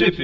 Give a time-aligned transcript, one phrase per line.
[0.00, 0.16] Trip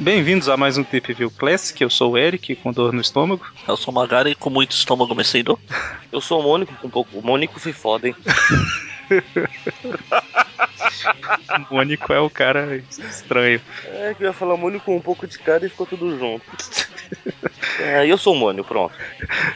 [0.00, 1.80] Bem-vindos a mais um Tip View Classic.
[1.80, 3.46] Eu sou o Eric, com dor no estômago.
[3.68, 5.56] Eu sou o Magari, com muito estômago mecendo.
[6.10, 7.16] Eu sou o Mônico, com um pouco.
[7.16, 8.16] O Mônico foi foda, hein?
[11.70, 13.60] o Mônico é o cara estranho.
[13.84, 16.44] É, que eu ia falar Mônico com um pouco de cara e ficou tudo junto.
[17.80, 18.94] É, eu sou o Mônio, pronto.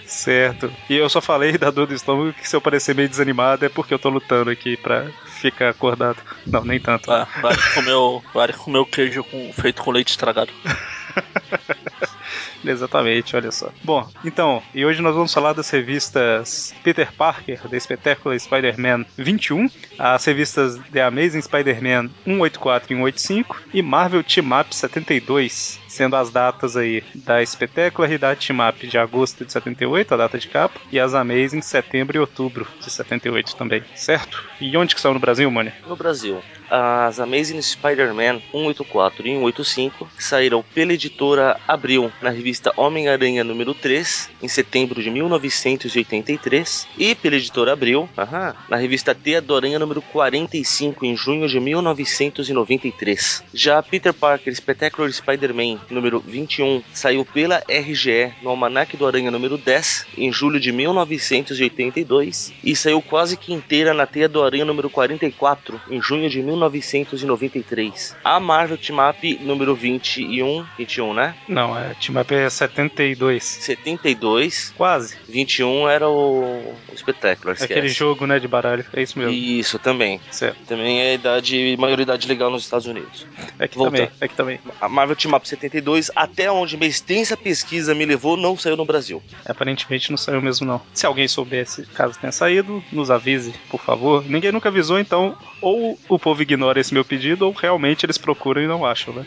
[0.05, 0.73] Certo.
[0.89, 3.69] E eu só falei da dor do estômago que se eu parecer meio desanimado é
[3.69, 6.19] porque eu tô lutando aqui pra ficar acordado.
[6.47, 7.11] Não, nem tanto.
[7.13, 10.53] Ah, vai comer o, vai comer o queijo com, feito com leite estragado.
[12.65, 13.71] Exatamente, olha só.
[13.83, 19.71] Bom, então, e hoje nós vamos falar das revistas Peter Parker, The Spectacular Spider-Man 21,
[19.99, 26.31] as revistas The Amazing Spider-Man 184 e 185 e Marvel Team Up 72, sendo as
[26.31, 30.49] datas aí da Spectacular e da Team Up de agosto de 78, a data de
[30.49, 34.45] capa, e as Amazing setembro e outubro de 78 também, certo?
[34.61, 35.75] E onde que são no Brasil, Mônia?
[35.87, 43.45] No Brasil as Amazing Spider-Man 184 e 185 saíram pela editora Abril na revista Homem-Aranha
[43.45, 49.55] número 3 em setembro de 1983 e pela editora Abril aha, na revista Teia do
[49.55, 53.45] Aranha número 45 em junho de 1993.
[53.53, 59.57] Já Peter Parker Spectacular Spider-Man número 21 saiu pela RGE no Almanac do Aranha número
[59.57, 64.91] 10 em julho de 1982 e saiu quase que inteira na Teia do Aranha número
[64.91, 67.09] 44 em junho de 1993.
[67.19, 68.17] 1993.
[68.25, 71.35] A Marvel Team Up número 21, 21, né?
[71.49, 73.45] Não, a Up é 72.
[73.45, 74.73] 72.
[74.77, 75.17] Quase.
[75.29, 77.57] 21 era o, o Spectacular.
[77.61, 78.85] Aquele jogo, né, de baralho.
[78.93, 79.33] É isso mesmo.
[79.33, 80.21] Isso, também.
[80.31, 80.59] Certo.
[80.67, 83.27] Também é idade, maioridade legal nos Estados Unidos.
[83.59, 84.61] É que também, é que também.
[84.81, 88.85] A Marvel Team Up 72, até onde minha extensa pesquisa me levou, não saiu no
[88.85, 89.23] Brasil.
[89.47, 90.81] Aparentemente não saiu mesmo, não.
[90.95, 94.25] Se alguém soubesse, caso tenha saído, nos avise, por favor.
[94.25, 98.63] Ninguém nunca avisou, então, ou o povo ignora esse meu pedido ou realmente eles procuram
[98.63, 99.27] e não acham, né?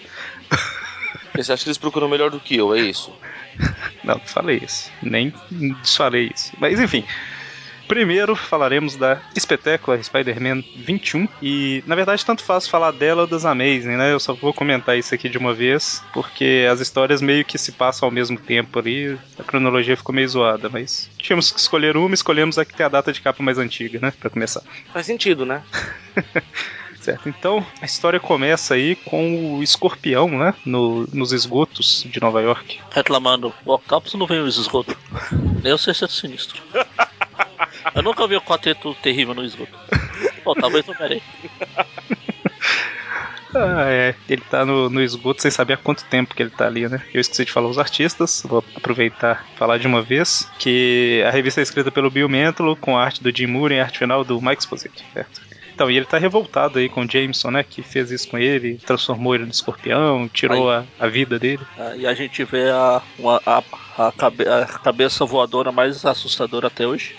[1.36, 3.12] Você acha que eles procuram melhor do que eu, é isso?
[4.04, 4.92] Não, falei isso.
[5.02, 5.34] Nem
[5.82, 6.52] desfalei isso.
[6.60, 7.06] Mas enfim.
[7.88, 13.44] Primeiro falaremos da espetácula Spider-Man 21 e na verdade tanto faz falar dela ou das
[13.44, 14.14] Amazing, né?
[14.14, 17.74] Eu só vou comentar isso aqui de uma vez porque as histórias meio que se
[17.74, 22.14] passam ao mesmo tempo ali, a cronologia ficou meio zoada, mas tínhamos que escolher uma,
[22.14, 24.14] escolhemos a que tem a data de capa mais antiga, né?
[24.18, 24.64] Para começar.
[24.94, 25.62] Faz sentido, né?
[27.02, 30.54] Certo, então a história começa aí com o escorpião, né?
[30.64, 32.80] No, nos esgotos de Nova York.
[32.92, 34.96] Reclamando, o Octopus não veio nos esgotos.
[35.64, 36.62] Nem o Sexteto Sinistro.
[37.96, 39.74] Eu nunca vi o quarteto terrível no esgoto.
[40.46, 41.22] Bom, talvez não merei.
[43.54, 44.16] Ah, é.
[44.30, 47.02] Ele tá no, no esgoto sem saber há quanto tempo que ele tá ali, né?
[47.14, 51.32] Eu esqueci de falar os artistas, vou aproveitar e falar de uma vez, que a
[51.32, 54.00] revista é escrita pelo Bill Mantlo, com a arte do Jim Moore e a arte
[54.00, 55.42] final do Mike Exposito, certo?
[55.82, 57.64] Então, e ele tá revoltado aí com o Jameson, né?
[57.64, 61.66] Que fez isso com ele, transformou ele no escorpião, tirou a, a, vida dele.
[61.76, 63.64] Ah, e a gente vê a, uma, a,
[63.98, 67.16] a, cabe, a, cabeça voadora mais assustadora até hoje.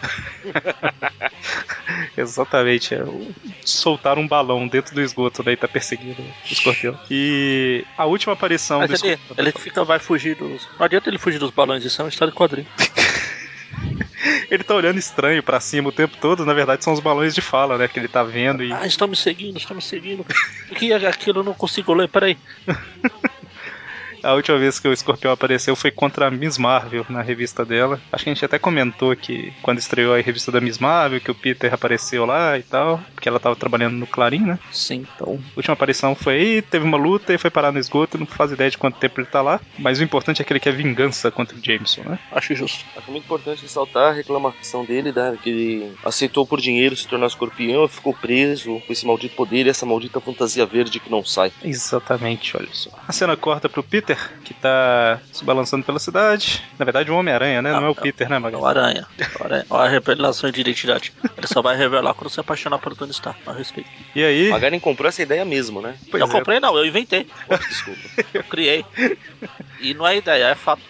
[2.17, 2.95] Exatamente.
[2.95, 3.05] É,
[3.65, 6.97] soltaram um balão dentro do esgoto, daí né, tá perseguindo o escorpião.
[7.11, 9.44] E a última aparição Mas do ele, escorpião.
[9.44, 10.69] Ele fica, vai fugir dos.
[10.79, 12.69] Não adianta ele fugir dos balões, isso é uma história de quadrinho.
[14.50, 17.41] ele tá olhando estranho para cima o tempo todo, na verdade são os balões de
[17.41, 17.88] fala, né?
[17.88, 18.72] Que ele tá vendo e.
[18.72, 20.25] Ah, estão me seguindo, estão me seguindo.
[20.71, 21.41] O que é aquilo?
[21.41, 22.37] Eu não consigo ler, peraí.
[24.22, 28.00] A última vez que o Escorpião apareceu foi contra a Miss Marvel na revista dela.
[28.12, 31.31] Acho que a gente até comentou que quando estreou a revista da Miss Marvel, que
[31.31, 34.59] o Peter apareceu lá e tal, porque ela tava trabalhando no Clarim, né?
[34.71, 35.05] Sim.
[35.15, 38.27] Então, a última aparição foi aí, teve uma luta e foi parar no esgoto, não
[38.27, 39.61] faz ideia de quanto tempo ele tá lá.
[39.78, 42.19] Mas o importante é que ele quer vingança contra o Jameson, né?
[42.31, 42.84] Acho justo.
[42.97, 45.37] Acho muito importante ressaltar a reclamação dele, né?
[45.43, 49.71] Que ele aceitou por dinheiro se tornar escorpião, ficou preso com esse maldito poder e
[49.71, 51.53] essa maldita fantasia verde que não sai.
[51.65, 52.91] Exatamente, olha só.
[53.06, 54.12] A cena corta pro Peter
[54.45, 56.62] que tá se balançando pela cidade.
[56.78, 57.73] Na verdade, o Homem-Aranha, né?
[57.73, 58.61] Não, não, é o Peter, né, Magal?
[58.61, 59.06] É o Aranha.
[59.41, 61.12] Olha a revelação de identidade.
[61.37, 63.88] Ele só vai revelar quando se apaixonar por Tony Stark, a respeito.
[64.14, 64.49] E aí?
[64.49, 65.97] O Magaren comprou essa ideia mesmo, né?
[66.11, 66.31] Pois eu é.
[66.31, 67.26] comprei, não, eu inventei.
[67.69, 68.00] desculpa.
[68.35, 68.85] eu criei.
[69.81, 70.82] E não é ideia, é fato.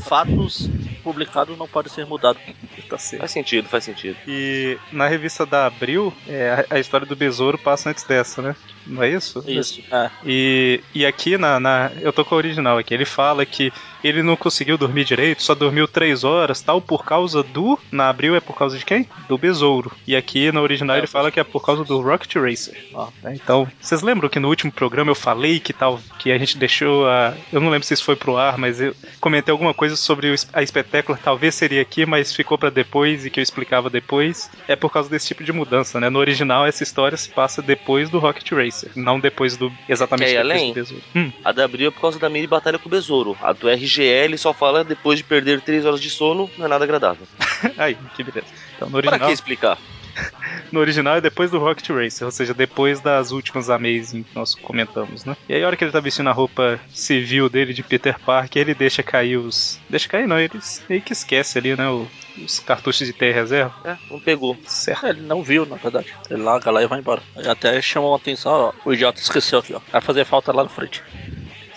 [0.00, 0.68] Fatos
[1.02, 2.40] publicados não podem ser mudados.
[2.88, 3.20] Tá certo.
[3.20, 4.16] Faz sentido, faz sentido.
[4.26, 8.56] E na revista da Abril, é, a, a, história do besouro passa antes dessa, né?
[8.86, 9.42] Não é isso?
[9.46, 9.82] Isso.
[9.90, 10.10] É.
[10.24, 11.90] E, e aqui na, na.
[12.00, 12.94] Eu tô com a original aqui.
[12.94, 17.42] Ele fala que ele não conseguiu dormir direito, só dormiu três horas tal, por causa
[17.42, 17.78] do.
[17.90, 19.08] Na abril é por causa de quem?
[19.28, 19.92] Do besouro.
[20.06, 22.76] E aqui na original ele fala que é por causa do Rocket Racer.
[22.94, 23.34] Ó, né?
[23.34, 26.00] Então, vocês lembram que no último programa eu falei que tal.
[26.18, 27.34] Que a gente deixou a.
[27.52, 30.62] Eu não lembro se isso foi pro ar, mas eu comentei alguma coisa sobre a
[30.62, 34.50] espetácula, talvez seria aqui, mas ficou pra depois e que eu explicava depois.
[34.66, 36.08] É por causa desse tipo de mudança, né?
[36.08, 39.70] No original, essa história se passa depois do Rocket Racer, não depois do.
[39.88, 40.68] Exatamente Quer ir depois além?
[40.68, 41.02] do besouro.
[41.14, 43.36] Hum, A da Abril é por causa da mini batalha com o Besouro.
[43.42, 46.68] A do RGE ele só fala depois de perder 3 horas de sono, não é
[46.68, 47.26] nada agradável.
[47.78, 48.46] aí, que beleza.
[48.76, 49.28] Então, no Pra original.
[49.28, 49.78] que explicar?
[50.72, 54.54] No original é depois do Rocket Racer, ou seja, depois das últimas Amazing que nós
[54.54, 55.36] comentamos, né?
[55.48, 58.60] E aí a hora que ele tá vestindo a roupa civil dele de Peter Parker,
[58.60, 59.78] ele deixa cair os.
[59.88, 60.58] Deixa cair não, ele
[60.88, 61.88] meio que esquece ali, né?
[61.88, 62.06] o-
[62.44, 63.72] Os cartuchos de ter reserva.
[63.84, 64.56] É, não pegou.
[64.66, 65.06] Certo.
[65.06, 66.12] Ele não viu, na verdade.
[66.28, 67.22] Ele larga lá e vai embora.
[67.36, 68.72] Ele até chamou a atenção, ó.
[68.84, 69.80] O idiota esqueceu aqui, ó.
[69.90, 71.02] Vai fazer falta lá na frente.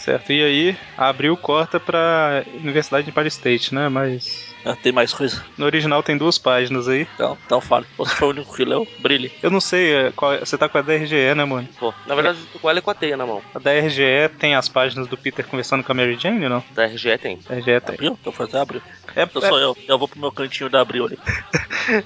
[0.04, 0.34] Certo.
[0.34, 3.88] E aí, abriu corta pra Universidade de Empire State, né?
[3.88, 4.53] Mas.
[4.66, 5.44] É, tem mais coisa.
[5.58, 7.08] No original tem duas páginas aí.
[7.16, 7.86] Então, então fale.
[7.98, 9.32] Você foi o único que leu, brilhe.
[9.42, 11.68] Eu não sei, é, qual- você tá com a da RGE, né, mano?
[11.80, 13.42] Pô, na verdade, eu tô com ela e com a teia na mão.
[13.54, 16.64] A da RGE tem as páginas do Peter conversando com a Mary Jane, não?
[16.74, 17.40] Da RGE tem.
[17.50, 17.96] A RGE tem.
[17.96, 18.18] Abriu?
[18.20, 18.82] Então fazer abriu.
[19.16, 19.78] É, Então sou eu.
[19.88, 21.20] Eu vou pro meu cantinho da abril ali.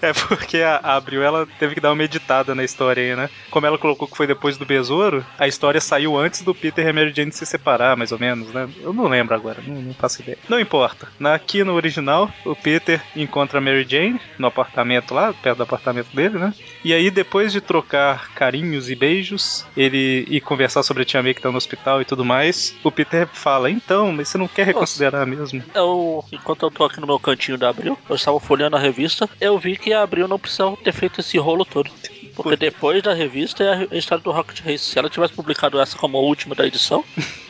[0.01, 3.30] É porque a a Abril ela teve que dar uma meditada na história aí, né?
[3.51, 6.89] Como ela colocou que foi depois do besouro, a história saiu antes do Peter e
[6.89, 8.68] a Mary Jane se separar, mais ou menos, né?
[8.81, 10.38] Eu não lembro agora, não, não faço ideia.
[10.50, 11.07] Não importa.
[11.19, 15.64] Na, aqui no original, o Peter encontra a Mary Jane no apartamento lá, perto do
[15.64, 16.54] apartamento dele, né?
[16.84, 21.34] E aí, depois de trocar carinhos e beijos, ele e conversar sobre a tia May
[21.34, 24.66] que tá no hospital e tudo mais, o Peter fala: Então, mas você não quer
[24.66, 25.64] reconsiderar mesmo?
[25.74, 29.30] Eu, enquanto eu tô aqui no meu cantinho da Abril, eu estava folheando a revista,
[29.42, 31.92] eu vi que a Abril não precisava ter feito esse rolo todo.
[32.36, 34.86] Porque depois da revista é a história do Rocket Race.
[34.86, 37.04] Se ela tivesse publicado essa como a última da edição,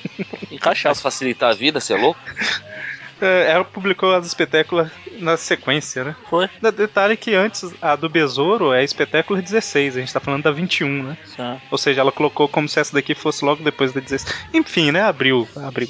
[0.49, 0.95] encaixava.
[0.95, 2.19] Mas facilitar a vida, você é louco?
[3.21, 6.15] É, ela publicou as espetáculas na sequência, né?
[6.29, 6.49] Foi?
[6.75, 10.51] Detalhe que antes a do Besouro é a espetáculo 16, a gente tá falando da
[10.51, 11.17] 21, né?
[11.25, 11.59] Sim.
[11.71, 14.33] Ou seja, ela colocou como se essa daqui fosse logo depois da 16.
[14.53, 15.01] Enfim, né?
[15.01, 15.47] Abriu.
[15.55, 15.89] Abriu.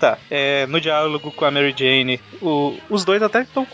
[0.00, 3.66] Tá, é, no diálogo com a Mary Jane, o- os dois até estão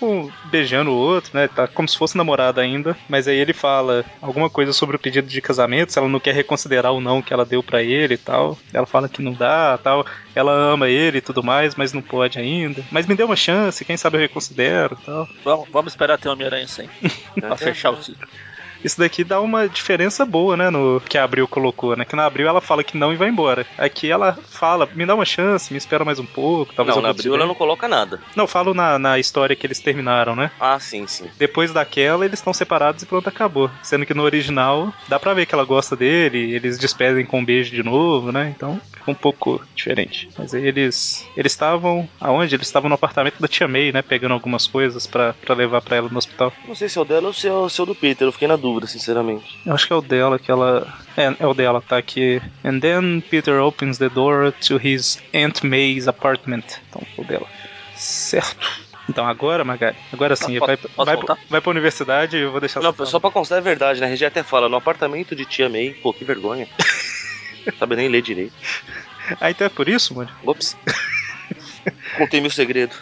[0.50, 1.46] beijando o outro, né?
[1.46, 2.96] Tá como se fosse namorada ainda.
[3.08, 6.34] Mas aí ele fala alguma coisa sobre o pedido de casamento, se ela não quer
[6.34, 8.58] reconsiderar o não que ela deu pra ele e tal.
[8.74, 10.04] Ela fala que não dá tal.
[10.34, 12.84] Ela ama ele e tudo mais, mas não pode ainda.
[12.90, 15.28] Mas me dê uma chance, quem sabe eu reconsidero e tal.
[15.44, 16.90] Vamos, vamos esperar ter Homem-Aranha sem.
[17.38, 18.26] pra fechar o ciclo.
[18.86, 22.04] Isso daqui dá uma diferença boa, né, no que a Abril colocou, né?
[22.04, 23.66] Que na Abril ela fala que não e vai embora.
[23.76, 27.06] Aqui ela fala, me dá uma chance, me espera mais um pouco, talvez não, eu
[27.06, 28.20] na Abril ela não coloca nada.
[28.36, 30.52] Não, falo na, na história que eles terminaram, né?
[30.60, 31.28] Ah, sim, sim.
[31.36, 33.68] Depois daquela, eles estão separados e pronto, acabou.
[33.82, 37.44] Sendo que no original, dá pra ver que ela gosta dele, eles despedem com um
[37.44, 38.54] beijo de novo, né?
[38.54, 40.28] Então, fica um pouco diferente.
[40.36, 42.54] Mas aí eles eles estavam aonde?
[42.54, 44.02] Eles estavam no apartamento da tia May, né?
[44.02, 46.52] Pegando algumas coisas pra, pra levar pra ela no hospital.
[46.66, 48.26] Não sei se é o dela ou se é o, se é o do Peter,
[48.26, 49.56] eu fiquei na dúvida, sinceramente.
[49.64, 50.92] Eu acho que é o dela que ela.
[51.16, 52.42] É, é o dela, tá aqui.
[52.64, 56.64] And then Peter opens the door to his Aunt May's apartment.
[56.88, 57.46] Então, o dela.
[57.94, 58.86] Certo.
[59.08, 61.38] Então agora, Magari, agora sim, Posso- vai, posso vai, voltar?
[61.48, 64.06] vai pra universidade e eu vou deixar Não, só pra constar é verdade, né?
[64.06, 66.66] A Regia até fala, no apartamento de tia May, pô, que vergonha.
[67.78, 68.52] Sabe nem ler direito.
[69.40, 70.30] Ah, então é por isso, mano?
[70.44, 70.76] Ops.
[72.18, 72.94] Contei meu segredo.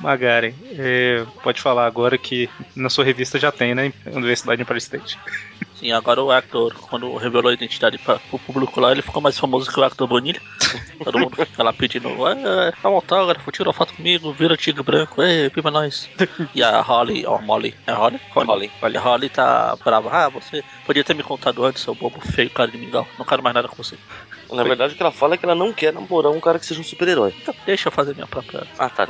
[0.00, 3.92] Magaren, é, pode falar agora que na sua revista já tem, né?
[4.06, 5.18] Universidade em Paris State.
[5.74, 9.38] Sim, agora o Hector, quando revelou a identidade para o público lá, ele ficou mais
[9.38, 10.40] famoso que o Hector Bonilha.
[11.02, 14.82] Todo mundo fica lá pedindo, é, dá um autógrafo, tira uma foto comigo, vira tigre
[14.82, 16.08] branco, é, viva nós.
[16.54, 18.20] E a Holly, ó, Molly, é a Holly?
[18.34, 18.70] Holly.
[18.80, 22.70] A Holly tá brava, ah, você podia ter me contado antes, seu bobo feio, cara
[22.70, 23.96] de mingau, não quero mais nada com você.
[24.50, 26.66] Na verdade, o que ela fala é que ela não quer namorar um cara que
[26.66, 27.34] seja um super-herói.
[27.42, 29.06] Então, deixa eu fazer minha própria Ah, tá.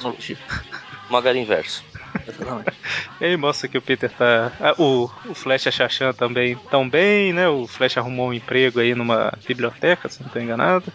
[1.11, 1.85] Magari inverso.
[2.27, 2.73] Exatamente.
[3.21, 4.53] E aí mostra que o Peter tá.
[4.61, 7.49] ah, o, o Flash e a Chachan também tão bem, né?
[7.49, 10.93] O Flash arrumou um emprego aí numa biblioteca, se não tô enganado.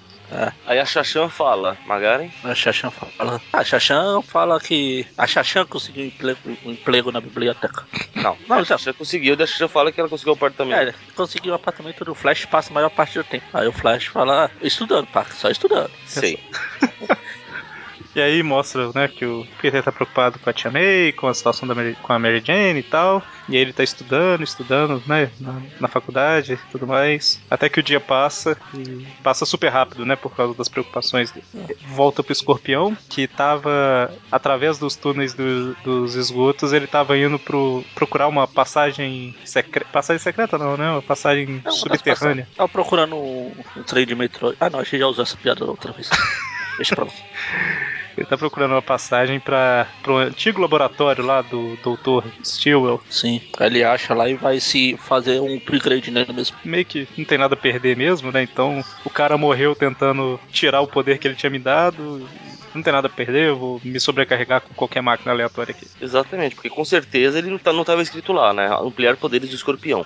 [0.66, 3.42] Aí a Xaxã fala, Magaren, A Xaxã fala.
[3.52, 5.06] A Xaxã fala que.
[5.18, 7.84] A Xaxã conseguiu um emprego, um emprego na biblioteca.
[8.16, 10.78] não, Não, a Xaxã conseguiu, a Xaxã fala que ela conseguiu o apartamento.
[10.78, 13.46] É, ele conseguiu o apartamento do Flash passa a maior parte do tempo.
[13.54, 15.92] Aí o Flash fala, estudando, pá, só estudando.
[16.06, 16.40] Sei.
[18.16, 21.34] E aí mostra, né, que o Peter tá preocupado com a Tia May, com a
[21.34, 23.22] situação da Mary, com a Mary Jane e tal.
[23.48, 27.40] E aí ele tá estudando, estudando, né, na, na faculdade e tudo mais.
[27.50, 31.32] Até que o dia passa e passa super rápido, né, por causa das preocupações.
[31.88, 37.84] Volta pro escorpião, que tava através dos túneis do- dos esgotos, ele tava indo pro,
[37.94, 39.88] procurar uma passagem secreta.
[39.92, 40.90] Passagem secreta não, né?
[40.92, 42.16] Uma passagem Não, subterrânea.
[42.46, 42.48] passagens.
[42.58, 44.54] Tava procurando um, um trem de metrô.
[44.60, 46.10] Ah, não, a gente já usou essa piada outra vez.
[46.78, 47.12] Deixa pra lá.
[48.20, 52.28] Ele tá procurando uma passagem para pro antigo laboratório lá do Dr.
[52.44, 53.02] Stilwell.
[53.10, 56.58] Sim, ele acha lá e vai se fazer um upgrade nele mesmo.
[56.66, 58.44] Meio que não tem nada a perder mesmo, né?
[58.44, 62.28] Então o cara morreu tentando tirar o poder que ele tinha me dado.
[62.76, 65.88] Não tem nada a perder, eu vou me sobrecarregar com qualquer máquina aleatória aqui.
[66.02, 68.70] Exatamente, porque com certeza ele não, tá, não tava escrito lá, né?
[68.82, 70.06] Ampliar poderes do escorpião.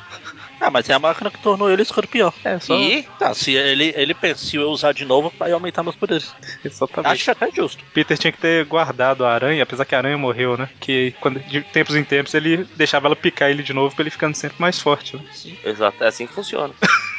[0.63, 2.33] Ah, mas é a máquina que tornou ele escorpião.
[2.43, 2.73] É, só.
[2.79, 6.33] E Tá, se ele, ele pensa, se eu usar de novo, vai aumentar meus poderes.
[6.63, 7.11] Exatamente.
[7.11, 7.83] Acho até justo.
[7.93, 10.69] Peter tinha que ter guardado a aranha, apesar que a aranha morreu, né?
[10.79, 14.09] Que quando, de tempos em tempos ele deixava ela picar ele de novo pra ele
[14.09, 15.17] ficando sempre mais forte.
[15.17, 15.23] Né?
[15.65, 16.73] exato, é assim que funciona.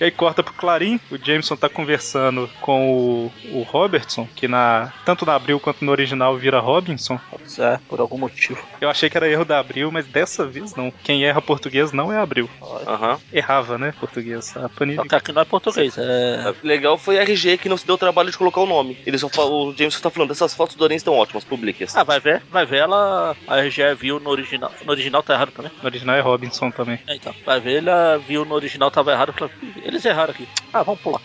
[0.00, 4.92] E aí corta pro Clarim, o Jameson tá conversando com o, o Robertson, que na
[5.04, 7.18] tanto na Abril quanto no original vira Robinson.
[7.32, 8.58] Mas é, por algum motivo.
[8.80, 10.92] Eu achei que era erro da Abril, mas dessa vez não.
[11.02, 12.48] Quem erra português não é Abril.
[12.86, 13.20] Aham.
[13.32, 14.56] Errava, né, português.
[14.56, 14.96] A Panini.
[14.96, 16.54] Só que aqui não é português, é.
[16.62, 18.98] Legal foi a RG que não se deu o trabalho de colocar o nome.
[19.06, 21.96] Ele só falou, o James só tá falando, essas fotos do Aranha estão ótimas, publique-as.
[21.96, 23.36] Ah, vai ver, vai ver ela.
[23.46, 24.72] A RG viu no original.
[24.84, 25.70] No original tá errado também.
[25.80, 26.98] No original é Robinson também.
[27.06, 27.34] É, então.
[27.44, 29.32] Vai ver, ela viu no original tava errado.
[29.32, 29.50] Falou,
[29.84, 30.48] eles erraram aqui.
[30.72, 31.20] Ah, vamos pular.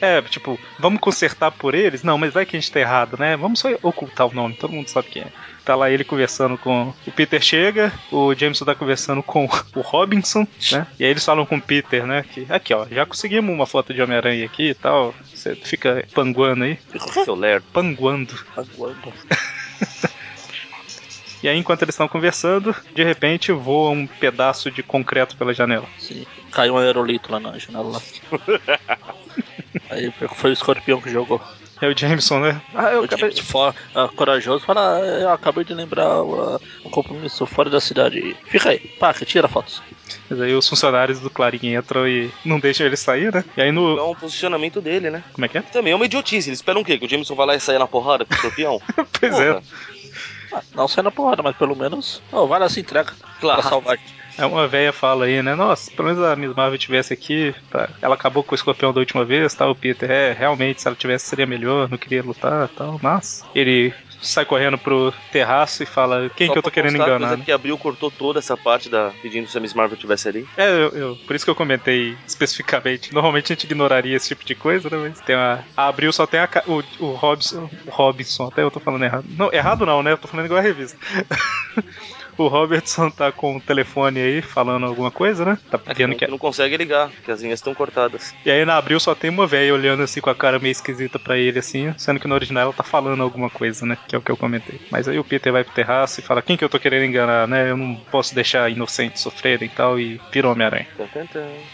[0.00, 2.02] É, tipo, vamos consertar por eles?
[2.02, 3.36] Não, mas vai que a gente tá errado, né?
[3.36, 5.32] Vamos só ocultar o nome, todo mundo sabe quem é.
[5.64, 6.92] Tá lá ele conversando com.
[7.06, 10.86] O Peter chega, o Jameson tá conversando com o Robinson, né?
[10.98, 12.22] E aí eles falam com o Peter, né?
[12.22, 15.14] Que aqui, ó, já conseguimos uma foto de Homem-Aranha aqui e tal.
[15.24, 16.78] Você fica panguando aí.
[17.24, 17.64] Seu lerdo.
[17.72, 18.34] Panguando.
[18.56, 19.12] Aguardo.
[21.42, 25.86] E aí, enquanto eles estão conversando, de repente voa um pedaço de concreto pela janela.
[25.98, 26.26] Sim.
[26.50, 28.00] Caiu um aerolito lá na janela lá.
[29.90, 31.40] Aí foi o escorpião que jogou.
[31.80, 32.60] É o Jameson, né?
[32.74, 33.30] Ah, eu O acabei.
[33.30, 37.80] James for, ah, corajoso fala, "Ah, eu acabei de lembrar ah, um compromisso fora da
[37.80, 38.34] cidade.
[38.46, 39.82] Fica aí, Parker, tira fotos.
[40.30, 43.44] Mas aí os funcionários do Clarim entram e não deixam ele sair, né?
[43.56, 44.10] E aí É no.
[44.10, 45.22] um posicionamento dele, né?
[45.34, 45.62] Como é que é?
[45.62, 46.48] Também é uma idiotice.
[46.48, 46.98] Eles esperam o quê?
[46.98, 48.80] Que o Jameson vai lá e saia na porrada com o escorpião?
[49.20, 49.44] Pois Porra.
[49.44, 49.62] é.
[50.74, 52.22] Não sai na porrada, mas pelo menos.
[52.32, 53.12] Oh, vai lá se entrega.
[53.40, 53.60] Claro.
[53.60, 53.98] Pra salvar.
[54.38, 55.54] É uma velha fala aí, né?
[55.54, 57.54] Nossa, pelo menos a Miss Marvel tivesse aqui.
[57.70, 57.88] tá?
[58.02, 59.66] Ela acabou com o escorpião da última vez, tá?
[59.68, 62.98] O Peter, é, realmente, se ela tivesse seria melhor, não queria lutar tal.
[63.02, 67.18] Mas ele sai correndo pro terraço e fala: Quem Só que eu tô querendo enganar?
[67.18, 67.44] coisa Né?
[67.44, 70.46] que abriu, cortou toda essa parte da pedindo se a Miss Marvel tivesse ali.
[70.56, 73.14] É, eu, eu- por isso que eu comentei especificamente.
[73.14, 74.96] Normalmente a gente ignoraria esse tipo de coisa, né?
[74.98, 75.64] Mas tem uma.
[75.76, 77.70] A Abril só tem a, o, o Robson.
[77.86, 79.24] O Robinson, até eu tô falando errado.
[79.30, 80.12] Não, errado não, né?
[80.12, 80.98] Eu tô falando igual a revista.
[82.36, 85.58] o Robertson tá com o telefone aí falando alguma coisa, né?
[85.70, 88.34] Tá vendo que não, não consegue ligar, porque as linhas estão cortadas.
[88.44, 91.18] E aí na Abril só tem uma velha olhando assim com a cara meio esquisita
[91.18, 93.96] pra ele, assim, sendo que no original ela tá falando alguma coisa, né?
[94.08, 94.80] Que é o que eu comentei.
[94.90, 97.46] Mas aí o Peter vai pro terraço e fala: Quem que eu tô querendo enganar,
[97.46, 97.70] né?
[97.70, 100.86] Eu não posso deixar inocentes sofrerem e tal, e vira o Homem-Aranha.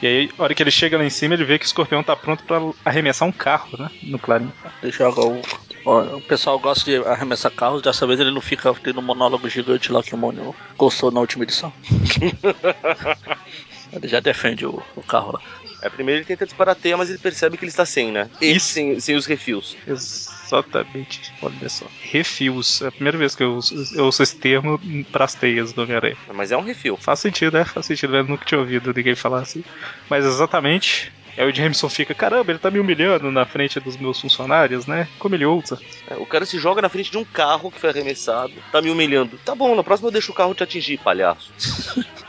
[0.00, 2.02] E aí, a hora que ele chega lá em cima, ele vê que o escorpião
[2.02, 3.90] tá pronto pra arremessar um carro, né?
[4.02, 4.50] No Clarim.
[4.82, 5.40] Ele joga o.
[5.84, 9.48] ó, o pessoal gosta de arremessar carros, dessa vez ele não fica tendo um monólogo
[9.48, 11.72] gigante lá que o Mônio gostou na última edição.
[13.92, 15.40] ele já defende o, o carro lá.
[15.82, 18.30] É, primeiro ele tenta disparar a teia, mas ele percebe que ele está sem, né?
[18.40, 18.66] E Isso.
[18.66, 19.76] sem, sem os refis.
[19.84, 21.34] Exatamente.
[21.42, 21.86] Olha só.
[22.00, 22.84] Refuse.
[22.84, 26.16] É a primeira vez que eu uso, eu uso esse termo pras teias do Homem-Aranha.
[26.32, 26.96] Mas é um refil.
[26.96, 28.16] Faz sentido, é, faz sentido.
[28.16, 29.64] Eu nunca tinha ouvido ninguém falar assim.
[30.08, 31.12] Mas exatamente.
[31.36, 35.08] Aí o Jameson fica, caramba, ele tá me humilhando na frente dos meus funcionários, né?
[35.18, 35.78] Como ele ousa.
[36.08, 38.90] É, o cara se joga na frente de um carro que foi arremessado, tá me
[38.90, 39.38] humilhando.
[39.44, 41.52] Tá bom, na próxima eu deixo o carro te atingir, palhaço.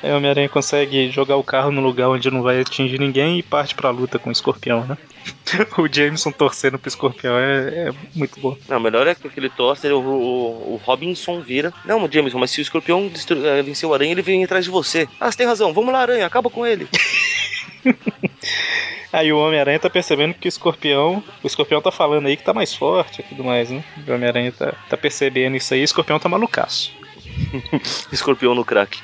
[0.00, 3.42] Aí o Homem-Aranha consegue jogar o carro no lugar onde não vai atingir ninguém e
[3.42, 4.96] parte pra luta com o escorpião, né?
[5.76, 8.56] o Jameson torcendo pro escorpião é, é muito bom.
[8.68, 11.72] Não, o melhor é que aquele torce, o, o, o Robinson vira.
[11.84, 13.10] Não, Jameson, mas se o escorpião
[13.44, 15.08] eh, venceu o aranha, ele vem atrás de você.
[15.18, 16.88] Ah, você tem razão, vamos lá, aranha, acaba com ele.
[19.12, 21.22] Aí o Homem-Aranha tá percebendo que o escorpião.
[21.42, 23.82] O escorpião tá falando aí que tá mais forte e tudo mais, né?
[24.06, 26.92] O Homem-Aranha tá, tá percebendo isso aí, o escorpião tá malucaço.
[28.12, 29.00] Escorpião no crack.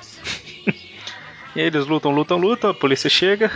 [1.56, 3.50] E aí eles lutam, lutam, lutam, a polícia chega.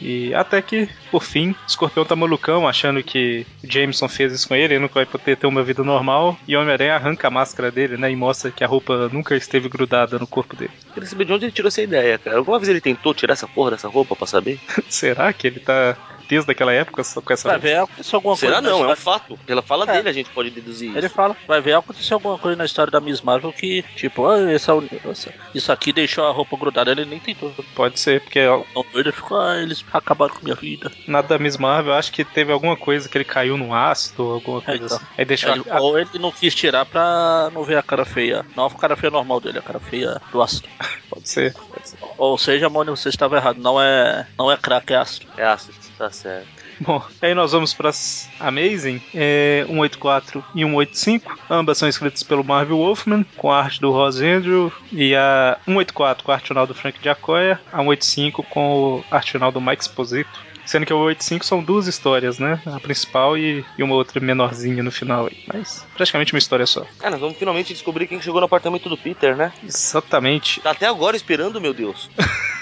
[0.00, 4.48] E até que, por fim, o escorpião tá malucão, achando que o Jameson fez isso
[4.48, 6.38] com ele, ele não vai poder ter uma vida normal.
[6.48, 8.10] E o Homem-Aranha arranca a máscara dele, né?
[8.10, 10.72] E mostra que a roupa nunca esteve grudada no corpo dele.
[10.94, 12.38] Queria saber de onde ele tirou essa ideia, cara.
[12.38, 14.58] Alguma vez ele tentou tirar essa porra dessa roupa pra saber?
[14.88, 15.96] Será que ele tá
[16.30, 17.48] certeza daquela época só com essa.
[17.48, 18.68] Vai ver acontecer alguma Será coisa.
[18.70, 19.38] na não, é um fato.
[19.46, 19.92] Pela fala É.
[19.94, 21.14] dele a gente pode deduzir Ele isso.
[21.14, 24.72] fala, vai ver acontecer alguma coisa na história da Miss Marvel que, tipo, ah, essa,
[25.10, 27.52] essa- isso aqui deixou a roupa grudada, ele nem tentou.
[27.74, 30.90] Pode ser, porque Então doido ficou, ah, eles acabaram com minha vida.
[31.06, 34.22] nada da Miss Marvel, eu acho que teve alguma coisa que ele caiu no ácido,
[34.22, 34.96] alguma coisa então.
[34.96, 35.06] assim.
[35.18, 38.44] Aí deixou Ele- a, ou ele não quis tirar pra não ver a cara feia.
[38.56, 40.68] Não a cara feia normal dele, a cara feia do ácido.
[41.10, 41.98] Pode ser, pode ser.
[42.16, 43.58] Ou seja, Mônio, você estava errado.
[43.58, 45.26] Não é, não é crack, é ácido.
[45.36, 46.48] É ácido, tá certo.
[46.80, 51.38] Bom, aí nós vamos para as Amazing, é, 184 e 185.
[51.50, 54.72] Ambas são escritas pelo Marvel Wolfman, com a arte do Ross Andrew.
[54.90, 57.60] E a 184 com a arte final do Frank Giacoya.
[57.70, 60.40] A 185 com a arte final do Mike Exposito.
[60.64, 62.62] Sendo que a 185 são duas histórias, né?
[62.64, 65.44] A principal e, e uma outra menorzinha no final aí.
[65.52, 66.86] Mas praticamente uma história só.
[67.02, 69.52] Nós vamos finalmente descobrir quem chegou no apartamento do Peter, né?
[69.62, 70.62] Exatamente.
[70.62, 72.08] Tá até agora esperando, meu Deus.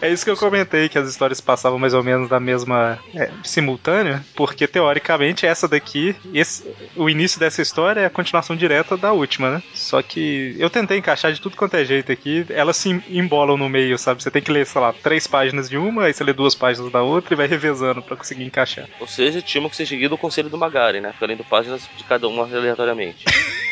[0.00, 3.30] É isso que eu comentei, que as histórias passavam mais ou menos da mesma é,
[3.42, 6.64] simultânea, porque teoricamente essa daqui, esse,
[6.96, 9.62] o início dessa história é a continuação direta da última, né?
[9.74, 13.68] Só que eu tentei encaixar de tudo quanto é jeito aqui, elas se embolam no
[13.68, 14.22] meio, sabe?
[14.22, 16.90] Você tem que ler, sei lá, três páginas de uma, aí você lê duas páginas
[16.90, 18.88] da outra e vai revezando pra conseguir encaixar.
[18.98, 21.12] Ou seja, tínhamos que ser seguido o conselho do Magari, né?
[21.12, 23.24] Ficar lendo páginas de cada uma aleatoriamente.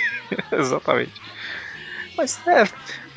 [0.53, 1.13] Exatamente.
[2.19, 2.65] Mas é,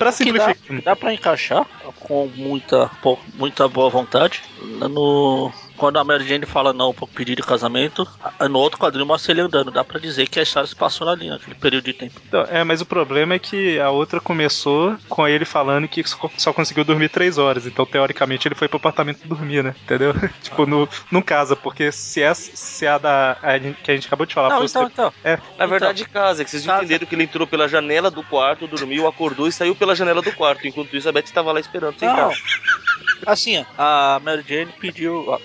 [0.01, 0.81] pra Que dá, simplificar.
[0.83, 1.65] dá pra encaixar
[1.99, 2.89] com muita,
[3.35, 4.41] muita boa vontade.
[4.59, 8.07] No, quando a Mary Jane fala não pro pedido de casamento,
[8.39, 9.71] a- no outro quadrinho mostra ele andando.
[9.71, 12.21] Dá pra dizer que a história se passou ali, naquele período de tempo.
[12.27, 16.03] Então, é, mas o problema é que a outra começou com ele falando que
[16.37, 17.65] só conseguiu dormir três horas.
[17.65, 19.73] Então, teoricamente, ele foi pro apartamento dormir, né?
[19.83, 20.13] Entendeu?
[20.43, 23.31] tipo, no, não casa, porque se é, se é a da.
[23.41, 25.13] a que a gente acabou de falar não, então, então.
[25.23, 26.83] É, Na verdade, casa, que vocês Casa.
[26.83, 30.31] entenderam que ele entrou pela janela do quarto, dormiu, acordou e saiu pela janela do
[30.31, 30.67] quarto.
[30.67, 32.15] Enquanto isso, a Beth estava lá esperando sem Não.
[32.15, 32.35] carro.
[33.25, 35.39] Assim, a Mary Jane pediu, ó,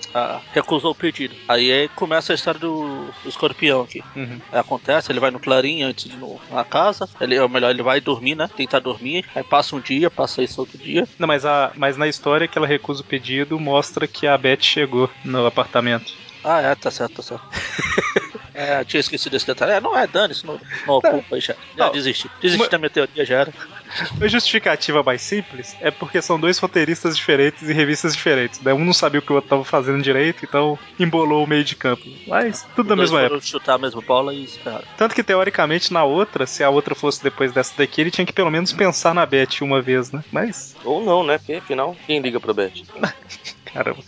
[0.53, 1.35] recusou o pedido.
[1.47, 4.03] Aí, aí começa a história do, do escorpião aqui.
[4.15, 4.39] uhum.
[4.51, 7.07] Acontece, ele vai no clarim antes de ir no- na casa.
[7.19, 8.49] Ele, ou melhor, ele vai dormir, né?
[8.55, 9.25] Tentar dormir.
[9.35, 11.07] Aí passa um dia, passa esse outro dia.
[11.19, 14.61] Não, mas, a, mas na história que ela recusa o pedido, mostra que a Beth
[14.61, 16.13] chegou no apartamento.
[16.43, 17.43] Ah, é, tá certo, tá certo.
[18.53, 19.73] é, tinha esquecido esse detalhe.
[19.73, 21.53] É, não é, dane, isso não, não ocupa aí já.
[21.75, 21.91] Já Não.
[21.91, 22.29] desisti.
[22.41, 23.53] Desisti Mas- da minha teoria, já era.
[24.21, 28.59] A justificativa mais simples é porque são dois roteiristas diferentes e revistas diferentes.
[28.61, 28.73] Né?
[28.73, 31.75] Um não sabia o que o outro estava fazendo direito, então embolou o meio de
[31.75, 32.03] campo.
[32.27, 33.41] Mas tudo da mesma época.
[33.41, 34.85] chutar a mesma bola e ferraram.
[34.97, 38.33] Tanto que, teoricamente, na outra, se a outra fosse depois dessa daqui, ele tinha que
[38.33, 40.23] pelo menos pensar na Beth uma vez, né?
[40.31, 41.37] Mas, Ou não, né?
[41.37, 42.73] Porque afinal, quem liga pra Beth?
[43.77, 43.99] caramba.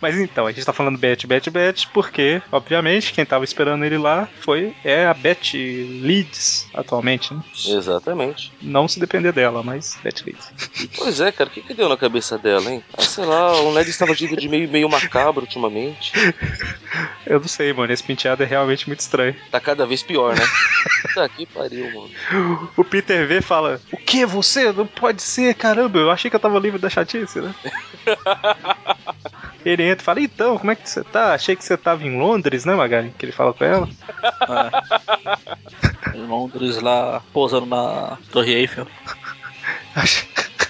[0.00, 3.98] Mas então, a gente tá falando Beth, Beth, Beth, porque, obviamente, quem tava esperando ele
[3.98, 7.42] lá foi é a Beth Leeds, atualmente, né?
[7.66, 8.50] Exatamente.
[8.62, 10.50] Não se depender dela, mas Beth Leeds.
[10.96, 12.82] Pois é, cara, o que, que deu na cabeça dela, hein?
[12.96, 16.12] Ah, sei lá, o Ned estava agindo de meio, meio macabro ultimamente.
[17.26, 19.36] Eu não sei, mano, esse penteado é realmente muito estranho.
[19.50, 20.44] Tá cada vez pior, né?
[21.14, 22.70] Tá que pariu, mano.
[22.76, 24.24] O Peter V fala: O que?
[24.24, 24.72] Você?
[24.72, 27.54] Não pode ser, caramba, eu achei que eu tava livre da chatice, né?
[29.64, 31.34] Ele entra e fala: Então, como é que você tá?
[31.34, 33.12] Achei que você tava em Londres, né, Magari?
[33.18, 33.88] Que ele fala com ela.
[36.14, 36.16] É.
[36.16, 38.86] em Londres lá, pousando na Torre Eiffel.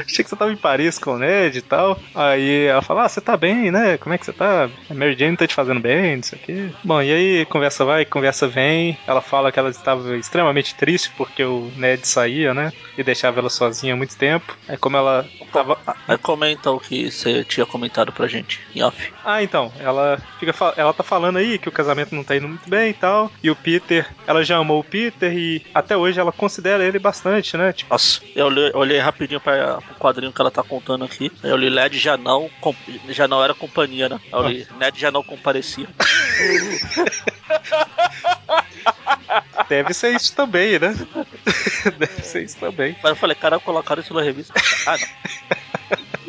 [0.00, 1.98] Achei que você tava em Paris com o Ned e tal.
[2.14, 3.96] Aí ela fala: Ah, você tá bem, né?
[3.98, 4.68] Como é que você tá?
[4.88, 6.70] A Mary Jane tá te fazendo bem, não sei o quê.
[6.84, 8.96] Bom, e aí conversa vai, conversa vem.
[9.06, 12.72] Ela fala que ela estava extremamente triste porque o Ned saía, né?
[12.96, 14.56] E deixava ela sozinha há muito tempo.
[14.68, 15.78] Aí, como ela tava.
[16.08, 19.12] Aí comenta o que você tinha comentado pra gente em off.
[19.24, 22.68] Ah, então, ela fica ela tá falando aí que o casamento não tá indo muito
[22.68, 23.30] bem e tal.
[23.42, 27.56] E o Peter, ela já amou o Peter e até hoje ela considera ele bastante,
[27.56, 27.72] né?
[27.72, 29.40] Tipo, Nossa, eu olhei, olhei rapidinho
[29.82, 31.30] para o quadrinho que ela tá contando aqui.
[31.42, 32.76] Aí eu li LED já não, com-
[33.08, 34.20] já não era companhia, né?
[34.32, 35.88] Eu li Ned já não comparecia.
[39.68, 40.94] deve ser isso também, né?
[41.98, 42.96] deve ser isso também.
[43.02, 44.52] Mas eu falei, cara, colocaram isso na revista.
[44.86, 45.06] Ah, não.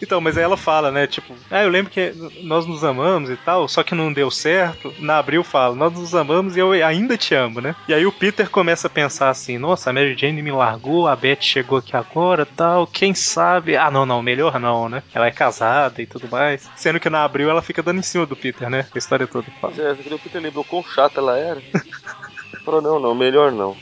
[0.00, 1.06] Então, mas aí ela fala, né?
[1.06, 4.94] Tipo, ah, eu lembro que nós nos amamos e tal, só que não deu certo.
[4.98, 7.74] Na Abril fala, nós nos amamos e eu ainda te amo, né?
[7.88, 11.16] E aí o Peter começa a pensar assim: nossa, a Mary Jane me largou, a
[11.16, 13.76] Beth chegou aqui agora tal, quem sabe?
[13.76, 15.02] Ah, não, não, melhor não, né?
[15.14, 16.68] Ela é casada e tudo mais.
[16.76, 18.86] Sendo que na Abril ela fica dando em cima do Peter, né?
[18.94, 19.46] A história toda.
[19.62, 21.60] Mas é, o Peter lembrou quão chata ela era.
[22.64, 23.76] Falou, não, não, melhor não.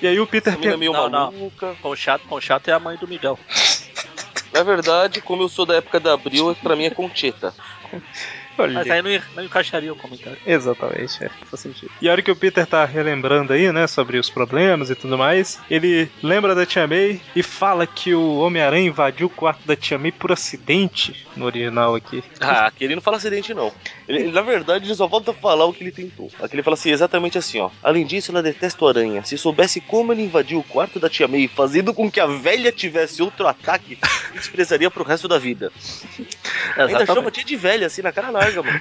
[0.00, 0.78] E aí o Peter A menina é pensa.
[0.78, 1.32] meio Não, não.
[1.32, 1.74] maluca.
[1.80, 3.38] Com chato, com chato é a mãe do Miguel.
[4.52, 7.54] Na verdade, como eu sou da época da Abril, pra mim é Concheta.
[8.58, 8.74] Olha.
[8.74, 10.38] Mas aí não, não encaixaria o comentário.
[10.46, 11.90] Exatamente, é, faz sentido.
[12.00, 15.16] E a hora que o Peter tá relembrando aí, né, sobre os problemas e tudo
[15.16, 19.76] mais, ele lembra da Tia May e fala que o Homem-Aranha invadiu o quarto da
[19.76, 22.22] Tia May por acidente, no original aqui.
[22.40, 23.72] Ah, aqui ele não fala acidente, não.
[24.08, 26.30] Ele, na verdade, ele só volta a falar o que ele tentou.
[26.40, 27.70] Aqui ele fala assim, exatamente assim, ó.
[27.82, 29.24] Além disso, ela detesta o aranha.
[29.24, 32.70] Se soubesse como ele invadiu o quarto da tia May, fazendo com que a velha
[32.70, 33.98] tivesse outro ataque,
[34.34, 35.72] desprezaria pro resto da vida.
[36.76, 38.80] Ainda chama a tia de velha, assim, na cara larga, mano.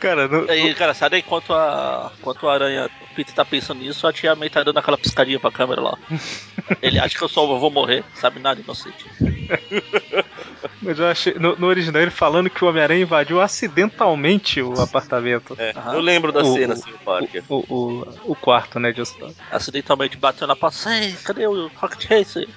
[0.00, 4.06] Cara, E aí, cara, sabe enquanto a, enquanto a aranha o Peter tá pensando nisso,
[4.06, 5.98] a tia May tá dando aquela piscadinha pra câmera lá.
[6.80, 9.04] Ele acha que eu só vou morrer, sabe nada, inocente.
[10.80, 15.54] mas eu achei, no, no original ele falando que o Homem-Aranha invadiu acidentalmente o apartamento.
[15.58, 15.94] É, Aham.
[15.94, 17.42] eu lembro da O- cena, assim, o Parker.
[17.48, 19.32] O, o, o quarto, né, de hospital.
[19.50, 20.76] Acidentalmente bateu na porta.
[20.94, 22.48] Ei, cadê o Rocket Racer?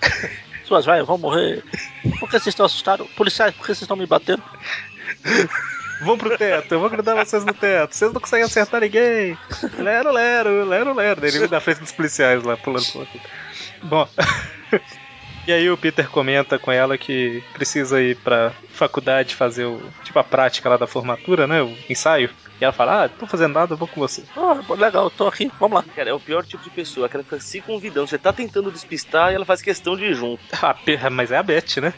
[0.65, 1.63] Suas velhas vão morrer.
[2.19, 3.09] Por que vocês estão assustados?
[3.11, 4.43] Policiais, por que vocês estão me batendo?
[6.03, 7.95] Vão pro teto, eu vou grudar vocês no teto.
[7.95, 9.37] Vocês não conseguem acertar ninguém.
[9.77, 11.25] Lero, lero, lero, lero.
[11.25, 13.21] Ele na frente dos policiais lá, pulando outro.
[13.83, 14.07] Bom.
[15.45, 19.81] E aí o Peter comenta com ela que precisa ir pra faculdade fazer o.
[20.01, 21.61] Tipo a prática lá da formatura, né?
[21.61, 22.29] O ensaio.
[22.61, 24.23] E ela fala, ah, tô fazendo nada, eu vou com você.
[24.37, 25.85] Ah, legal, tô aqui, vamos lá.
[25.93, 28.07] Cara, é o pior tipo de pessoa, aquela que fica se convidando.
[28.07, 30.41] Você tá tentando despistar e ela faz questão de ir junto.
[30.61, 31.93] Ah, perra, mas é a Beth, né?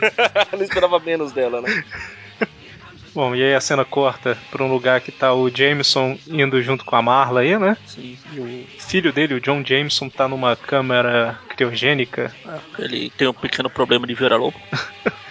[0.50, 1.84] Ela esperava menos dela, né?
[3.18, 6.84] Bom, e aí a cena corta pra um lugar que tá o Jameson indo junto
[6.84, 7.76] com a Marla aí, né?
[7.84, 8.16] Sim.
[8.32, 13.32] E o filho dele, o John Jameson, tá numa câmara criogênica Ah, Ele tem um
[13.32, 14.56] pequeno problema de vira-lobo.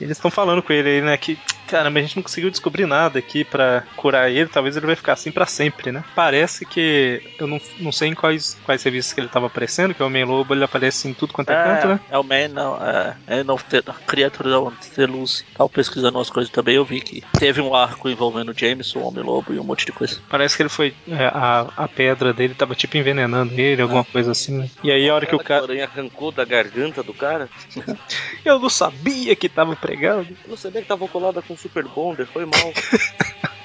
[0.00, 2.86] Eles estão falando com ele aí, né, que, cara, mas a gente não conseguiu descobrir
[2.86, 6.04] nada aqui pra curar ele, talvez ele vai ficar assim pra sempre, né?
[6.14, 10.02] Parece que, eu não, não sei em quais, quais serviços que ele tava aparecendo, que
[10.02, 12.00] o Homem-Lobo, ele aparece em tudo quanto é, canto, né?
[12.10, 15.44] É, é o Man, não, é, é não ter, Criature of the Lucy.
[15.56, 19.08] Tava pesquisando umas coisas também, eu vi que teve um arco envolvendo o Jameson, o
[19.08, 20.20] Homem-Lobo e um monte de coisa.
[20.28, 24.32] Parece que ele foi, é, a, a pedra dele tava tipo envenenando ele, alguma coisa
[24.32, 24.70] assim, né?
[24.82, 25.60] E aí a hora que o cara...
[25.60, 27.48] a aranha arrancou da garganta do cara.
[28.44, 30.28] Eu não sabia que tava pregando.
[30.44, 32.72] Eu não sabia que tava colada com Super Bonder, foi mal.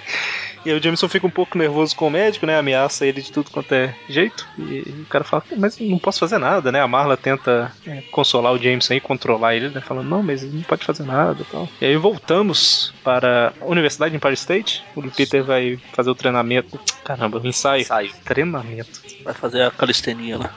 [0.64, 2.58] E aí o Jameson fica um pouco nervoso com o médico, né?
[2.58, 4.48] Ameaça ele de tudo quanto é jeito.
[4.60, 6.80] E o cara fala, mas não posso fazer nada, né?
[6.80, 9.82] A Marla tenta é, consolar o Jameson e controlar ele, né?
[9.82, 11.68] Falando, não, mas ele não pode fazer nada e tal.
[11.82, 14.84] E aí voltamos para a Universidade de Empire State.
[14.96, 16.80] O Peter vai fazer o treinamento.
[17.04, 17.82] Caramba, o ensaio.
[17.82, 18.12] Ensaio.
[18.24, 19.02] Treinamento.
[19.24, 20.54] Vai fazer a calistenia lá,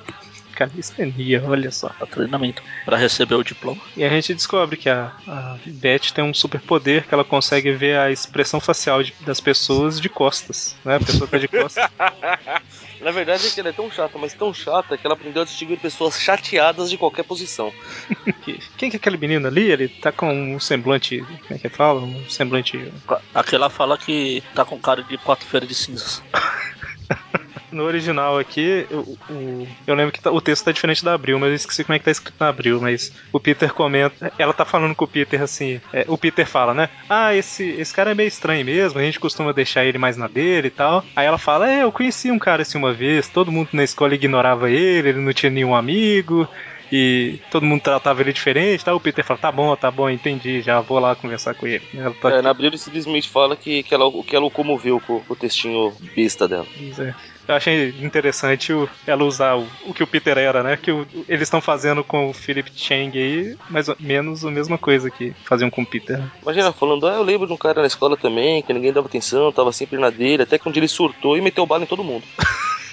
[0.54, 1.90] Calistenia, olha só.
[2.00, 3.80] o treinamento, pra receber o diploma.
[3.96, 7.98] E a gente descobre que a, a Beth tem um superpoder que ela consegue ver
[7.98, 10.96] a expressão facial de- das pessoas de costas, né?
[10.96, 11.84] A pessoa tá de costas.
[13.00, 15.44] Na verdade é que ela é tão chata, mas tão chata que ela aprendeu a
[15.44, 17.72] distinguir pessoas chateadas de qualquer posição.
[18.44, 19.70] Que- Quem que é aquele menino ali?
[19.70, 21.18] Ele tá com um semblante.
[21.20, 22.00] Como é que fala?
[22.00, 22.92] Um semblante.
[23.34, 26.22] Aquela fala que tá com cara de quarta-feira de cinzas.
[27.74, 31.48] No original aqui, o- eu lembro que tá- o texto tá diferente da Abril, mas
[31.50, 32.80] eu esqueci como é que tá escrito na Abril.
[32.80, 34.32] Mas o Peter comenta.
[34.38, 35.80] Ela tá falando com o Peter assim.
[35.92, 36.88] é, o Peter fala, né?
[37.08, 40.28] Ah, esse, esse cara é meio estranho mesmo, a gente costuma deixar ele mais na
[40.28, 41.04] dele e tal.
[41.16, 44.14] Aí ela fala: É, eu conheci um cara assim uma vez, todo mundo na escola
[44.14, 46.48] ignorava ele, ele não tinha nenhum amigo.
[46.96, 48.94] E todo mundo tratava ele diferente, tá?
[48.94, 51.82] O Peter fala, tá bom, tá bom, entendi, já vou lá conversar com ele.
[51.92, 55.00] Ela tá É, na abril ele simplesmente fala que, que, ela, que ela o comoveu
[55.00, 56.66] com, com o textinho besta dela.
[56.78, 57.12] Pois é.
[57.48, 60.76] Eu achei interessante o- ela usar o, o que o Peter era, né?
[60.76, 64.78] Que o- eles estão fazendo com o Philip Chang aí, mais ou menos a mesma
[64.78, 66.22] coisa que faziam com o Peter.
[66.42, 69.50] Imagina falando, ah, eu lembro de um cara na escola também, que ninguém dava atenção,
[69.52, 72.04] tava sempre na dele, até que um dia ele surtou e meteu bala em todo
[72.04, 72.24] mundo.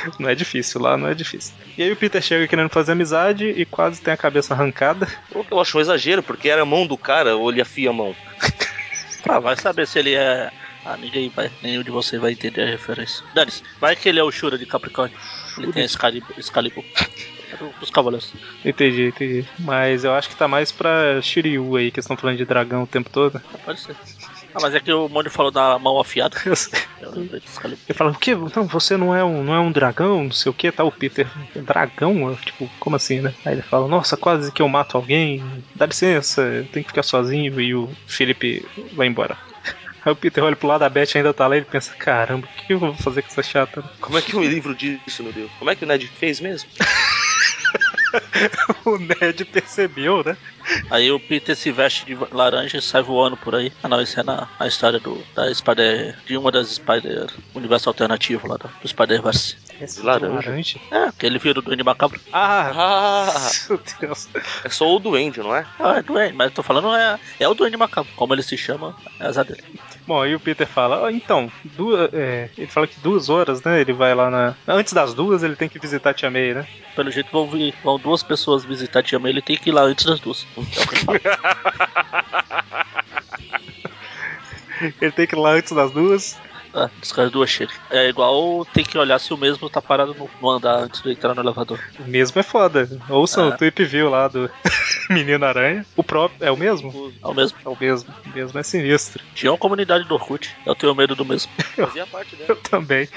[0.18, 1.54] Não é difícil, lá não é difícil.
[1.76, 5.08] E aí o Peter chega querendo fazer amizade e quase tem a cabeça arrancada.
[5.32, 7.90] O que eu acho um exagero, porque era a mão do cara ou ele afia
[7.90, 8.14] a mão.
[9.28, 10.50] Ah, vai saber se ele é.
[10.86, 11.50] Ah, ninguém vai.
[11.62, 13.22] Nenhum de vocês vai entender a referência.
[13.34, 13.62] Dane-se.
[13.78, 15.18] Vai que ele é o Shura de Capricórnio.
[15.58, 16.84] Ele tem Excalibur.
[17.80, 18.32] Dos cavaleiros.
[18.64, 19.44] Entendi, entendi.
[19.58, 22.84] Mas eu acho que tá mais pra Shiryu aí, que eles estão falando de dragão
[22.84, 23.42] o tempo todo.
[23.64, 23.96] Pode ser.
[24.54, 26.36] Ah, mas é que o Mônio falou da mão afiada.
[27.00, 27.12] Eu.
[27.88, 28.34] Eu fala, o quê?
[28.34, 30.82] Não, você não é um, não é um dragão, não sei o que, tá?
[30.84, 32.28] O Peter, dragão?
[32.30, 33.32] Eu, Tipo, como assim, né?
[33.44, 35.42] Aí ele fala, nossa, quase que eu mato alguém,
[35.74, 39.36] dá licença, eu tenho que ficar sozinho, e o Felipe vai embora.
[40.04, 42.46] Aí o Peter olha pro lado, a Beth ainda tá lá e ele pensa, caramba,
[42.46, 43.82] o que eu vou fazer com essa chata?
[44.00, 45.50] Como é que eu me livro disso, meu Deus?
[45.58, 46.68] Como é que o Ned fez mesmo?
[48.84, 50.36] o Ned percebeu, né?
[50.90, 53.72] Aí o Peter se veste de laranja e sai voando por aí.
[53.82, 56.16] Ah não, isso é na, a história do, da Spider.
[56.26, 57.26] de uma das Spider.
[57.54, 59.56] universo alternativo lá do, do Spider-Verse.
[59.80, 60.78] Esse laranja.
[60.90, 62.20] É, que ele vira do Duende Macabro.
[62.32, 64.28] Ah, Ah, meu Deus.
[64.64, 65.64] é só o duende, não é?
[65.78, 68.10] Ah, é doente, mas eu tô falando é, é o Duende Macabro.
[68.16, 69.62] Como ele se chama, é azar dele.
[70.08, 73.78] Bom, aí o Peter fala, "Ah, então, duas, é, ele fala que duas horas, né?
[73.78, 74.54] Ele vai lá na.
[74.66, 76.66] Antes das duas, ele tem que visitar a Tia May, né?
[76.96, 79.72] Pelo jeito vão, vir, vão duas pessoas visitar a Tia May, ele tem que ir
[79.72, 80.46] lá antes das duas.
[85.02, 86.38] Ele tem que ir lá antes das duas.
[86.84, 86.90] Ah,
[87.22, 87.74] as duas chegam.
[87.90, 91.10] É igual tem que olhar se o mesmo tá parado no, no andar antes de
[91.10, 91.78] entrar no elevador.
[91.98, 92.88] O mesmo é foda.
[93.08, 93.48] Ouçam É.
[93.48, 94.50] o Tweep View lá do
[95.10, 95.84] Menino Aranha.
[95.96, 96.44] O próprio.
[96.46, 97.12] É o mesmo?
[97.22, 97.58] É o mesmo.
[97.64, 98.14] É o mesmo.
[98.26, 99.22] O mesmo é sinistro.
[99.34, 100.54] Tinha uma comunidade do Orkut.
[100.66, 101.50] Eu tenho medo do mesmo.
[101.76, 102.46] Fazia parte dela.
[102.50, 103.08] Eu também.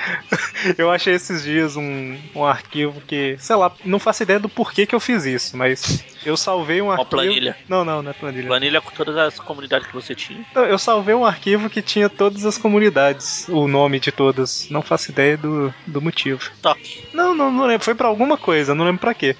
[0.77, 4.85] Eu achei esses dias um, um arquivo que, sei lá, não faço ideia do porquê
[4.85, 7.09] que eu fiz isso, mas eu salvei um Uma arquivo.
[7.09, 7.57] planilha.
[7.67, 8.47] Não, não, não é planilha.
[8.47, 10.45] Planilha com todas as comunidades que você tinha.
[10.55, 14.67] Eu salvei um arquivo que tinha todas as comunidades, o nome de todas.
[14.69, 16.41] Não faço ideia do, do motivo.
[16.61, 17.07] Toque.
[17.13, 17.83] Não, não, não lembro.
[17.83, 19.35] Foi pra alguma coisa, não lembro pra quê.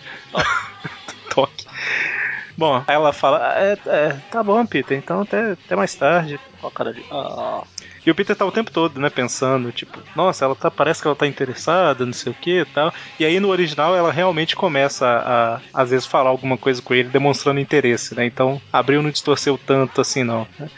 [1.30, 1.66] Toque.
[2.58, 6.40] Bom, aí ela fala: "Ah, é, é, tá bom, Peter, então até, até mais tarde.
[6.62, 7.04] Ó, a cara de.
[7.10, 7.64] Ah,
[8.06, 11.08] E o Peter tá o tempo todo, né, pensando, tipo, nossa, ela tá, parece que
[11.08, 12.94] ela tá interessada, não sei o que e tal.
[13.20, 16.94] E aí no original ela realmente começa a, a, às vezes, falar alguma coisa com
[16.94, 18.26] ele, demonstrando interesse, né?
[18.26, 20.48] Então, abriu não distorceu tanto assim, não.
[20.60, 20.70] né?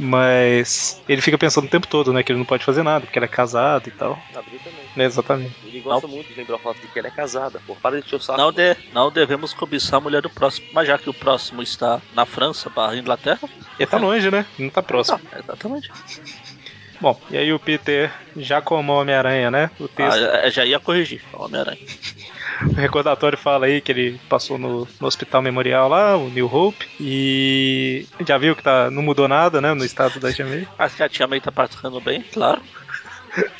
[0.00, 3.18] Mas ele fica pensando o tempo todo, né, que ele não pode fazer nada, porque
[3.18, 4.24] ele é casado e tal.
[4.34, 4.88] Abril também.
[4.96, 5.54] Né, exatamente.
[5.62, 7.60] Ele gosta muito de lembrar o fato de que ela é casada.
[7.66, 8.38] Pô, para de encher o saco.
[8.38, 10.66] não, de, não devemos cobiçar a mulher do próximo.
[10.72, 13.40] Mas já que o próximo está na França barra Inglaterra.
[13.78, 14.46] Ele tá longe, né?
[14.58, 15.20] Não tá próximo.
[15.32, 15.90] Ah, exatamente.
[17.00, 19.70] Bom, e aí o Peter, já como Homem-Aranha, né?
[19.78, 21.22] O Ah, texto, é- já ia corrigir.
[21.32, 21.78] o Homem-Aranha.
[22.68, 26.86] o recordatório fala aí que ele passou no, no hospital memorial lá, o New Hope,
[27.00, 29.74] e já viu que tá, não mudou nada, né?
[29.74, 30.68] No estado da Jamie.
[30.78, 32.60] Acho que a tia May tá praticando bem, claro.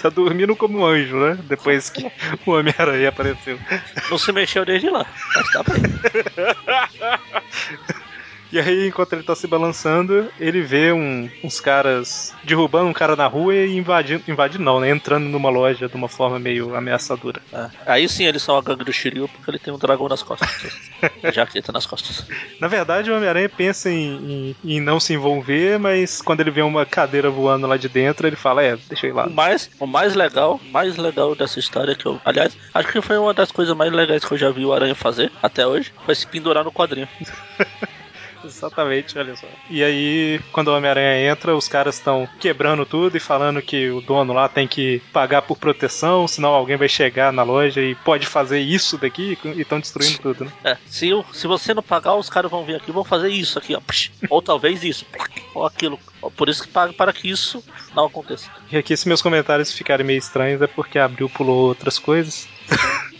[0.02, 1.38] Tá dormindo como um anjo, né?
[1.44, 2.10] Depois que
[2.44, 3.56] o Homem-Aranha apareceu.
[4.10, 5.06] Não se mexeu desde lá.
[5.32, 5.80] Mas tá bem.
[8.52, 13.14] E aí, enquanto ele tá se balançando, ele vê um- uns caras derrubando um cara
[13.14, 14.24] na rua e invadindo.
[14.26, 14.90] Invadindo não, né?
[14.90, 17.40] Entrando numa loja de uma forma meio ameaçadora.
[17.52, 17.68] É.
[17.86, 20.48] Aí sim eles são a gangue do Shiryu porque ele tem um dragão nas costas.
[21.32, 22.26] Jaqueta nas costas.
[22.60, 26.62] Na verdade, o Homem-Aranha pensa em, em- em não se envolver, mas quando ele vê
[26.62, 29.26] uma cadeira voando lá de dentro, ele fala: É, deixa eu ir lá.
[29.26, 32.20] O mais, o mais legal, mais legal dessa história que eu.
[32.24, 34.94] Aliás, acho que foi uma das coisas mais legais que eu já vi o Aranha
[34.94, 35.92] fazer até hoje.
[36.04, 37.08] Foi se pendurar no quadrinho.
[38.44, 39.46] Exatamente, olha só.
[39.68, 44.00] E aí, quando o Homem-Aranha entra, os caras estão quebrando tudo e falando que o
[44.00, 48.26] dono lá tem que pagar por proteção, senão alguém vai chegar na loja e pode
[48.26, 50.52] fazer isso daqui e estão destruindo tudo, né?
[50.64, 53.58] É, se, se você não pagar, os caras vão vir aqui e vão fazer isso
[53.58, 53.80] aqui, ó.
[54.28, 55.06] Ou talvez isso.
[55.54, 55.98] Ou aquilo.
[56.36, 58.50] Por isso que paga para que isso não aconteça.
[58.70, 62.48] E aqui, se meus comentários ficarem meio estranhos, é porque abriu pulou outras coisas.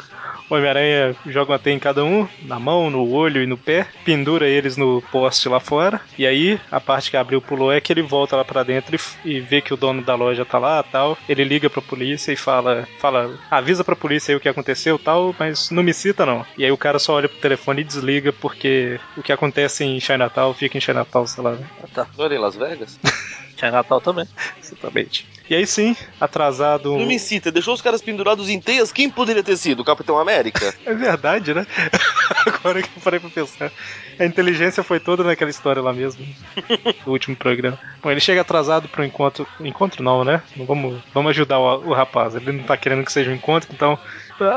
[0.51, 3.87] O Homem-Aranha joga uma teia em cada um, na mão, no olho e no pé,
[4.05, 7.93] pendura eles no poste lá fora, e aí a parte que abriu pulou é que
[7.93, 10.83] ele volta lá pra dentro e, e vê que o dono da loja tá lá
[10.83, 11.17] tal.
[11.29, 15.35] Ele liga pra polícia e fala, fala, avisa pra polícia aí o que aconteceu tal,
[15.39, 16.45] mas não me cita não.
[16.59, 20.01] E aí o cara só olha pro telefone e desliga porque o que acontece em
[20.01, 21.67] Chinatown fica em Chinatown, sei lá, né?
[21.95, 22.07] Tá.
[22.31, 22.99] Em Las Vegas?
[23.61, 24.27] Tinha Natal também.
[24.59, 25.29] Exatamente.
[25.51, 26.97] E aí sim, atrasado.
[26.97, 28.91] Não me cita, deixou os caras pendurados em teias.
[28.91, 29.81] Quem poderia ter sido?
[29.81, 30.75] O Capitão América?
[30.87, 31.67] É verdade, né?
[32.47, 33.71] Agora que eu parei pra pensar.
[34.19, 36.27] A inteligência foi toda naquela história lá mesmo.
[37.05, 37.79] Do último programa.
[38.03, 39.47] Bom, ele chega atrasado pro encontro.
[39.61, 40.43] Encontro não, né?
[40.57, 42.35] Não Vamos, vamos ajudar o, o rapaz.
[42.35, 43.99] Ele não tá querendo que seja um encontro, então.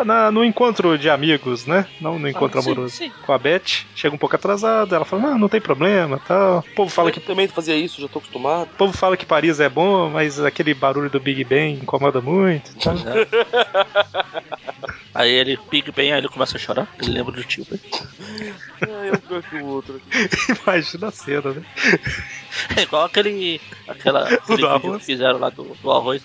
[0.05, 1.87] Na- no encontro de amigos, né?
[1.99, 2.95] Não no encontro Ah, sim, amoroso.
[2.95, 3.11] sim.
[3.21, 6.59] Com a Beth, chega um pouco atrasado, ela fala, não, não tem problema, tal.
[6.59, 8.69] O povo fala Fala que também fazia isso, já tô acostumado.
[8.73, 12.71] o povo fala que Paris é bom, mas aquele barulho do Big Ben incomoda muito.
[12.79, 12.93] Tá?
[15.13, 16.87] Aí ele, Big Ben, aí ele começa a chorar.
[17.01, 17.65] Ele lembra do tio.
[17.69, 17.79] Ben.
[18.81, 20.01] Ah, é um pior que o outro.
[20.63, 21.65] Imagina a cena, né?
[22.75, 23.61] É igual aquele.
[23.87, 24.99] Aquela, aquele vídeo arroz.
[24.99, 26.23] que fizeram lá do, do arroz.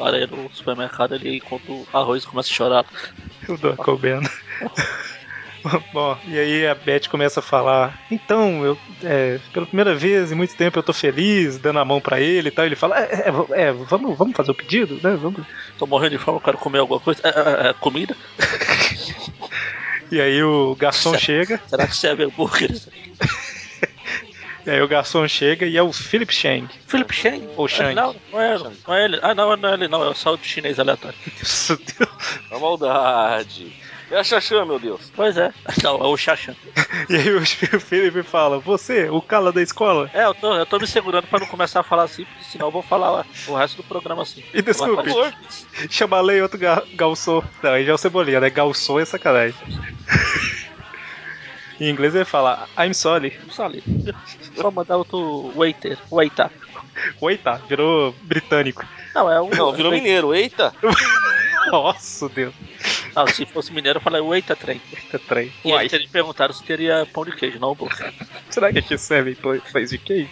[0.00, 2.86] Aranha no supermercado, ele enquanto o arroz começa a chorar.
[3.46, 4.20] O Don Coben.
[5.92, 10.34] Bom, e aí a Beth começa a falar: Então, eu, é, pela primeira vez em
[10.34, 12.64] muito tempo eu tô feliz, dando a mão pra ele e tal.
[12.64, 15.16] Ele fala: É, é, é, vamos, vamos fazer o pedido, né?
[15.16, 15.44] Vamos.
[15.78, 17.20] Tô morrendo de fome, eu quero comer alguma coisa.
[17.24, 18.16] É, é, é, comida?
[20.12, 22.68] E aí o garçom chega, Será que serve hambúrguer?
[24.66, 26.68] e aí o garçom chega e é o Philip Chang.
[26.88, 27.48] Philip Shang?
[27.56, 27.94] Ou Shang.
[27.94, 29.20] Não, não é, não é ele.
[29.22, 30.02] Ah, não, não é ele, não.
[30.02, 31.16] É o salto chinês aleatório.
[31.24, 32.40] Meu Deus.
[32.50, 33.72] A maldade.
[34.10, 35.12] É a Xaxã, meu Deus.
[35.14, 35.52] Pois é.
[35.84, 36.54] Não, é o Xaxan.
[37.08, 40.10] E aí o Philip fala: Você, o cala da escola?
[40.12, 42.66] É, eu tô, eu tô me segurando pra não começar a falar assim, porque senão
[42.66, 44.42] eu vou falar o resto do programa assim.
[44.52, 45.10] E desculpe,
[45.88, 47.42] chamalei outro ga galçom.
[47.62, 48.50] Não, aí já é o Cebolinha, né?
[48.50, 49.56] Galçom é sacanagem.
[51.80, 53.38] em inglês ele fala: I'm sorry.
[53.50, 53.82] Só ali.
[54.56, 55.98] Só mandar outro waiter.
[56.10, 56.50] Waiter.
[57.20, 58.84] Oita, virou britânico.
[59.14, 59.50] Não, é um.
[59.50, 60.34] Não, virou mineiro.
[60.34, 60.72] Eita!
[61.70, 62.54] Nossa, Deus.
[63.14, 64.80] Não, se fosse mineiro, eu falei, eita, trem.
[64.92, 65.52] Eita, trem.
[65.64, 68.12] E aí eles perguntaram se teria pão de queijo, não hambúrguer.
[68.48, 70.30] será que aqui serve pão- pães de queijo?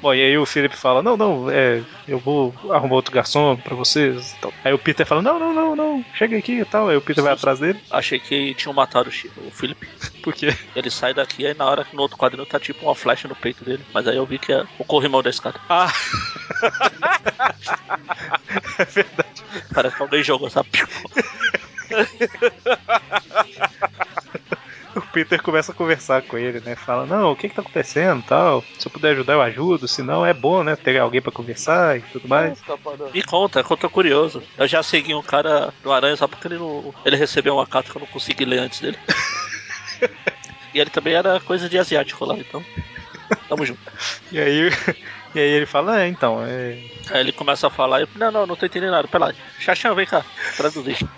[0.00, 3.74] Bom, e aí o Felipe fala, não, não, é, eu vou arrumar outro garçom pra
[3.74, 4.36] vocês.
[4.38, 4.52] tal.
[4.62, 6.90] Aí o Peter fala, não, não, não, não, chega aqui e tal.
[6.90, 7.80] Aí o Peter vai atrás dele.
[7.90, 9.88] Achei que tinham matado o Felipe.
[10.22, 10.54] Por quê?
[10.76, 13.34] Ele sai daqui, aí na hora que no outro quadrinho tá tipo uma flecha no
[13.34, 13.82] peito dele.
[13.94, 15.58] Mas aí eu vi que é o corrimão da escada.
[15.70, 15.90] Ah!
[18.78, 19.42] é verdade.
[19.72, 20.68] Parece que alguém jogou, sabe?
[24.96, 26.76] O Peter começa a conversar com ele, né?
[26.76, 28.62] Fala, não, o que que tá acontecendo tal?
[28.78, 29.88] Se eu puder ajudar, eu ajudo.
[29.88, 30.76] Se não, é bom, né?
[30.76, 32.62] Ter alguém pra conversar e tudo mais.
[33.12, 34.42] Me conta, tô curioso.
[34.56, 37.90] Eu já segui um cara do Aranha só porque ele, não, ele recebeu uma carta
[37.90, 38.98] que eu não consegui ler antes dele.
[40.72, 42.64] e ele também era coisa de asiático lá, então.
[43.48, 43.80] Tamo junto.
[44.30, 44.70] E aí,
[45.34, 46.78] e aí ele fala, é, então, é...
[47.10, 49.08] Aí ele começa a falar eu, não, não, não tô entendendo nada.
[49.08, 50.24] Pera lá, Xaxã, vem cá,
[50.56, 50.98] traduzir.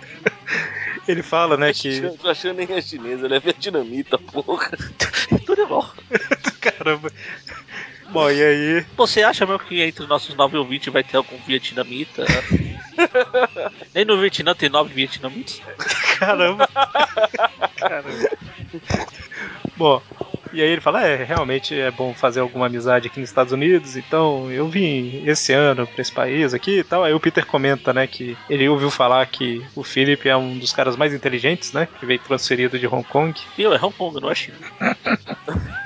[1.07, 2.01] Ele fala, né, que...
[2.21, 4.69] Tô achando nem é chinês, ele é vietnamita, porra.
[5.45, 5.89] Tudo igual.
[6.59, 7.09] Caramba.
[8.09, 8.85] Bom, e aí...
[8.97, 12.25] Você acha mesmo que entre nossos 9 ouvintes vai ter algum vietnamita?
[13.95, 15.61] Nem no Vietnã tem 9 vietnamitas?
[16.19, 16.67] Caramba.
[17.77, 18.29] Caramba.
[19.77, 20.01] Bom,
[20.53, 23.95] e aí ele fala, é, realmente é bom fazer alguma amizade aqui nos Estados Unidos,
[23.95, 27.03] então eu vim esse ano pra esse país aqui e tal.
[27.03, 30.71] Aí o Peter comenta, né, que ele ouviu falar que o Philip é um dos
[30.73, 33.39] caras mais inteligentes, né, que veio transferido de Hong Kong.
[33.57, 34.57] E eu, é Hong Kong, não é China.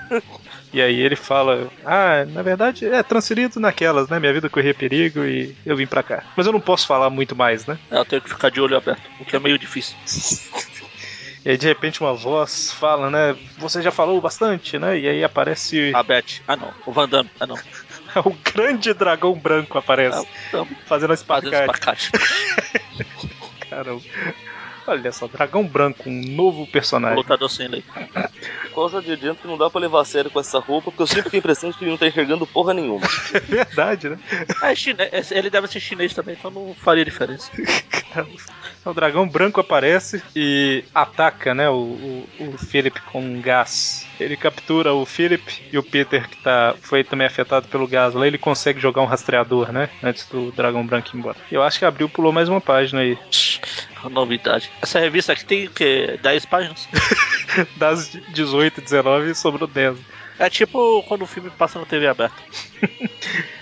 [0.73, 5.23] E aí ele fala, ah, na verdade é transferido naquelas, né, minha vida corria perigo
[5.23, 6.23] e eu vim pra cá.
[6.35, 7.77] Mas eu não posso falar muito mais, né.
[7.89, 9.95] É, Eu tenho que ficar de olho aberto, o que é meio difícil.
[11.43, 15.23] E aí de repente uma voz fala, né, você já falou bastante, né, e aí
[15.23, 17.55] aparece A Beth, ah não, o Van Damme, ah não.
[18.25, 20.27] o grande dragão branco aparece.
[20.53, 21.55] Ah, Fazendo fazendo espacate.
[21.55, 22.11] espacate.
[23.69, 24.01] Caramba.
[24.87, 27.17] Olha só, dragão branco, um novo personagem.
[27.17, 27.83] Lutador sem lei.
[28.73, 31.03] Qual já de adianto que não dá pra levar a sério com essa roupa, porque
[31.03, 33.05] eu sempre tenho a impressão de que ele não tá enxergando porra nenhuma.
[33.33, 34.19] É verdade, né?
[34.61, 37.49] Ah, é chinês, ele deve ser chinês também, então não faria diferença.
[38.85, 44.07] O dragão branco aparece e ataca, né, o, o, o Philip com um gás.
[44.19, 48.27] Ele captura o Philip e o Peter, que tá, foi também afetado pelo gás lá,
[48.27, 49.89] ele consegue jogar um rastreador, né?
[50.03, 51.37] Antes do dragão branco ir embora.
[51.51, 53.17] Eu acho que abriu pulou mais uma página aí.
[54.09, 54.71] Novidade.
[54.81, 56.19] Essa revista aqui tem o quê?
[56.21, 56.87] 10 páginas?
[57.75, 59.97] Das 18, 19 sobrou 10.
[60.41, 62.41] É tipo quando o filme passa na TV aberta.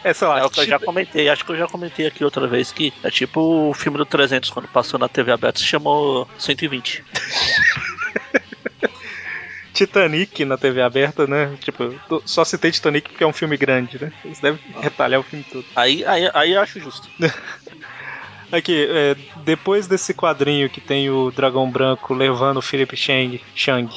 [0.01, 2.23] É, sei lá, É o que eu já comentei, acho que eu já comentei aqui
[2.23, 5.65] outra vez que é tipo o filme do 300 quando passou na TV aberta, se
[5.65, 7.03] chamou 120.
[9.73, 11.55] Titanic na TV aberta, né?
[11.61, 11.93] Tipo,
[12.25, 14.11] só citei Titanic porque é um filme grande, né?
[14.25, 15.65] Eles devem retalhar o filme todo.
[15.75, 17.09] Aí, aí, aí eu acho justo.
[18.51, 23.87] Aqui, é, depois desse quadrinho que tem o dragão branco levando o Philip Chang, Chang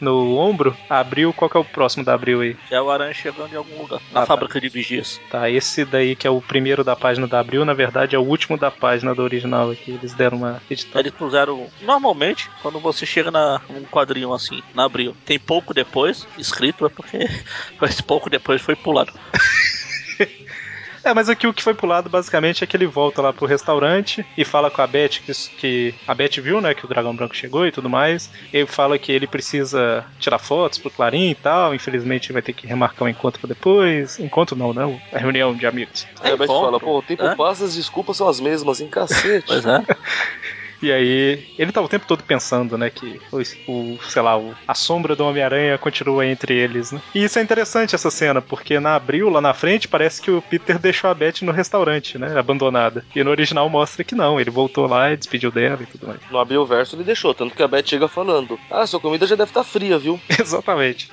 [0.00, 2.56] no ombro, abriu, qual que é o próximo da abril aí?
[2.70, 4.00] É o aranha chegando em algum lugar.
[4.12, 4.26] Na Ah, tá.
[4.26, 5.20] fábrica de vigias.
[5.30, 8.22] Tá, esse daí que é o primeiro da página da abril, na verdade é o
[8.22, 9.92] último da página do original aqui.
[9.92, 11.00] Eles deram uma editada.
[11.00, 11.68] Eles puseram.
[11.82, 16.88] Normalmente, quando você chega na um quadrinho assim, na abril, tem pouco depois, escrito, é
[16.88, 17.18] porque
[17.82, 19.12] esse pouco depois foi pulado.
[21.04, 24.24] É, mas aqui o que foi pulado basicamente é que ele volta lá pro restaurante
[24.36, 27.34] e fala com a Beth que, que a Beth viu, né, que o dragão branco
[27.36, 28.30] chegou e tudo mais.
[28.52, 31.74] Ele fala que ele precisa tirar fotos pro Clarim e tal.
[31.74, 34.18] Infelizmente vai ter que remarcar o encontro pra depois.
[34.18, 35.00] Encontro não, não.
[35.12, 36.06] A reunião de amigos.
[36.20, 37.34] Aí a Beth fala, pô, o tempo É?
[37.34, 39.46] passa, as desculpas são as mesmas, hein, cacete.
[39.46, 39.82] Pois é.
[40.82, 43.20] E aí, ele tá o tempo todo pensando, né, que
[43.68, 47.00] o, sei lá, o- a sombra do Homem-Aranha continua entre eles, né?
[47.14, 50.42] E isso é interessante essa cena, porque na abril, lá na frente, parece que o
[50.42, 53.04] Peter deixou a Beth no restaurante, né, abandonada.
[53.14, 56.20] E no original mostra que não, ele voltou lá e despediu dela e tudo mais.
[56.30, 59.26] No abril o verso ele deixou, tanto que a Beth chega falando, ah, sua comida
[59.26, 61.08] já deve estar fria, viu, Exatamente.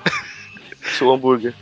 [0.97, 1.53] seu hambúrguer.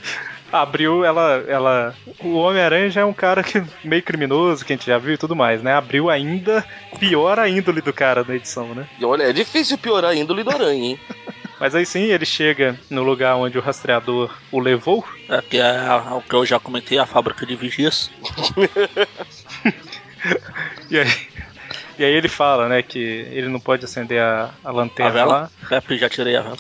[0.52, 1.96] Abril, ela, ela.
[2.22, 5.18] O Homem-Aranha já é um cara que meio criminoso, que a gente já viu e
[5.18, 5.74] tudo mais, né?
[5.74, 6.66] Abril ainda
[7.00, 8.88] piora a índole do cara na edição, né?
[9.00, 11.00] E olha, é difícil piorar a índole do aranha, hein.
[11.60, 15.04] Mas aí sim, ele chega no lugar onde o rastreador o levou.
[15.28, 18.12] É que é a- o que eu já comentei, a fábrica de vigias.
[20.90, 21.08] E aí,
[22.00, 25.50] e aí ele fala, né, que ele não pode acender a, a A lanterna vela.
[25.70, 25.78] lá.
[25.78, 26.58] É, porque já tirei a vela.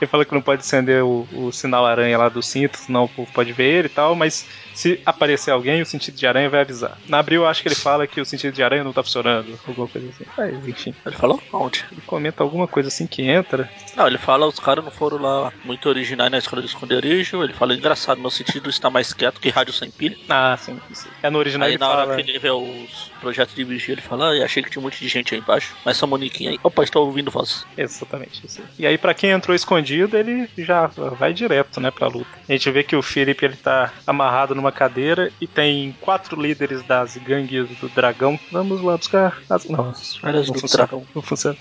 [0.00, 3.08] Ele fala que não pode acender o, o sinal aranha lá do cinto, senão o
[3.08, 6.60] povo pode ver ele e tal, mas se aparecer alguém, o sentido de aranha vai
[6.60, 6.96] avisar.
[7.08, 9.88] Na abril, acho que ele fala que o sentido de aranha não tá funcionando, alguma
[9.88, 10.24] coisa assim.
[10.36, 10.94] Mas, enfim.
[11.04, 11.42] Ele falou?
[11.52, 11.84] Onde?
[11.90, 13.68] Ele comenta alguma coisa assim que entra.
[13.96, 17.42] Não, ele fala os caras não foram lá muito originais na escola de esconderijo.
[17.42, 20.16] Ele fala engraçado, meu sentido está mais quieto que rádio sem pilha.
[20.28, 20.78] Ah, sim.
[20.92, 21.08] sim.
[21.22, 22.14] É no original Aí ele na hora fala.
[22.22, 25.00] que ele vê os projetos de vigia, ele fala, ah, achei que tinha um monte
[25.00, 26.60] de gente aí embaixo, mas só Moniquinha aí.
[26.62, 27.66] Opa, estou ouvindo voz.
[27.76, 28.64] Exatamente aí.
[28.78, 32.26] E aí, pra quem entrou escondido, ele já vai direto, né, pra luta.
[32.48, 36.82] A gente vê que o Philip ele tá amarrado numa cadeira e tem quatro líderes
[36.82, 38.40] das gangues do dragão.
[38.50, 39.38] Vamos lá buscar.
[39.50, 39.66] As...
[39.66, 40.86] Não, Olha não do funciona.
[40.86, 41.06] dragão.
[41.14, 41.56] Não funciona.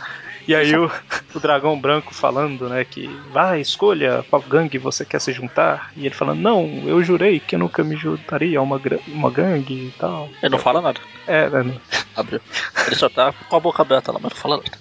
[0.47, 0.89] E aí o,
[1.35, 5.91] o dragão branco falando, né, que vai, escolha qual gangue você quer se juntar.
[5.95, 9.87] E ele falando, não, eu jurei que eu nunca me juntaria a uma, uma gangue
[9.87, 10.29] e tal.
[10.41, 10.99] Ele não fala nada.
[11.27, 11.81] É, né, não.
[12.15, 12.39] Abriu.
[12.85, 14.71] Ele só tá com a boca aberta lá, mas não fala nada.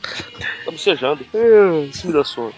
[0.64, 1.26] Tá bocejando.
[1.34, 2.54] É, Isso me dá sono.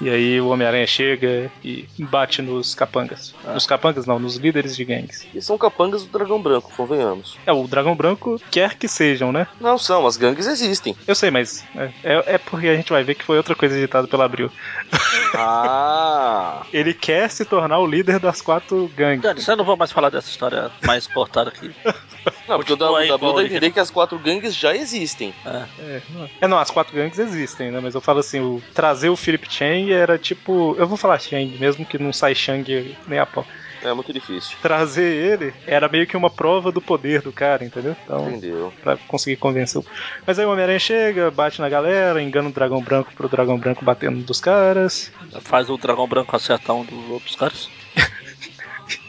[0.00, 3.34] E aí o Homem-Aranha chega e bate nos capangas.
[3.44, 5.26] Nos capangas não, nos líderes de gangues.
[5.34, 7.36] E são capangas do dragão branco, convenhamos.
[7.46, 9.46] É, o dragão branco quer que sejam, né?
[9.60, 10.96] Não são, as gangues existem.
[11.06, 13.76] Eu sei, mas é, é, é porque a gente vai ver que foi outra coisa
[13.76, 14.50] editada pela Abril.
[15.32, 16.66] Ah!
[16.72, 19.22] Ele quer se tornar o líder das quatro gangues.
[19.22, 21.70] Dani, eu não vou mais falar dessa história mais cortada aqui.
[22.46, 25.32] Não, porque o W dá a entender que as quatro gangues já existem.
[25.46, 25.64] É.
[25.78, 27.80] É, não, é, não, as quatro gangues existem, né?
[27.80, 29.48] Mas eu falo assim, o trazer o Philip
[29.92, 30.74] Era tipo.
[30.78, 33.46] Eu vou falar Chang, mesmo que não sai Shang nem a pau.
[33.82, 34.56] É muito difícil.
[34.60, 37.96] Trazer ele era meio que uma prova do poder do cara, entendeu?
[38.04, 38.28] Então.
[38.28, 38.72] Entendeu?
[38.82, 39.86] pra conseguir convencer o.
[40.26, 43.84] Mas aí o Homem-Aranha chega, bate na galera, engana o dragão branco pro dragão branco
[43.84, 45.10] batendo dos caras.
[45.40, 47.70] Faz o dragão branco acertar um dos outros caras.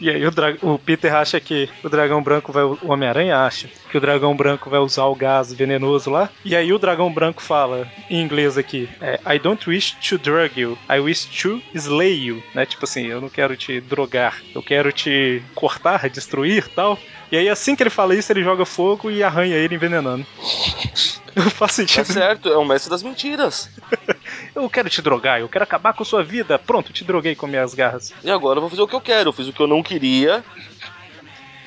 [0.00, 2.62] E aí o, dra- o Peter acha que o dragão branco vai.
[2.64, 6.30] O Homem-Aranha acha que o dragão branco vai usar o gás venenoso lá.
[6.44, 10.58] E aí o dragão branco fala, em inglês aqui, é, I don't wish to drug
[10.60, 12.42] you, I wish to slay you.
[12.54, 12.66] Né?
[12.66, 16.98] Tipo assim, eu não quero te drogar, eu quero te cortar, destruir tal.
[17.30, 20.26] E aí assim que ele fala isso, ele joga fogo e arranha ele envenenando.
[21.34, 22.04] Não faz Tá sentido.
[22.04, 23.70] certo, é o mestre das mentiras.
[24.54, 26.58] Eu quero te drogar, eu quero acabar com sua vida.
[26.58, 28.12] Pronto, te droguei com minhas garras.
[28.22, 29.28] E agora eu vou fazer o que eu quero.
[29.28, 30.44] Eu fiz o que eu não queria.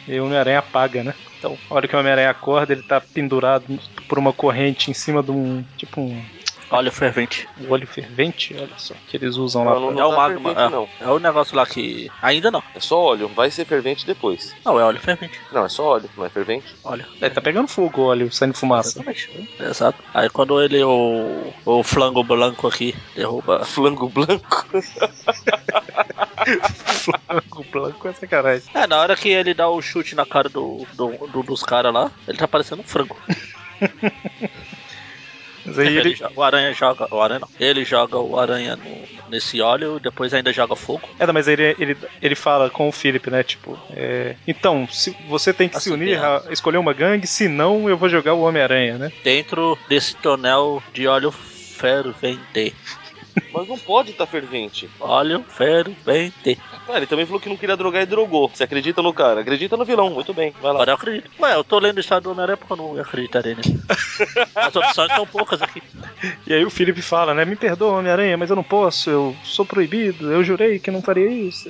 [0.08, 1.16] E o Homem-Aranha apaga, né?
[1.38, 5.22] Então, a hora que o Homem-Aranha acorda, ele tá pendurado por uma corrente em cima
[5.24, 5.64] de um.
[5.78, 6.24] Tipo um,
[6.70, 7.48] Óleo fervente.
[7.62, 9.76] um olho fervente, olha só, que eles usam lá.
[9.76, 10.50] Não, não, é o tá magma.
[10.50, 10.90] fervente, É, não.
[11.00, 12.10] é o negócio lá que.
[12.22, 12.64] Ainda não.
[12.74, 14.54] É só óleo, vai ser fervente depois.
[14.66, 15.40] Não, é óleo fervente.
[15.52, 16.76] Não, é só óleo, não é fervente.
[16.84, 17.06] Óleo.
[17.22, 18.90] É, tá pegando fogo o óleo, saindo fumaça.
[19.00, 19.30] Exatamente.
[19.60, 20.04] Exato.
[20.14, 23.64] Aí quando ele, o, o flango branco aqui, derruba.
[23.66, 24.66] Flango branco.
[26.86, 28.64] Flango branco é sacanagem.
[28.74, 31.94] É, na hora que ele dá o chute na cara do, do, do- dos caras
[31.94, 33.16] lá, ele tá parecendo um frango.
[35.66, 36.18] Mas aí Ele ele.
[36.36, 37.08] o aranha joga.
[37.14, 37.50] O aranha não.
[37.60, 41.02] Ele joga o aranha no- nesse óleo, depois ainda joga fogo.
[41.20, 43.44] É, não, mas ele, ele, ele fala com o Philip, né?
[43.44, 47.90] Tipo, é, então, se você tem que se Assim, unir, a escolher uma gangue, senão
[47.90, 49.12] eu vou jogar o Homem-Aranha, né?
[49.24, 52.74] Dentro desse tonel de óleo fervente.
[53.54, 54.90] Mas não pode estar fervente.
[55.00, 56.60] Óleo fervente.
[56.88, 58.50] Ah, ele também falou que não queria drogar e drogou.
[58.50, 59.42] Você acredita no cara?
[59.42, 60.54] Acredita no vilão, muito bem.
[60.62, 60.78] Vai lá.
[60.78, 61.32] Agora eu acredito.
[61.40, 63.80] Ué, eu tô lendo o estado do Homem-Aranha porque eu não acreditarei nele.
[64.56, 65.82] As opções são poucas aqui.
[66.46, 67.46] E aí o Felipe fala, né?
[67.46, 71.30] Me perdoa, Homem-Aranha, mas eu não posso, eu sou proibido, eu jurei que não faria
[71.30, 71.70] isso.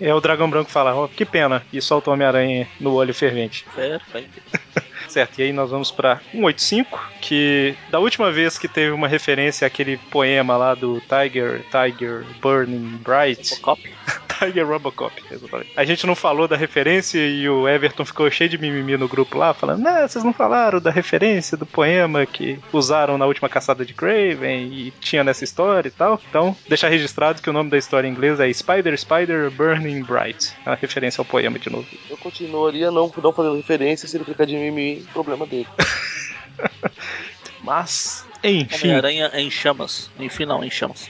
[0.00, 3.14] E aí o dragão branco fala, ó, que pena, e solta o Homem-Aranha no olho
[3.14, 3.66] fervente.
[3.74, 4.42] Fervente.
[5.14, 9.64] Certo, e aí nós vamos pra 185, que da última vez que teve uma referência
[9.64, 13.80] àquele poema lá do Tiger, Tiger Burning Bright, Cop.
[14.38, 15.70] Tiger Robocop, exatamente.
[15.76, 19.38] A gente não falou da referência e o Everton ficou cheio de mimimi no grupo
[19.38, 23.84] lá, falando, não, vocês não falaram da referência do poema que usaram na última caçada
[23.84, 26.20] de Craven e tinha nessa história e tal.
[26.28, 30.52] Então, deixar registrado que o nome da história em inglês é Spider Spider Burning Bright.
[30.66, 31.86] É uma referência ao poema de novo.
[32.10, 35.68] Eu continuaria não, não fazendo referência se ele ficar de mimimi, problema dele.
[37.62, 38.88] Mas, enfim.
[38.88, 40.10] Homem-Aranha em chamas.
[40.18, 41.08] Enfim, não, em chamas.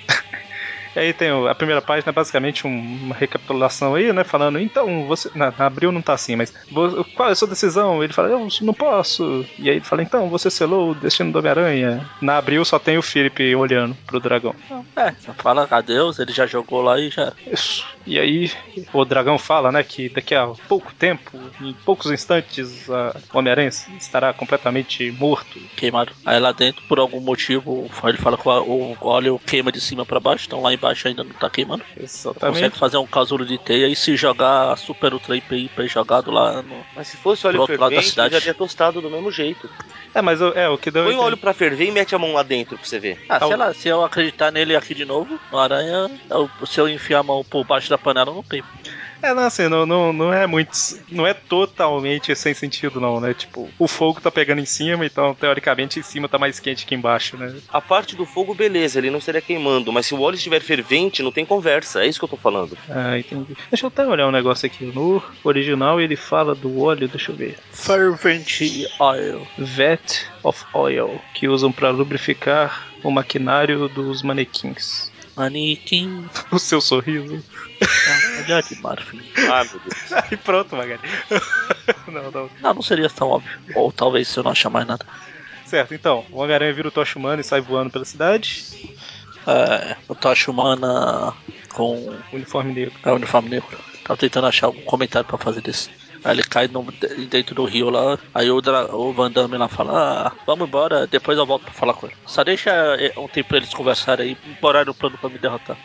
[0.94, 2.70] E aí tem a primeira página, basicamente um-
[3.04, 4.24] uma recapitulação aí, né?
[4.24, 5.30] Falando, então, você.
[5.34, 6.52] Na, na abril não tá assim, mas.
[7.14, 8.02] Qual é a sua decisão?
[8.02, 9.44] Ele fala, eu não posso.
[9.58, 12.08] E aí ele fala, então, você selou o destino do Homem-Aranha.
[12.20, 14.54] Na abril só tem o Felipe olhando pro dragão.
[14.96, 17.32] É, fala adeus, ele já jogou lá e já.
[17.50, 17.84] Isso.
[18.06, 18.50] E aí
[18.92, 23.68] o dragão fala, né, que daqui a pouco tempo, em poucos instantes, a- o Homem-Aranha
[23.68, 25.58] estará completamente morto.
[25.76, 26.12] queimado.
[26.24, 30.04] Aí lá dentro, por algum motivo, ele fala que o o óleo queima de cima
[30.06, 31.84] pra baixo, então lá embaixo embaixo ainda não tá queimando.
[31.96, 32.40] Exatamente.
[32.60, 36.84] Consegue fazer um casulo de teia e se jogar Super Ultra IPI jogado lá no.
[36.94, 39.68] Mas se fosse óleo Pro outro lado da fervente, já teria tostado do mesmo jeito.
[40.14, 41.04] É, mas o- é, o que deu.
[41.04, 43.18] Põe o óleo pra ferver e mete a mão lá dentro pra você ver.
[43.28, 46.78] Ah, Tá sei lá, se eu acreditar nele aqui de novo, no aranha, eu- se
[46.80, 48.68] eu enfiar a mão por baixo da panela, não queima.
[49.24, 50.72] É, não, assim, não, não, não é muito.
[51.10, 53.32] Não é totalmente sem sentido, não, né?
[53.32, 56.94] Tipo, o fogo tá pegando em cima, então teoricamente em cima tá mais quente que
[56.94, 57.56] embaixo, né?
[57.72, 61.22] A parte do fogo, beleza, ele não estaria queimando, mas se o óleo estiver fervente,
[61.22, 62.76] não tem conversa, é isso que eu tô falando.
[62.90, 63.56] Ah, entendi.
[63.70, 64.84] Deixa eu até olhar um negócio aqui.
[64.84, 67.58] No original ele fala do óleo, deixa eu ver.
[67.72, 68.60] Fervent
[69.00, 69.46] Oil.
[69.56, 75.13] Vat of Oil, que usam pra lubrificar o maquinário dos manequins.
[75.36, 76.28] Manequim.
[76.50, 77.42] O seu sorriso.
[78.44, 79.20] Olhar de Marfim.
[79.50, 80.12] Ah, meu Deus.
[80.30, 81.00] Aí pronto, Magari.
[82.06, 82.50] não, não.
[82.60, 83.50] Não, não seria tão óbvio.
[83.74, 85.04] Ou talvez se eu não achar mais nada.
[85.66, 88.64] Certo, então, o Homem-Aranha vira o Tocha Humana e sai voando pela cidade.
[89.46, 91.32] É, o Tocha Humana
[91.72, 92.94] com Uniforme negro.
[93.04, 93.78] é, uniforme negro.
[94.04, 95.90] Tava tentando achar algum comentário pra fazer desse.
[96.24, 96.68] Aí ele cai
[97.28, 98.18] dentro do rio lá.
[98.32, 101.74] Aí o, Dra- o Van Damme lá fala: Ah, vamos embora, depois eu volto pra
[101.74, 102.16] falar com ele.
[102.26, 105.78] Só deixa eh, um tempo pra eles conversarem aí, embora no plano pra me derrotar.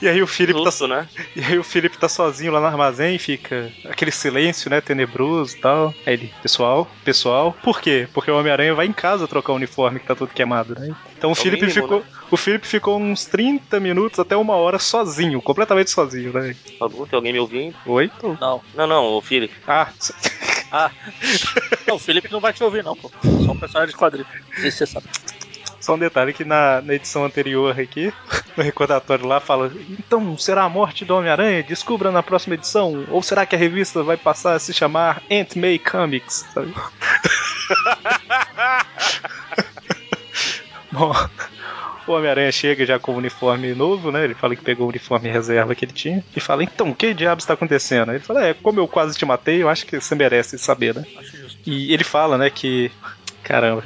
[0.00, 1.08] E aí o Philip tá Susto, né?
[1.34, 5.56] E aí o Felipe tá sozinho lá no armazém e fica aquele silêncio, né, tenebroso
[5.56, 5.94] e tal.
[6.06, 8.08] Aí ele, pessoal, pessoal, por quê?
[8.12, 10.94] Porque o Homem-Aranha vai em casa trocar o uniforme que tá todo queimado, né?
[11.16, 12.06] Então o, É o Felipe mínimo, ficou, né?
[12.30, 16.54] o Felipe ficou uns 30 minutos até uma hora sozinho, completamente sozinho, né?
[16.80, 17.74] Alô, tem alguém me ouvindo?
[17.86, 18.10] Oi?
[18.40, 18.62] Não.
[18.74, 19.54] Não, não, ô Felipe.
[19.66, 19.88] Ah,
[20.70, 20.90] Ah,
[21.88, 23.10] não, o Felipe não vai te ouvir, não, pô.
[23.44, 24.26] Só um personagem de quadrinho.
[24.54, 25.06] Não sei se você sabe.
[25.80, 28.12] Só um detalhe que na, na edição anterior aqui,
[28.56, 31.62] no recordatório lá fala, então será a morte do Homem-Aranha?
[31.62, 33.04] Descubra na próxima edição.
[33.10, 36.44] Ou será que a revista vai passar a se chamar Aunt May Comics?
[36.52, 36.74] Sabe?
[40.90, 41.12] Bom,
[42.08, 44.24] o Homem-Aranha chega já com o uniforme novo, né?
[44.24, 46.24] Ele fala que pegou o uniforme reserva que ele tinha.
[46.34, 48.12] E fala, então, o que diabos está acontecendo?
[48.12, 51.04] Ele fala, é, como eu quase te matei, eu acho que você merece saber, né?
[51.66, 52.90] E ele fala, né, que.
[53.48, 53.82] Caramba.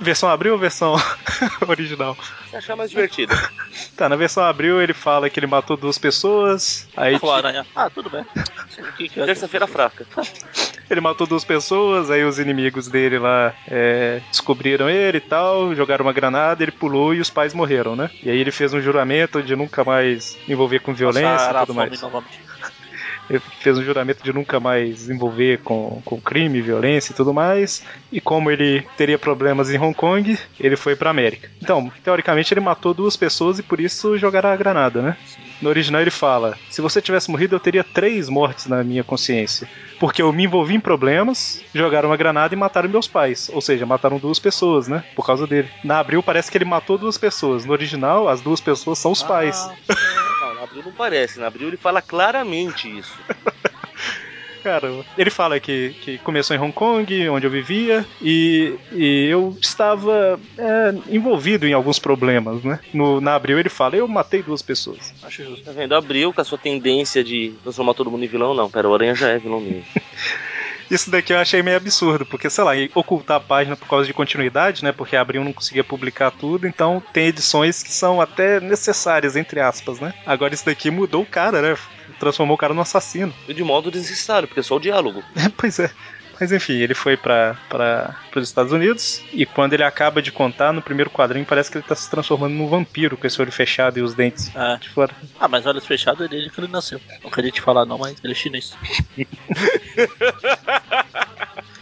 [0.00, 0.96] Versão abril ou versão
[1.68, 2.16] original?
[2.50, 3.32] Se achar mais divertido.
[3.96, 6.88] Tá, na versão abril ele fala que ele matou duas pessoas.
[6.96, 7.64] Aí O Aranha.
[7.74, 8.24] Ah, tudo bem.
[9.14, 10.04] Terça-feira fraca.
[10.90, 16.04] ele matou duas pessoas, aí os inimigos dele lá é, descobriram ele e tal, jogaram
[16.04, 18.10] uma granada, ele pulou e os pais morreram, né?
[18.24, 21.66] E aí ele fez um juramento de nunca mais me envolver com violência Passar e
[21.66, 22.02] tudo mais.
[22.02, 22.40] novamente.
[23.28, 27.84] Ele fez um juramento de nunca mais envolver com, com crime, violência e tudo mais.
[28.12, 31.50] E como ele teria problemas em Hong Kong, ele foi pra América.
[31.60, 35.16] Então, teoricamente, ele matou duas pessoas e por isso jogaram a granada, né?
[35.60, 39.68] No original ele fala: se você tivesse morrido, eu teria três mortes na minha consciência.
[39.98, 43.50] Porque eu me envolvi em problemas, jogaram uma granada e mataram meus pais.
[43.52, 45.02] Ou seja, mataram duas pessoas, né?
[45.14, 45.68] Por causa dele.
[45.82, 47.64] Na Abril parece que ele matou duas pessoas.
[47.64, 49.68] No original, as duas pessoas são os pais.
[50.38, 51.38] Ah, na Abril não parece.
[51.40, 53.18] Na Abril ele fala claramente isso.
[54.66, 55.04] Caramba.
[55.16, 60.40] Ele fala que, que começou em Hong Kong, onde eu vivia, e, e eu estava
[60.58, 62.80] é, envolvido em alguns problemas, né?
[62.92, 65.14] No, na Abril ele fala, eu matei duas pessoas.
[65.22, 65.64] acho justo.
[65.64, 65.94] Tá vendo?
[65.94, 68.68] Abril com a sua tendência de transformar todo mundo em vilão, não.
[68.68, 69.84] Pera, o Aranha já é vilão mesmo.
[70.90, 74.14] Isso daqui eu achei meio absurdo, porque, sei lá, ocultar a página por causa de
[74.14, 74.92] continuidade, né?
[74.92, 79.60] Porque a Abril não conseguia publicar tudo, então tem edições que são até necessárias, entre
[79.60, 80.14] aspas, né?
[80.24, 81.76] Agora isso daqui mudou o cara, né?
[82.20, 83.34] Transformou o cara num assassino.
[83.48, 85.22] E de modo desnecessário, porque é só o diálogo.
[85.56, 85.90] pois é.
[86.38, 87.56] Mas enfim, ele foi para
[88.34, 91.84] os Estados Unidos e quando ele acaba de contar, no primeiro quadrinho parece que ele
[91.86, 94.76] tá se transformando num vampiro com esse olho fechado e os dentes É.
[94.76, 95.14] de fora.
[95.40, 97.00] Ah, mas olhos fechados é desde que ele nasceu.
[97.24, 98.76] Não queria te falar não, mas ele é chinês.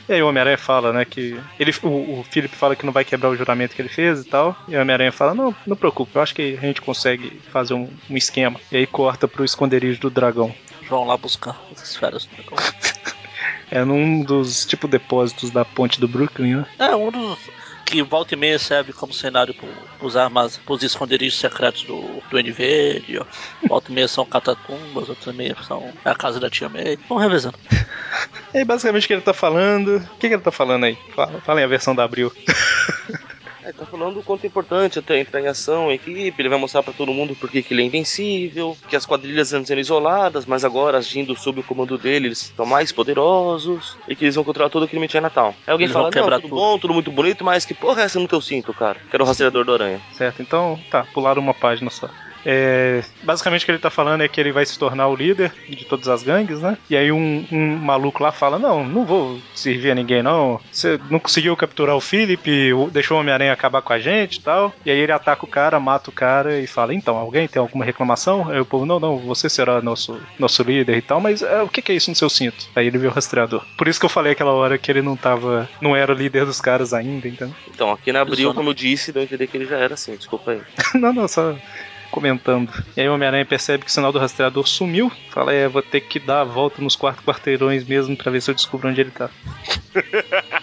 [0.07, 1.41] E aí o Homem-Aranha fala, né, que.
[1.59, 4.25] Ele, o, o Philip fala que não vai quebrar o juramento que ele fez e
[4.25, 4.55] tal.
[4.69, 7.89] E o Homem-Aranha fala, não, não preocupe, eu acho que a gente consegue fazer um,
[8.11, 8.61] um esquema.
[8.71, 10.55] E aí corta pro esconderijo do dragão.
[10.91, 12.29] Vão lá buscar as esferas.
[13.75, 16.67] É num dos tipo depósitos da ponte do Brooklyn, né?
[16.79, 17.37] É, um dos
[17.85, 19.69] que volta e meia serve como cenário pro,
[19.99, 23.27] pros armas, pros esconderijos secretos do, do NV.
[23.69, 26.97] Volta e meia são catatumbas, outra meia são é a casa da tia May.
[27.09, 27.59] Vamos revezando.
[28.55, 29.97] E aí basicamente o que ele tá falando.
[29.97, 30.97] O que, que ele tá falando aí?
[31.13, 32.33] Fala, fala em a versão da Abril.
[33.65, 36.59] É, tá falando o quanto é importante até entrar em ação, a equipe, ele vai
[36.59, 40.45] mostrar pra todo mundo por que ele é invencível, que as quadrilhas antes eram isoladas,
[40.45, 44.45] mas agora agindo sob o comando dele, eles estão mais poderosos, e que eles vão
[44.45, 45.55] controlar todo o crime de Chinatown.
[45.67, 48.05] Aí alguém Eles fala, não, tudo tudo." bom, tudo muito bonito, mas que porra é
[48.05, 48.99] essa no teu cinto, cara?
[49.09, 50.01] Que era o rastreador do aranha.
[50.13, 52.11] Certo, então tá, pularam uma página só.
[52.45, 55.53] É, basicamente o que ele tá falando é que ele vai se tornar o líder
[55.69, 56.77] de todas as gangues, né?
[56.91, 60.61] E aí um, um maluco lá fala: Não, não vou servir a ninguém, não.
[60.71, 64.75] Você não conseguiu capturar o Philip, deixou o Homem-Aranha acabar com a gente e tal.
[64.85, 67.85] E aí ele ataca o cara, mata o cara e fala: Então, alguém tem alguma
[67.85, 68.49] reclamação?
[68.51, 71.69] Aí o povo: Não, não, você será nosso, nosso líder e tal, mas é, o
[71.69, 72.67] que, que é isso no seu cinto?
[72.75, 73.65] Aí ele viu o rastreador.
[73.77, 75.69] Por isso que eu falei aquela hora que ele não tava.
[75.81, 77.51] não era o líder dos caras ainda, então.
[77.69, 79.95] Então, aqui na Abril, Só- como eu disse, deu a entender que ele já era
[79.95, 80.61] assim, desculpa aí.
[80.95, 81.55] não, não, só
[82.15, 82.71] comentando.
[82.97, 85.11] E aí o Homem-Aranha percebe que o sinal do rastreador sumiu.
[85.31, 88.51] Fala, é, vou ter que dar a volta nos quatro quarteirões mesmo pra ver se
[88.51, 89.29] eu descubro onde ele tá.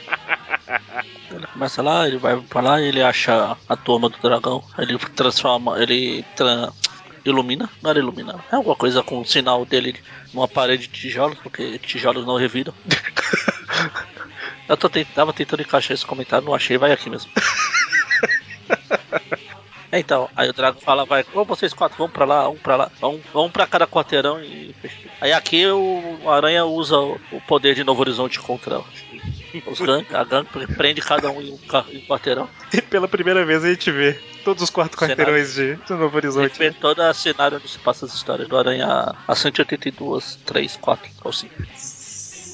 [1.32, 4.62] Ele começa lá, ele vai pra lá e ele acha a turma do dragão.
[4.78, 6.72] Ele transforma, ele tra-
[7.24, 9.96] ilumina, não era ilumina, é alguma coisa com o sinal dele
[10.34, 12.74] numa parede de tijolos, porque tijolos não reviram.
[14.68, 17.32] Eu tô tent- tava tentando encaixar esse comentário, não achei, vai aqui mesmo.
[19.92, 22.92] Então, aí o Drago fala, vai, vamos vocês quatro, vamos pra lá, um pra lá,
[23.00, 24.74] vamos, vamos pra cada quarteirão e.
[25.20, 28.82] Aí aqui o Aranha usa o poder de Novo Horizonte contra
[29.68, 32.50] os gangues, a gangue prende cada um em um, em um quarteirão.
[32.74, 34.14] E pela primeira vez a gente vê
[34.46, 36.58] todos os quatro quarteirões de, de Novo A gente Horizonte.
[36.58, 41.12] vê todo o cenário onde se passa as histórias do Aranha a 182, 3, 4
[41.24, 41.54] ou 5.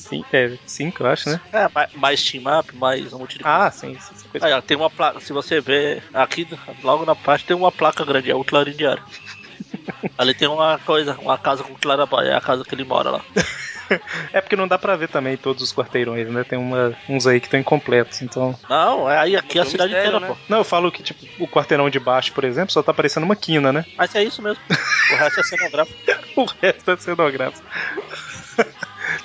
[0.07, 1.41] Sim, é, cinco, eu acho, né?
[1.51, 4.47] É, mais, mais team up, mais um monte de Ah, sim, sim, sim, coisa.
[4.47, 6.47] Aí, ó, tem uma placa, se você ver aqui,
[6.81, 9.03] logo na parte tem uma placa grande, é o Clarim Diário.
[10.17, 13.25] Ali tem uma coisa, uma casa com Claraboy, é a casa que ele mora lá.
[14.33, 16.43] É porque não dá pra ver também todos os quarteirões, né?
[16.43, 18.53] Tem uma, uns aí que estão incompletos, então.
[18.67, 20.35] Não, é aí aqui é a um cidade mistério, inteira, né?
[20.35, 20.41] pô.
[20.49, 23.35] Não, eu falo que, tipo, o quarteirão de baixo, por exemplo, só tá parecendo uma
[23.35, 23.85] quina, né?
[23.97, 24.61] Mas é isso mesmo.
[25.09, 25.97] O resto é cenográfico.
[26.35, 27.67] O resto é cenográfico.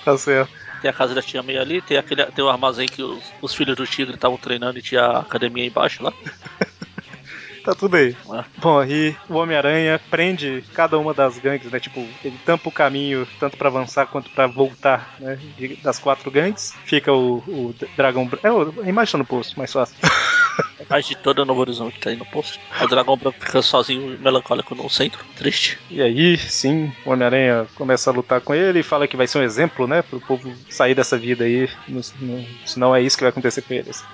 [0.05, 0.53] tá certo.
[0.83, 3.55] Tem a casa da tia May ali, tem aquele tem o armazém que os, os
[3.55, 6.13] filhos do tigre estavam treinando e tinha a academia embaixo lá.
[7.63, 8.11] Tá tudo aí.
[8.11, 8.45] É.
[8.59, 11.79] Bom, aí o Homem-Aranha prende cada uma das gangues, né?
[11.79, 15.39] Tipo, ele tampa o caminho tanto pra avançar quanto pra voltar, né?
[15.81, 16.75] das quatro gangues.
[16.85, 18.29] Fica o, o dragão.
[18.43, 18.49] É,
[18.85, 19.97] a imagem tá no post, mais fácil.
[20.93, 22.59] Mais de todo o Novo Horizonte tá aí no posto.
[22.83, 25.79] O dragão branco fica sozinho, melancólico no centro, triste.
[25.89, 29.39] E aí, sim, o Homem-Aranha começa a lutar com ele e fala que vai ser
[29.39, 30.03] um exemplo, né?
[30.03, 31.67] Pro povo sair dessa vida aí.
[31.89, 34.07] No, no- senão é isso que vai acontecer com eles.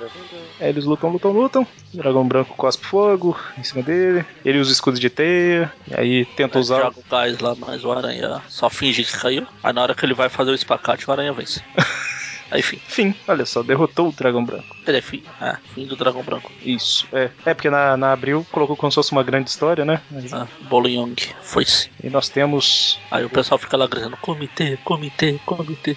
[0.60, 1.66] Aí eles lutam, lutam, lutam.
[1.92, 4.24] O dragão branco cospe fogo em cima dele.
[4.44, 5.72] Ele usa escudo de teia.
[5.90, 6.80] E aí tenta usar.
[6.82, 9.46] Joga o gás lá, mas o aranha só finge que caiu.
[9.64, 11.60] Aí na hora que ele vai fazer o espacate, o aranha vence.
[12.50, 12.78] Aí fim.
[12.86, 14.74] Fim, olha só, derrotou o dragão branco.
[14.86, 15.22] Ele é fim.
[15.40, 16.50] É, fim do dragão branco.
[16.62, 17.30] Isso, é.
[17.44, 20.00] É porque na, na Abril colocou como se fosse uma grande história, né?
[20.10, 21.90] Mas- Ah, Bolo Young, foi-se.
[22.02, 22.98] E nós temos.
[23.10, 25.96] Aí o pessoal fica lá gritando: comitê, comitê, comitê.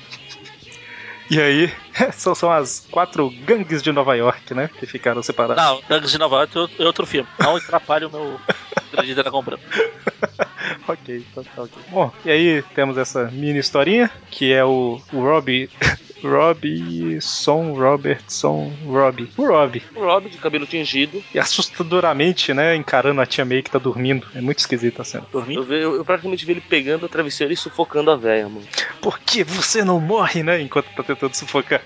[1.30, 1.74] E aí,
[2.12, 4.70] são, são as quatro gangues de Nova York, né?
[4.78, 5.64] Que ficaram separadas.
[5.64, 7.30] Não, Gangues de Nova York é outro- é filme.
[7.40, 8.38] Não atrapalhe o meu
[8.92, 9.64] grande dragão branco.
[10.88, 11.82] ok, então tá ok.
[11.90, 15.70] Bom, e aí temos essa mini historinha, que é o, o Robbie.
[16.24, 19.30] Robson, Robertson, Robbie.
[19.38, 19.84] O Robbie.
[19.96, 21.24] O Rob de cabelo tingido.
[21.34, 22.76] E assustadoramente, né?
[22.76, 24.28] Encarando a tia May que tá dormindo.
[24.36, 25.26] É muito esquisita a cena.
[25.32, 25.74] Dormindo?
[25.74, 28.66] Eu, eu, eu praticamente vi ele pegando o travesseiro e sufocando a véia, mano.
[29.02, 30.62] Por que você não morre, né?
[30.62, 31.82] Enquanto tá tentando sufocar.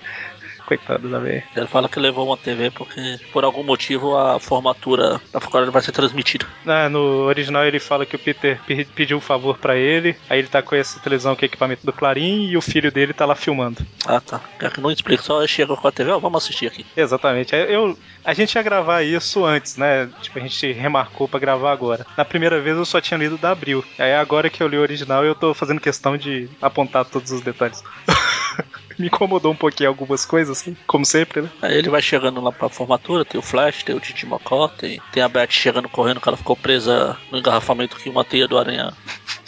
[0.66, 1.44] Coitado da velha.
[1.56, 5.80] Ele fala que levou uma TV porque, por algum motivo, a formatura da faculdade vai
[5.80, 6.44] ser transmitida.
[6.66, 10.40] Ah, no original ele fala que o Peter pe- pediu um favor pra ele, aí
[10.40, 13.24] ele tá com essa televisão que é equipamento do Clarim e o filho dele tá
[13.24, 13.86] lá filmando.
[14.04, 14.40] Ah, tá.
[14.58, 16.84] Quer que não explica, só chega com a TV, ó, vamos assistir aqui.
[16.96, 17.54] Exatamente.
[17.54, 20.08] Aí Eu, a gente ia gravar isso antes, né?
[20.20, 22.04] Tipo, a gente remarcou pra gravar agora.
[22.16, 23.84] Na primeira vez eu só tinha lido da Abril.
[23.98, 27.40] Aí agora que eu li o original eu tô fazendo questão de apontar todos os
[27.40, 27.84] detalhes.
[28.98, 31.50] Me incomodou um pouquinho algumas coisas, assim, como sempre, né?
[31.62, 35.00] Aí ele vai chegando lá pra formatura, tem o Flash, tem o Didi Mocó, tem,
[35.12, 38.58] tem a Beth chegando correndo, que ela ficou presa no engarrafamento que uma teia do
[38.58, 38.92] aranha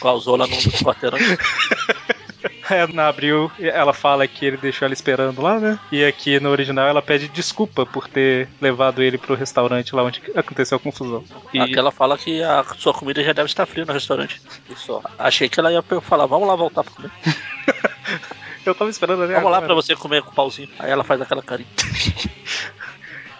[0.00, 1.18] causou lá no quarteirão.
[2.70, 5.78] É, na Abril ela fala que ele deixou ela esperando lá, né?
[5.90, 10.20] E aqui no original ela pede desculpa por ter levado ele pro restaurante lá onde
[10.34, 11.24] aconteceu a confusão.
[11.52, 14.40] E Aqui ela fala que a sua comida já deve estar fria no restaurante.
[14.68, 15.00] Isso.
[15.18, 17.10] Achei que ela ia falar, vamos lá voltar pra comer.
[18.66, 19.66] eu tava esperando Vamos lá agora.
[19.66, 20.68] pra você comer com o pauzinho.
[20.78, 21.68] Aí ela faz aquela carinha.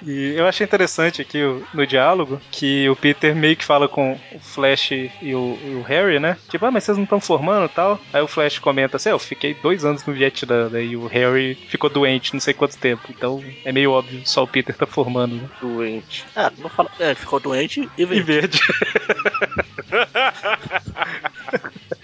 [0.01, 1.41] E eu achei interessante aqui
[1.75, 5.83] no diálogo que o Peter meio que fala com o Flash e o, e o
[5.83, 6.37] Harry, né?
[6.49, 8.01] Tipo, ah, mas vocês não estão formando e tal.
[8.13, 10.85] Aí o Flash comenta assim: "É, eu fiquei dois anos no Vietnã, né?
[10.85, 13.09] E o Harry ficou doente não sei quanto tempo.
[13.11, 15.49] Então é meio óbvio, só o Peter tá formando, né?
[15.61, 16.25] Doente.
[16.37, 16.89] Ah, não fala.
[17.01, 18.25] É, ficou doente e E veio.
[18.25, 18.61] verde.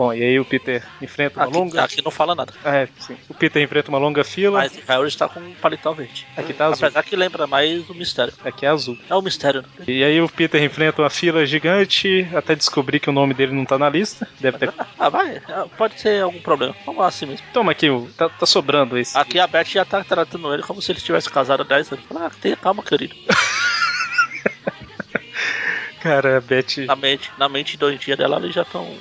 [0.00, 1.84] Bom, e aí o Peter enfrenta uma Aqui, longa.
[1.84, 2.54] aqui não fala nada.
[2.64, 3.18] É, sim.
[3.28, 4.60] O Peter enfrenta uma longa fila.
[4.60, 6.26] Mas o Harry está com um paletó verde.
[6.38, 6.86] Aqui tá azul.
[6.86, 8.32] Apesar que lembra mais o mistério.
[8.42, 8.96] Aqui é azul.
[9.10, 9.68] É o mistério, né?
[9.86, 13.66] E aí o Peter enfrenta uma fila gigante até descobrir que o nome dele não
[13.66, 14.26] tá na lista.
[14.40, 14.72] Deve ter.
[14.98, 15.42] Ah, vai.
[15.48, 16.74] Ah, Pode ser algum problema.
[16.86, 17.44] Vamos lá assim mesmo.
[17.52, 19.18] Toma aqui, tá, tá sobrando esse.
[19.18, 22.04] Aqui a Beth já tá tratando ele como se ele estivesse casado há 10 anos.
[22.06, 23.14] Fala, ah, tenha calma, querido.
[26.00, 26.86] Cara, a Beth.
[26.86, 28.96] Na mente, na mente doentia dela, eles já estão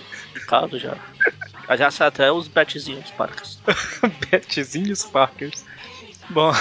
[0.45, 0.95] casa já.
[1.77, 3.59] Já sai até os Betzinhos, parques.
[4.31, 5.63] Betzinho Sparkers.
[6.29, 6.51] Bom,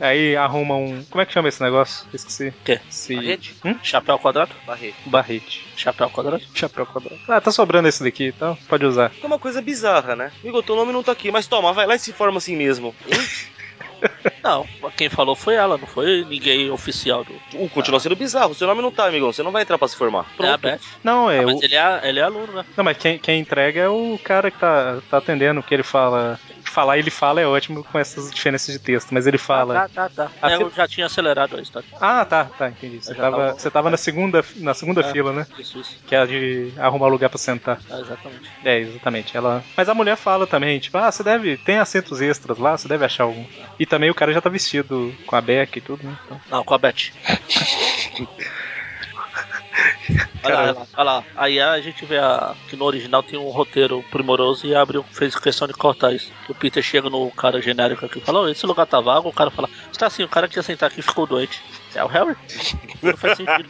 [0.00, 1.04] aí arruma um.
[1.04, 2.06] Como é que chama esse negócio?
[2.12, 2.52] Esqueci.
[2.64, 2.80] Quê?
[2.88, 3.14] Esse...
[3.14, 3.56] Barrete?
[3.64, 3.76] Hum?
[3.82, 4.52] Chapéu quadrado?
[4.66, 4.96] Barrete.
[5.06, 5.66] Barrete.
[5.76, 6.42] Chapéu quadrado?
[6.54, 7.20] Chapéu quadrado.
[7.28, 9.12] Ah, tá sobrando esse daqui, então pode usar.
[9.22, 10.32] É uma coisa bizarra, né?
[10.42, 12.94] Amigo, teu nome não tá aqui, mas toma, vai lá e se forma assim mesmo.
[14.42, 14.66] Não,
[14.96, 17.32] quem falou foi ela, não foi ninguém oficial do.
[17.54, 18.54] Uh, continua sendo bizarro.
[18.54, 19.32] Seu nome não tá, amigão.
[19.32, 20.20] Você não vai entrar pra se formar.
[20.20, 20.60] É a Pronto.
[20.60, 20.80] Beth.
[21.02, 21.40] Não, é.
[21.40, 21.64] Ah, mas o...
[21.64, 22.64] ele é, ele é aluno, né?
[22.76, 26.38] Não, mas quem, quem entrega é o cara que tá, tá atendendo, que ele fala.
[26.76, 29.84] Falar ele fala é ótimo com essas diferenças de texto, mas ele fala.
[29.84, 30.50] Ah, tá, tá, tá.
[30.50, 31.88] É, eu já tinha acelerado a história.
[31.98, 33.02] Ah, tá, tá, entendi.
[33.02, 35.04] Você tava, tava- você tava na segunda, na segunda É.
[35.10, 35.46] fila, né?
[35.58, 35.96] Isso, isso.
[36.06, 37.80] Que é a de arrumar lugar pra sentar.
[37.90, 38.50] É, exatamente.
[38.62, 39.34] É, exatamente.
[39.34, 39.64] Ela.
[39.74, 41.56] Mas a mulher fala também, tipo, ah, você deve.
[41.56, 43.46] Tem assentos extras lá, você deve achar algum.
[43.80, 46.14] E também o cara já tá vestido com a beca e tudo, né?
[46.26, 46.38] Então.
[46.50, 47.10] Não, com a Beth.
[50.42, 51.24] Olha lá, olha lá, olha lá.
[51.36, 55.34] Aí a gente vê a, que no original tem um roteiro primoroso e abre, fez
[55.36, 56.32] questão de cortar isso.
[56.48, 59.28] O Peter chega no cara genérico aqui e fala: "Ô, esse lugar tá vago.
[59.28, 61.62] O cara fala: Está assim, o cara que ia sentar aqui ficou doente.
[61.94, 62.36] É o Harry?
[63.02, 63.68] Não faz sentido.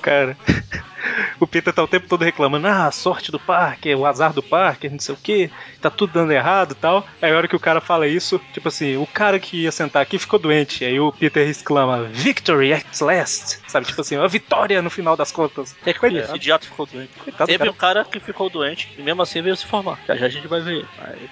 [0.00, 0.36] Cara.
[1.38, 4.42] O Peter tá o tempo todo reclamando, ah, a sorte do Parker, o azar do
[4.42, 5.50] Parker, não sei o que,
[5.80, 7.06] tá tudo dando errado e tal.
[7.20, 10.02] Aí a hora que o cara fala isso, tipo assim, o cara que ia sentar
[10.02, 10.84] aqui ficou doente.
[10.84, 13.60] Aí o Peter exclama, Victory at last!
[13.68, 15.74] Sabe, tipo assim, a vitória no final das contas.
[15.84, 17.10] É que esse idiota ficou doente.
[17.22, 17.70] Coitado do Teve cara.
[17.70, 19.98] um cara que ficou doente e mesmo assim veio se formar.
[20.06, 20.86] Já já a gente vai ver.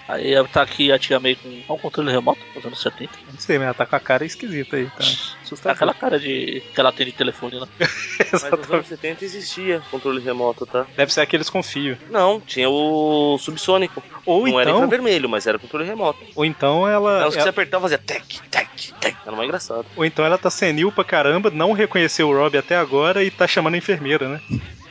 [0.09, 3.13] Aí, aí tá aqui a tia May com um controle remoto nos anos 70.
[3.31, 4.99] Não sei, mas ela tá com a cara esquisita aí, tá?
[4.99, 5.05] Tá
[5.43, 5.73] Assustador.
[5.73, 7.69] aquela cara de que ela tem de telefone lá.
[8.33, 10.87] Mas nos anos 70 existia controle remoto, tá?
[10.97, 11.99] Deve ser aqueles com fio.
[12.09, 14.03] Não, tinha o subsônico.
[14.25, 16.25] Ou não era então, infravermelho, mas era controle remoto.
[16.35, 18.69] ou então ela, Era os que ela- você apertava e fazia tec, tec,
[19.01, 19.17] tec.
[19.27, 19.85] Era mais engraçado.
[19.97, 23.47] ou então ela tá senil pra caramba, não reconheceu o Rob até agora e tá
[23.47, 24.41] chamando a enfermeira, né?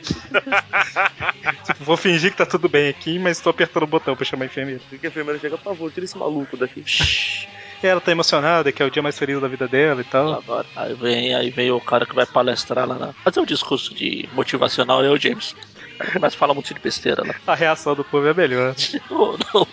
[1.64, 4.44] tipo, vou fingir que tá tudo bem aqui, mas tô apertando o botão pra chamar
[4.44, 4.80] a enfermeira.
[4.90, 6.82] Porque a enfermeira chega, por favor, tira esse maluco daqui.
[7.82, 10.34] E ela tá emocionada, que é o dia mais feliz da vida dela e tal.
[10.34, 10.66] Agora.
[10.76, 13.12] Aí vem, aí vem o cara que vai palestrar lá, na...
[13.24, 15.56] fazer um discurso de motivacional, é o James.
[15.98, 17.34] Aí começa a falar muito de besteira lá.
[17.46, 18.74] A reação do povo é melhor.
[19.10, 19.66] Oh, não.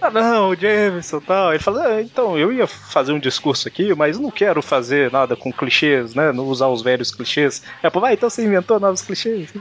[0.00, 1.50] Ah, não, o Jameson e tal.
[1.52, 5.36] Ele fala, ah, então, eu ia fazer um discurso aqui, mas não quero fazer nada
[5.36, 6.32] com clichês, né?
[6.32, 7.62] Não usar os velhos clichês.
[7.82, 9.52] É, pô, vai, então você inventou novos clichês.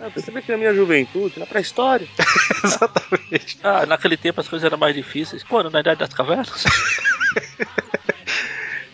[0.00, 2.06] Ah, você vê que na minha juventude, na pré-história.
[2.64, 3.58] Exatamente.
[3.62, 5.42] Ah, naquele tempo as coisas eram mais difíceis.
[5.42, 5.70] Quando?
[5.70, 6.64] Na idade das cavernas?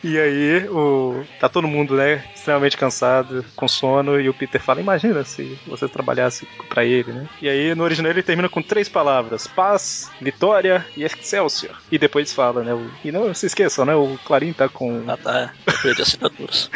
[0.06, 1.24] E aí, o...
[1.40, 5.88] tá todo mundo, né, extremamente cansado, com sono, e o Peter fala, imagina se você
[5.88, 7.26] trabalhasse pra ele, né?
[7.40, 11.80] E aí, no original, ele termina com três palavras, paz, vitória e excelsior.
[11.90, 12.90] E depois fala, né, o...
[13.02, 15.54] e não se esqueçam, né, o Clarim tá com Ah, tá.
[15.66, 16.70] Eu perdi assinaturas.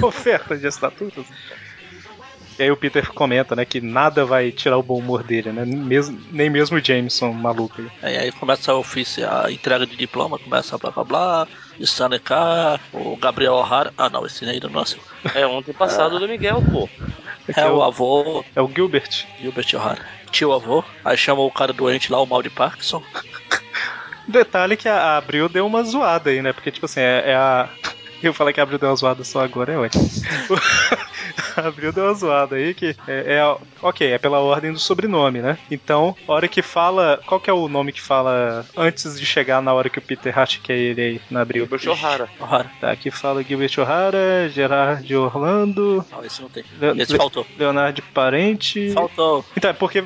[0.00, 1.26] oferta de estatutos.
[2.60, 5.64] E aí o Peter comenta, né, que nada vai tirar o bom humor dele, né,
[5.64, 7.80] nem mesmo, nem mesmo o Jameson maluco.
[7.80, 7.88] aí.
[8.02, 11.48] Aí, aí começa a ofício, a entrega de diploma, começa blá blá blá.
[11.78, 13.94] Stanley K, o Gabriel O'Hara.
[13.96, 15.00] Ah, não, esse ainda não nasceu.
[15.34, 16.86] É ontem passado do Miguel, pô.
[17.48, 19.26] Aqui É o avô, é o Gilbert.
[19.40, 20.04] Gilbert O'Hara.
[20.30, 20.84] Tio avô.
[21.02, 23.02] Aí chama o cara doente lá, o mal de Parkinson.
[24.28, 26.52] Detalhe que a a Abril deu uma zoada aí, né?
[26.52, 27.70] Porque, tipo assim, é, é a.
[28.28, 30.08] Eu falei que a Abril deu uma zoada só agora, é ótimo.
[31.56, 35.40] a Abril deu uma zoada aí que é, é Ok, é pela ordem do sobrenome,
[35.40, 35.58] né?
[35.70, 37.20] Então, a hora que fala.
[37.26, 40.38] Qual que é o nome que fala antes de chegar na hora que o Peter
[40.38, 41.64] acha que é ele aí na Abril?
[41.66, 42.28] Gilbert O'Hara.
[42.38, 42.70] O'Hara.
[42.80, 46.62] Tá, aqui fala Gilbert O'Hara, Gerard Orlando, Não, esse não tem.
[46.78, 47.46] Le- Esse faltou.
[47.58, 48.92] Leonardo Parente.
[48.92, 49.44] Faltou.
[49.56, 50.04] Então, é porque.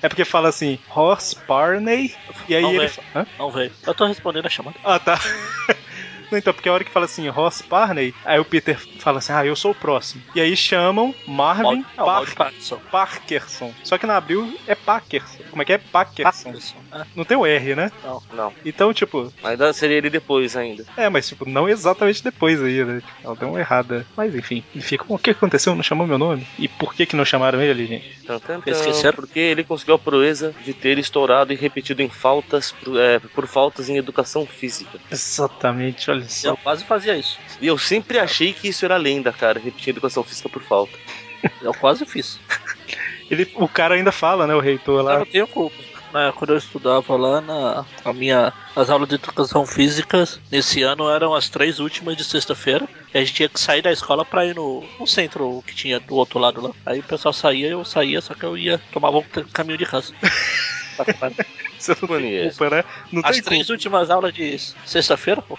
[0.00, 2.12] É porque fala assim, Ross Parney,
[2.48, 2.88] e aí Não, ele.
[2.88, 3.26] fa- Hã?
[3.38, 3.70] Não veio.
[3.86, 4.76] Eu tô respondendo a chamada.
[4.82, 5.16] Ah, tá.
[6.32, 9.32] Não, então, porque a hora que fala assim, Ross Parney, aí o Peter fala assim,
[9.32, 10.22] ah, eu sou o próximo.
[10.34, 12.52] E aí chamam Marvin Mal, Par.
[12.90, 13.72] Parkerson.
[13.84, 15.42] Só que na Abril é Parkerson.
[15.50, 15.78] Como é que é?
[15.78, 16.44] Parkerson.
[16.52, 16.76] Parkinson.
[16.92, 17.92] É, Não tem o R, né?
[18.02, 18.22] não.
[18.32, 20.84] Não, Então, tipo, ainda seria ele depois ainda.
[20.96, 23.02] é, mas tipo, não exatamente depois aí, né?
[23.22, 24.06] Ela deu uma errada.
[24.16, 25.74] Mas enfim, ele fica, o que aconteceu?
[25.74, 26.46] Não chamou meu nome?
[26.58, 28.22] E por que que não chamaram ele, gente?
[28.26, 29.16] Tan, Esqueceram?
[29.16, 33.46] porque ele conseguiu a proeza de ter estourado e repetido em faltas por, é, por
[33.46, 34.98] faltas em educação física.
[35.10, 36.48] Exatamente, olha só.
[36.50, 37.38] Eu quase fazia isso.
[37.60, 40.96] E eu sempre achei que isso era lenda, cara, repetir educação física por falta.
[41.60, 42.38] Eu quase fiz.
[43.30, 44.54] Ele, o cara ainda fala, né?
[44.54, 45.18] O reitor Eu lá.
[45.18, 45.74] não tenho culpa.
[46.36, 51.34] Quando eu estudava lá na a minha, as aulas de educação física, nesse ano eram
[51.34, 52.86] as três últimas de sexta-feira.
[53.14, 55.98] E a gente tinha que sair da escola pra ir no, no centro que tinha
[55.98, 56.70] do outro lado lá.
[56.84, 60.12] Aí o pessoal saía, eu saía, só que eu ia, tomava um caminho de casa.
[61.78, 62.84] Você não tem culpa, né?
[63.10, 63.72] Não As três culpa.
[63.72, 65.58] últimas aulas de sexta-feira, pô.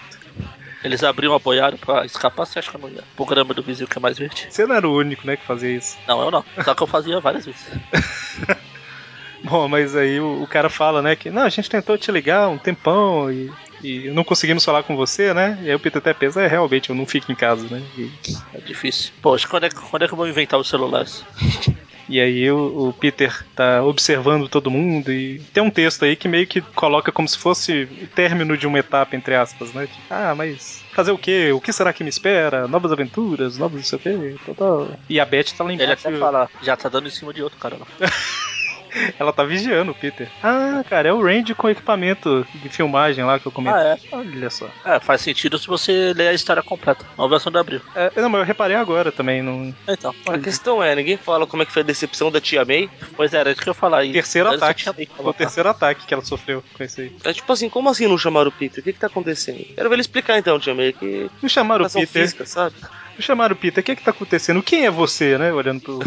[0.84, 3.02] Eles abriam apoiado pra escapar, você acha que eu não ia?
[3.16, 4.46] Programa do vizinho que é mais verde?
[4.50, 5.96] Você não era o único, né, que fazia isso.
[6.06, 6.44] Não, eu não.
[6.62, 7.66] Só que eu fazia várias vezes.
[9.42, 12.48] Bom, mas aí o, o cara fala, né, que não, a gente tentou te ligar
[12.48, 15.58] um tempão e, e não conseguimos falar com você, né?
[15.62, 17.86] E aí o Peter até pensa, é, realmente, eu não fico em casa, né?
[17.96, 18.10] E,
[18.54, 19.12] É difícil.
[19.20, 21.24] Poxa, quando é, que- quando é que eu vou inventar os celulares?
[22.08, 26.28] e aí o, o Peter tá observando todo mundo e tem um texto aí que
[26.28, 29.86] meio que coloca como se fosse o término de uma etapa, entre aspas, né?
[29.86, 31.52] Tipo, ah, mas fazer o quê?
[31.52, 32.68] O que será que me espera?
[32.68, 34.98] Novas aventuras, novos não sei o quê, tal, tal.
[35.08, 36.06] E a Beth tá lá Ele embaixo.
[36.08, 37.86] até fala, já tá dando em cima de outro cara lá.
[39.18, 40.28] Ela tá vigiando o Peter.
[40.42, 43.80] Ah, cara, é o Randy com equipamento de filmagem lá que eu comentei.
[43.80, 43.98] Ah, é?
[44.16, 44.68] Olha só.
[44.84, 47.04] É, faz sentido se você ler a história completa.
[47.16, 47.80] Uma versão do Abril.
[47.94, 49.42] É, não, mas eu reparei agora também.
[49.42, 49.74] Não...
[49.88, 52.88] Então, A questão é, ninguém fala como é que foi a decepção da tia May.
[53.16, 54.12] pois é, era isso que eu ia falar aí.
[54.12, 54.84] Terceiro ataque.
[55.18, 57.16] o terceiro ataque que ela sofreu com esse aí.
[57.24, 58.80] É tipo assim, como assim não chamaram o Peter?
[58.80, 59.64] O que que tá acontecendo?
[59.74, 62.06] Quero ver ele explicar então, tia May, que Não chamaram o Peter.
[62.06, 62.76] física, sabe?
[63.18, 63.80] Chamaram o Peter.
[63.80, 64.62] O que é que tá acontecendo?
[64.62, 65.52] Quem é você, né?
[65.52, 65.98] Olhando pro.
[65.98, 66.02] o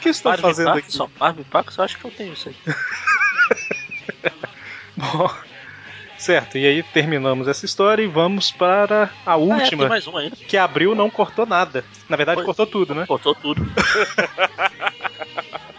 [0.00, 0.80] que estão Marvin fazendo aqui?
[0.80, 1.10] Parkinson?
[1.20, 2.56] Marvin Parkinson, eu acho que eu tenho isso aí.
[4.96, 5.30] Bom,
[6.18, 10.36] certo, e aí terminamos essa história e vamos para a Ah, é, última, um ainda.
[10.36, 11.84] que abriu não cortou nada.
[12.08, 12.44] Na verdade, Foi.
[12.46, 13.06] cortou tudo, né?
[13.06, 13.62] Cortou tudo.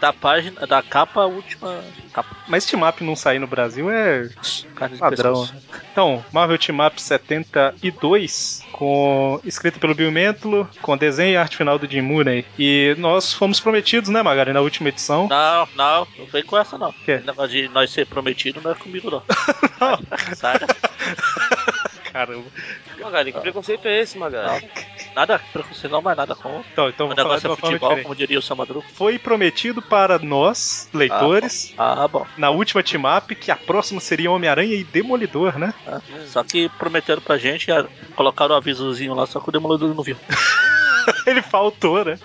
[0.04, 1.82] da página, da capa, última
[2.12, 2.36] capa.
[2.46, 4.28] Mas Team Up não sair no Brasil é
[4.74, 5.48] Carne Padrão.
[5.90, 11.78] Então, Marvel Team Up 72, com escrito pelo Bill Mantlo, com desenho e arte final
[11.78, 12.44] do Jim Mooney.
[12.58, 15.26] E nós fomos prometidos, né, Magari, na última edição.
[15.26, 16.92] Não, não, não vem com essa não.
[16.92, 17.20] Quê?
[17.22, 19.22] O negócio de nós ser prometido não é comigo não.
[20.36, 20.66] Sabe?
[22.14, 22.44] Caramba.
[23.00, 24.70] Magari, que preconceito é esse, Magari?
[25.16, 26.62] Nada preconceito não, mas nada com.
[26.72, 28.84] Então, então O negócio de é futebol, como diria o Samadru.
[28.94, 32.24] Foi prometido para nós, leitores, Ah, bom.
[32.38, 35.74] na última Team Up, que a próxima seria Homem-Aranha e Demolidor, né?
[35.88, 37.84] Ah, Só que prometeram pra gente, ah,
[38.14, 40.16] colocaram o avisozinho lá, só que o Demolidor não viu.
[41.26, 42.16] Ele faltou, né?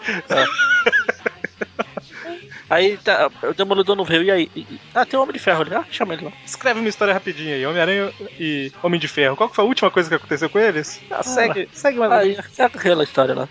[2.69, 4.47] Aí tá, o Demolidor não veio, e aí?
[4.55, 6.31] E- Ah, tem o Homem de Ferro ali, ah, chama ele lá.
[6.45, 7.65] Escreve uma história rapidinha aí.
[7.65, 9.35] Homem-Aranha e Homem de Ferro.
[9.35, 11.03] Qual foi a última coisa que aconteceu com eles?
[11.09, 13.49] Ah, segue, segue mais Aí, aquela história lá.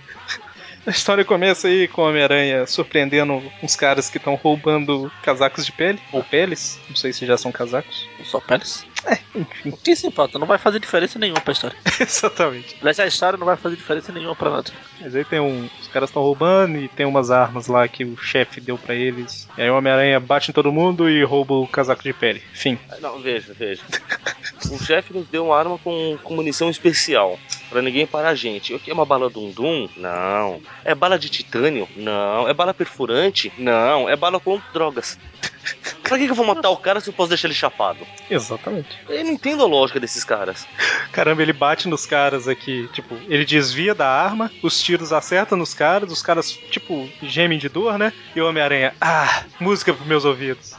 [0.89, 5.71] A história começa aí com o Homem-Aranha surpreendendo uns caras que estão roubando casacos de
[5.71, 8.09] pele, ou peles, não sei se já são casacos.
[8.25, 8.87] Só peles.
[9.35, 10.39] Enfim, O que se importa?
[10.39, 11.77] Não vai fazer diferença nenhuma pra história.
[12.01, 12.75] exatamente.
[12.81, 14.71] Aliás, a história não vai fazer diferença nenhuma pra nada.
[15.01, 15.69] Mas aí tem um.
[15.81, 19.47] Os caras estão roubando e tem umas armas lá que o chefe deu pra eles.
[19.57, 22.43] E aí o Homem-Aranha bate em todo mundo e rouba o casaco de pele.
[22.53, 22.79] Fim.
[23.01, 23.83] Não, veja, veja.
[24.71, 27.39] O chefe nos deu uma arma com, com munição especial.
[27.71, 28.75] Pra ninguém parar a gente.
[28.75, 29.89] O que é uma bala Dum-Dum?
[29.97, 30.61] Não.
[30.85, 31.89] É bala de titânio?
[31.97, 32.49] Não.
[32.49, 33.53] É bala perfurante?
[33.59, 34.09] Não.
[34.09, 35.19] É bala com drogas.
[36.03, 37.99] Pra que, que eu vou matar o cara se eu posso deixar ele chapado?
[38.31, 38.99] Exatamente.
[39.09, 40.67] Eu não entendo a lógica desses caras.
[41.13, 42.89] Caramba, ele bate nos caras aqui.
[42.95, 47.69] Tipo, ele desvia da arma, os tiros acertam nos caras, os caras, tipo, gemem de
[47.69, 48.13] dor, né?
[48.35, 50.75] E o Homem-Aranha, ah, música pros meus ouvidos.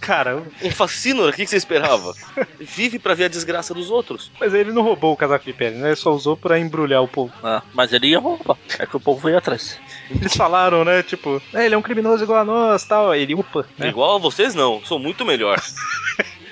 [0.00, 0.46] Caramba.
[0.62, 2.12] Um fascínora, o que, que você esperava?
[2.58, 4.32] Vive pra ver a desgraça dos outros.
[4.40, 5.90] Mas ele não roubou o casaco de pele, né?
[5.90, 7.32] Ele só usou pra embrulhar o povo.
[7.42, 8.56] Ah, mas ele ia roubar.
[8.78, 9.78] É que o povo veio atrás.
[10.10, 11.02] Eles falaram, né?
[11.02, 13.14] Tipo, "É, ele é um criminoso igual a nós tal.
[13.14, 13.88] Ele, upa, né?
[13.88, 14.84] Igual a vocês, não.
[14.84, 15.60] Sou muito melhor.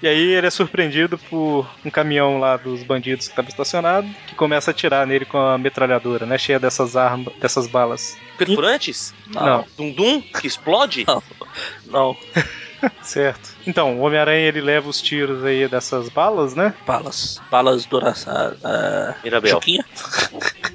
[0.00, 4.34] E aí ele é surpreendido por um caminhão lá dos bandidos que estava estacionado, que
[4.36, 6.38] começa a atirar nele com a metralhadora, né?
[6.38, 8.16] Cheia dessas armas, dessas balas.
[8.36, 9.12] Perfurantes?
[9.26, 9.64] Não.
[9.76, 10.20] Dum-Dum?
[10.20, 11.04] Que explode?
[11.04, 11.22] Não.
[11.86, 12.16] Não.
[13.02, 13.50] Certo.
[13.66, 16.72] Então, o Homem-Aranha ele leva os tiros aí dessas balas, né?
[16.86, 17.40] Balas.
[17.50, 18.52] Balas duração.
[18.52, 19.50] Uh, Mirabel.
[19.50, 19.84] Juquinha?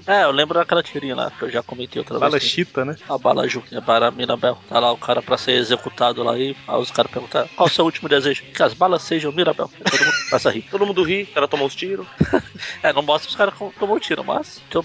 [0.08, 2.44] É, eu lembro daquela tirinha lá que eu já comentei outra Bala vez.
[2.44, 2.96] chita, né?
[3.08, 4.58] A bala Juquinha para Mirabel.
[4.68, 7.72] Tá lá o cara pra ser executado lá e aí os caras perguntaram qual o
[7.72, 8.44] seu último desejo?
[8.46, 9.70] Que as balas sejam Mirabel.
[9.74, 10.62] Aí todo mundo começa a rir.
[10.74, 12.06] Todo mundo ri, o cara tomou os tiros.
[12.82, 14.62] É, não mostra os caras tomou tiro, mas.
[14.68, 14.84] então,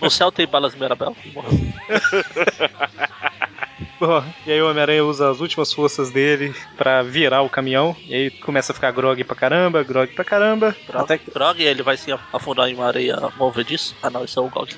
[0.00, 1.52] no céu tem balas Mirabel e morreu.
[4.00, 7.96] Bom, e aí o Homem-Aranha usa as últimas forças dele pra virar o caminhão.
[8.06, 10.76] E aí começa a ficar grog pra caramba, grog pra caramba.
[10.92, 13.94] Até que, droga, e ele vai se afundar em uma areia movediça.
[14.02, 14.74] Ah não, isso é o Gog.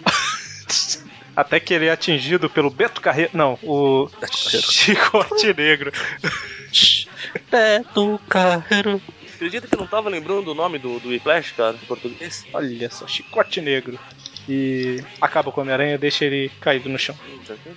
[1.35, 3.31] até que ele é atingido pelo Beto Carreiro.
[3.35, 4.67] Não, o Beto Carreiro.
[4.73, 5.93] Chicote Negro.
[7.51, 9.01] Beto Carreiro.
[9.35, 12.45] Acredita que eu não tava lembrando o nome do, do Whiplash, cara, em português?
[12.53, 13.99] Olha só, Chicote Negro.
[14.49, 17.15] E acaba com o Homem-Aranha, deixa ele caído no chão.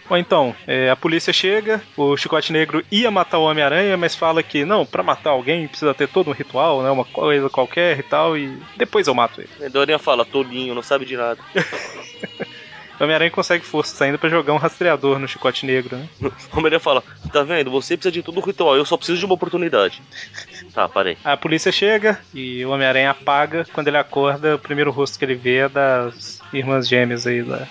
[0.09, 4.43] Ou então, é, a polícia chega, o Chicote Negro ia matar o Homem-Aranha, mas fala
[4.43, 6.89] que não, pra matar alguém precisa ter todo um ritual, né?
[6.89, 9.69] Uma coisa qualquer e tal, e depois eu mato ele.
[9.69, 11.39] Dorinha fala, tolinho, não sabe de nada.
[13.03, 16.07] Homem-Aranha consegue força ainda pra jogar um rastreador no Chicote Negro, né?
[16.21, 17.71] O Homem-Aranha fala, tá vendo?
[17.71, 20.01] Você precisa de todo o ritual, eu só preciso de uma oportunidade.
[20.73, 21.17] Tá, parei.
[21.23, 23.63] A polícia chega e o Homem-Aranha apaga.
[23.71, 27.67] Quando ele acorda, o primeiro rosto que ele vê é das irmãs gêmeas aí da.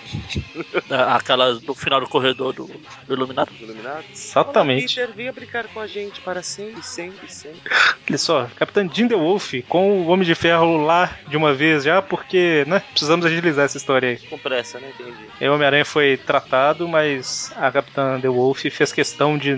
[1.17, 2.67] Aquela no final do corredor do,
[3.07, 3.51] do Iluminado.
[3.61, 4.05] Iluminado?
[4.13, 4.95] Exatamente.
[4.95, 7.61] Peter, venha brincar com a gente para sempre, sempre, sempre.
[8.09, 11.85] Olha só, Capitão Jim The Wolf com o Homem de Ferro lá de uma vez
[11.85, 12.83] já, porque, né?
[12.91, 14.19] Precisamos agilizar essa história aí.
[14.29, 14.93] Com pressa, né?
[14.99, 15.22] Entendi.
[15.41, 19.57] E o Homem-Aranha foi tratado, mas a Capitã The Wolf fez questão de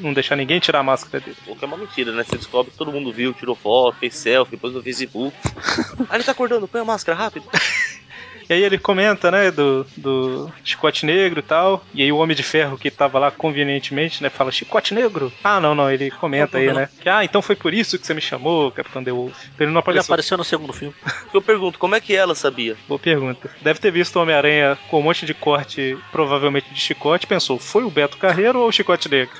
[0.00, 1.36] não deixar ninguém tirar a máscara dele.
[1.46, 2.22] O que é uma mentira, né?
[2.22, 5.34] Você descobre que todo mundo viu, tirou foto, fez selfie, depois no Facebook.
[6.10, 7.46] ah, ele tá acordando, põe a máscara rápido.
[8.48, 11.84] E aí ele comenta, né, do, do chicote negro e tal.
[11.94, 15.32] E aí o Homem de Ferro que tava lá convenientemente, né, fala chicote negro?
[15.42, 16.88] Ah, não, não, ele comenta aí, né?
[17.00, 19.36] Que, ah, então foi por isso que você me chamou, Capitão The Wolf.
[19.58, 20.02] Ele não Ele apareceu.
[20.12, 20.94] apareceu no segundo filme.
[21.32, 22.76] Eu pergunto, como é que ela sabia?
[22.88, 23.50] Boa pergunta.
[23.60, 27.84] Deve ter visto o Homem-Aranha com um monte de corte, provavelmente de chicote, pensou, foi
[27.84, 29.34] o Beto Carreiro ou o chicote negro?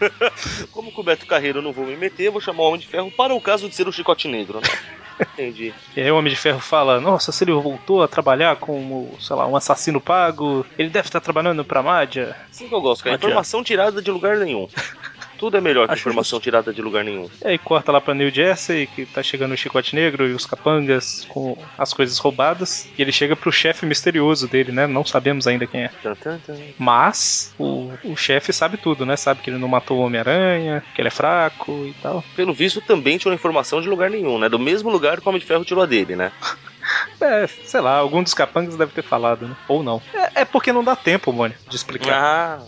[0.72, 2.86] Como com o Beto Carreiro eu não vou me meter, vou chamar o Homem de
[2.86, 4.68] Ferro para o caso de ser o chicote negro, né?
[5.20, 5.74] Entendi.
[5.96, 9.36] E aí o Homem de Ferro fala, nossa, se ele voltou a trabalhar como, sei
[9.36, 12.36] lá, um assassino pago, ele deve estar trabalhando pra Mádia.
[12.50, 13.16] Assim que eu gosto, cara.
[13.16, 14.68] Informação tirada de lugar nenhum.
[15.40, 17.26] Tudo é melhor que Acho informação tirada de lugar nenhum.
[17.42, 20.44] E aí corta lá pra New Jersey, que tá chegando o Chicote Negro e os
[20.44, 22.86] capangas com as coisas roubadas.
[22.98, 24.86] E ele chega pro chefe misterioso dele, né?
[24.86, 25.90] Não sabemos ainda quem é.
[26.78, 29.16] Mas o, o chefe sabe tudo, né?
[29.16, 32.22] Sabe que ele não matou o Homem-Aranha, que ele é fraco e tal.
[32.36, 34.46] Pelo visto, também tirou informação de lugar nenhum, né?
[34.46, 36.30] Do mesmo lugar que o Homem de Ferro tirou a dele, né?
[37.20, 39.54] É, sei lá, algum dos capangas deve ter falado, né?
[39.68, 40.00] Ou não.
[40.14, 42.12] É, é porque não dá tempo, Mônio, de explicar.
[42.14, 42.64] Ah,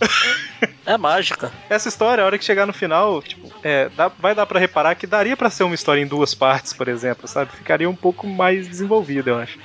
[0.85, 1.51] É mágica.
[1.71, 4.95] Essa história, a hora que chegar no final, tipo, é, dá- vai dar pra reparar
[4.95, 7.53] que daria pra ser uma história em duas partes, por exemplo, sabe?
[7.53, 9.59] Ficaria um pouco mais desenvolvida, eu acho.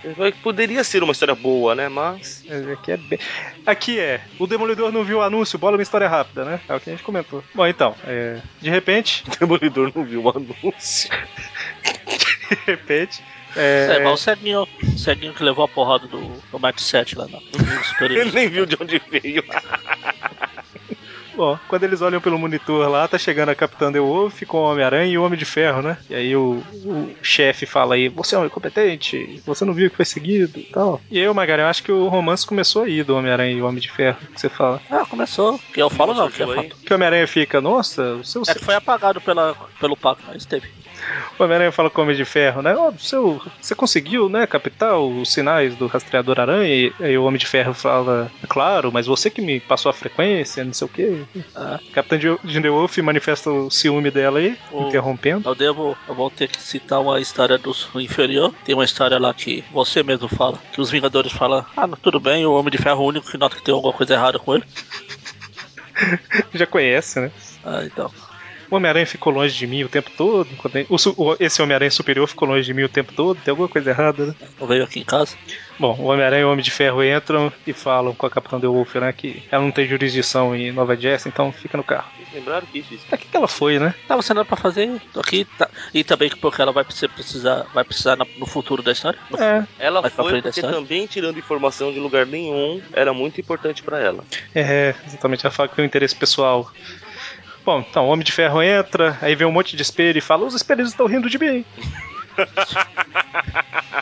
[0.44, 1.90] poderia ser uma história boa, né?
[1.90, 2.44] Mas.
[2.48, 3.20] Mas Aqui é bem...
[3.66, 6.62] Aqui é, o Demolidor não viu o anúncio, bola uma história rápida, né?
[6.70, 7.44] É o que a gente comentou.
[7.54, 11.10] Bom, então, é, de repente, O Demolidor não viu o anúncio.
[12.50, 13.22] de repente,
[13.56, 16.20] É, é, igual o ceguinho, o ceguinho que levou a porrada do,
[16.52, 17.28] do Max 7 lá
[17.84, 18.22] superior.
[18.22, 19.44] Ele nem viu de onde veio.
[21.38, 24.72] Bom, quando eles olham pelo monitor lá, tá chegando a Capitã The Wolf com o
[24.72, 25.96] Homem-Aranha e o Homem de Ferro, né?
[26.10, 29.96] E aí o, o chefe fala aí, você é um incompetente, você não viu que
[29.96, 31.00] foi seguido e tal.
[31.12, 33.80] E aí, Magari, eu acho que o romance começou aí do Homem-Aranha e o Homem
[33.80, 34.82] de Ferro, que você fala.
[34.90, 35.60] Ah, começou.
[35.72, 36.76] Que eu falo não, que é fato.
[36.78, 38.42] Que o Homem-Aranha fica, nossa, o seu...
[38.48, 40.68] É que foi apagado pela, pelo Paco, mas teve.
[41.40, 42.76] O Homem-Aranha fala com o Homem de Ferro, né?
[42.76, 46.92] Ó, seu, você conseguiu, né, captar os sinais do rastreador aranha?
[47.00, 50.74] E o Homem de Ferro fala, claro, mas você que me passou a frequência, não
[50.74, 51.26] sei o quê.
[51.56, 52.20] Ah, Capitão
[52.72, 55.48] Wolf manifesta o ciúme dela aí, O- interrompendo.
[55.50, 58.54] eu devo, eu vou ter que citar uma história do inferior.
[58.64, 62.46] Tem uma história lá que você mesmo fala, que os Vingadores falam, ah, tudo bem,
[62.46, 64.56] o Homem de Ferro é o único que nota que tem alguma coisa errada com
[64.56, 64.64] ele.
[66.54, 67.32] Já conhece, né?
[67.64, 68.12] Ah, então.
[68.70, 70.48] O Homem-Aranha ficou longe de mim o tempo todo.
[70.90, 73.40] o esse Homem-Aranha superior ficou longe de mim o tempo todo.
[73.44, 74.36] Tem alguma coisa errada, né?
[74.60, 75.36] Não veio aqui em casa.
[75.80, 78.68] Bom, o Homem-Aranha e o Homem de Ferro entram e falam com a Capitã The
[78.68, 79.14] Wolf, né?
[79.14, 82.10] Que ela não tem jurisdição em Nova Jersey, então fica no carro.
[82.34, 83.06] Lembraram que isso?
[83.08, 83.94] Pra que, que ela foi, né?
[84.08, 85.46] Tava sendo pra fazer, tô aqui.
[85.58, 85.70] Tá.
[85.94, 89.20] E também porque ela vai precisar, vai precisar no futuro da história.
[89.38, 93.14] É, Ela Vai pra foi frente da porque também tirando informação de lugar nenhum era
[93.14, 94.24] muito importante pra ela.
[94.54, 95.46] é, exatamente.
[95.46, 96.72] Ela fala que tem um interesse pessoal.
[97.68, 100.46] Bom, então o Homem de Ferro entra, aí vem um monte de espelho e fala:
[100.46, 101.66] Os espelhos estão rindo de mim.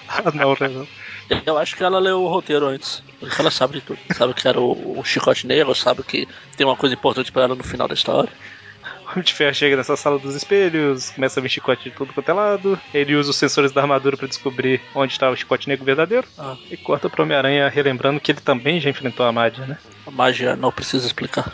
[0.08, 0.88] ah, não, não.
[1.44, 3.02] Eu acho que ela leu o roteiro antes.
[3.20, 3.98] Porque ela sabe de tudo.
[4.14, 7.56] Sabe que era o, o chicote negro, sabe que tem uma coisa importante pra ela
[7.56, 8.32] no final da história.
[9.04, 12.14] O Homem de Ferro chega nessa sala dos espelhos, começa a vir chicote de tudo
[12.14, 12.80] quanto é lado.
[12.94, 16.28] Ele usa os sensores da armadura pra descobrir onde está o chicote negro verdadeiro.
[16.38, 16.56] Ah.
[16.70, 19.80] E corta pro Homem-Aranha relembrando que ele também já enfrentou a Mádia, né?
[20.06, 21.52] A magia não precisa explicar.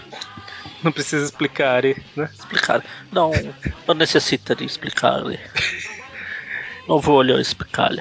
[0.83, 2.29] Não precisa explicar, né?
[2.33, 2.83] Explicar.
[3.11, 3.31] Não,
[3.87, 5.21] não necessita de explicar.
[6.87, 7.91] Não vou olhar explicar.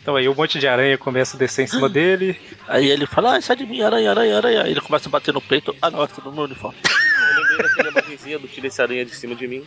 [0.00, 2.38] Então aí um monte de aranha começa a descer em cima dele.
[2.66, 4.62] Aí ele fala, ah, sai de mim, aranha, aranha, aranha.
[4.62, 5.74] Aí ele começa a bater no peito.
[5.80, 6.78] Ah, não, é tudo no meu uniforme.
[6.82, 9.64] Eu lembrei imagenzinha do tira esse aranha de cima de mim.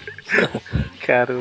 [1.06, 1.34] Cara,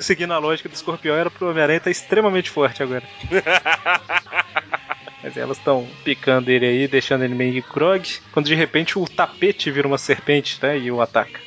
[0.00, 3.04] seguindo a lógica do escorpião, era pro Homem-Aranha estar extremamente forte agora.
[5.24, 8.06] Mas elas estão picando ele aí, deixando ele meio grog.
[8.30, 10.78] Quando de repente o tapete vira uma serpente, né?
[10.78, 11.40] E o ataca.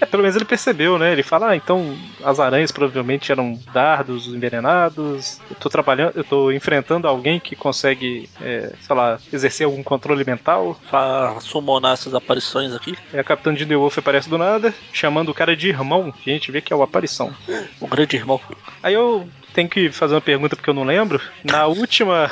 [0.00, 1.12] É, pelo menos ele percebeu, né?
[1.12, 5.40] Ele fala, ah, então as aranhas provavelmente eram dardos envenenados.
[5.50, 10.24] Eu tô trabalhando, eu tô enfrentando alguém que consegue, é, sei lá, exercer algum controle
[10.24, 10.78] mental.
[10.88, 12.96] Pra summonar essas aparições aqui.
[13.12, 16.12] Aí a Capitã de The Wolf aparece do nada, chamando o cara de irmão.
[16.26, 17.34] E a gente vê que é o aparição.
[17.80, 18.40] O grande irmão.
[18.82, 21.20] Aí eu tenho que fazer uma pergunta porque eu não lembro.
[21.44, 22.30] Na última.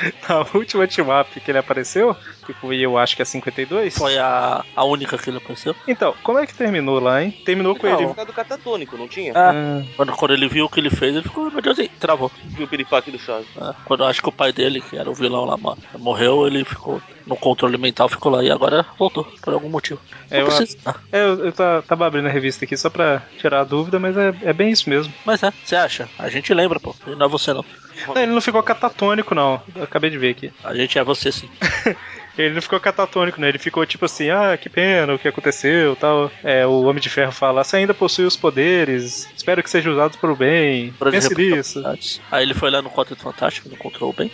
[0.28, 2.16] Na última team-up que ele apareceu,
[2.46, 3.96] que foi eu acho que é 52.
[3.96, 5.74] Foi a, a única que ele apareceu.
[5.86, 7.32] Então, como é que terminou lá, hein?
[7.44, 8.08] Terminou com Não, ele.
[8.08, 9.32] ficado catatônico, não tinha?
[9.36, 12.30] Ah, quando, quando ele viu o que ele fez, ele ficou, meu Deus, e travou.
[12.44, 13.48] Viu o piripaque do Chaves.
[13.56, 16.46] Ah, quando eu acho que o pai dele, que era o vilão lá, mo- morreu,
[16.46, 20.00] ele ficou no controle mental, ficou lá e agora voltou, por algum motivo.
[20.30, 20.78] É, Não eu- precisa-
[21.12, 24.16] É, eu, eu tá- tava abrindo a revista aqui só pra tirar a dúvida, mas
[24.16, 25.12] é, é bem isso mesmo.
[25.24, 26.08] mas é, você acha?
[26.18, 26.94] A gente lembra, pô.
[27.06, 27.64] Não é você não.
[28.08, 29.60] Não, ele não ficou catatônico, não.
[29.74, 30.50] Eu acabei de ver aqui.
[30.64, 31.48] A gente é você sim.
[32.36, 33.48] Ele não ficou catatônico, né?
[33.48, 36.30] Ele ficou tipo assim, ah, que pena, o que aconteceu tal.
[36.42, 40.16] É, o Homem de Ferro fala, você ainda possui os poderes, espero que seja usado
[40.18, 40.92] para o bem.
[40.98, 42.20] Por Pense exemplo, nisso.
[42.30, 44.30] Aí ele foi lá no Quarteto Fantástico, não encontrou bem.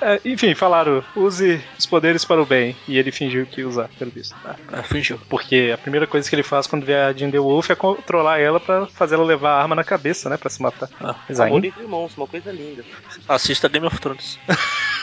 [0.00, 2.76] É, enfim, falaram, use os poderes para o bem.
[2.86, 4.34] E ele fingiu que ia usar, pelo visto.
[4.44, 5.18] Ah, fingiu.
[5.28, 8.38] Porque a primeira coisa que ele faz quando vê a Jean The Wolf é controlar
[8.38, 10.36] ela pra fazer ela levar a arma na cabeça, né?
[10.36, 10.88] Pra se matar.
[11.00, 12.84] Ah, Mas Amor ainda, entre irmãos, uma coisa linda.
[13.28, 14.38] assista Game of Thrones.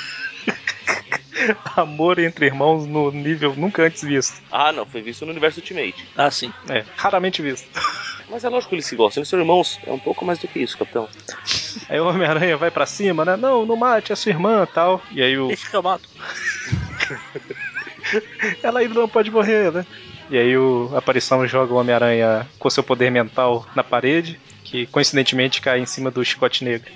[1.75, 4.41] amor entre irmãos no nível nunca antes visto.
[4.51, 6.07] Ah, não, foi visto no universo Ultimate.
[6.15, 6.53] Ah, sim.
[6.69, 7.67] É, raramente visto.
[8.29, 9.79] Mas é lógico que eles se gostam, eles são irmãos.
[9.85, 11.07] É um pouco mais do que isso, capitão.
[11.89, 13.35] Aí o Homem-Aranha vai pra cima, né?
[13.35, 15.01] Não, não mate a sua irmã tal.
[15.11, 15.47] E aí o.
[15.47, 16.07] Deixa que eu mato.
[18.63, 19.85] Ela ainda não pode morrer, né?
[20.29, 24.39] E aí o a aparição joga o Homem-Aranha com seu poder mental na parede,
[24.73, 26.91] que coincidentemente cai em cima do chicote negro.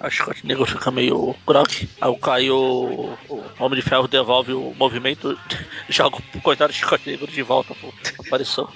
[0.00, 1.68] A chicote negro fica meio grog.
[2.00, 5.38] Aí o Caio, o Homem de Ferro, devolve o movimento,
[5.90, 7.92] joga o coitado do chicote negro de volta pro
[8.26, 8.66] aparição.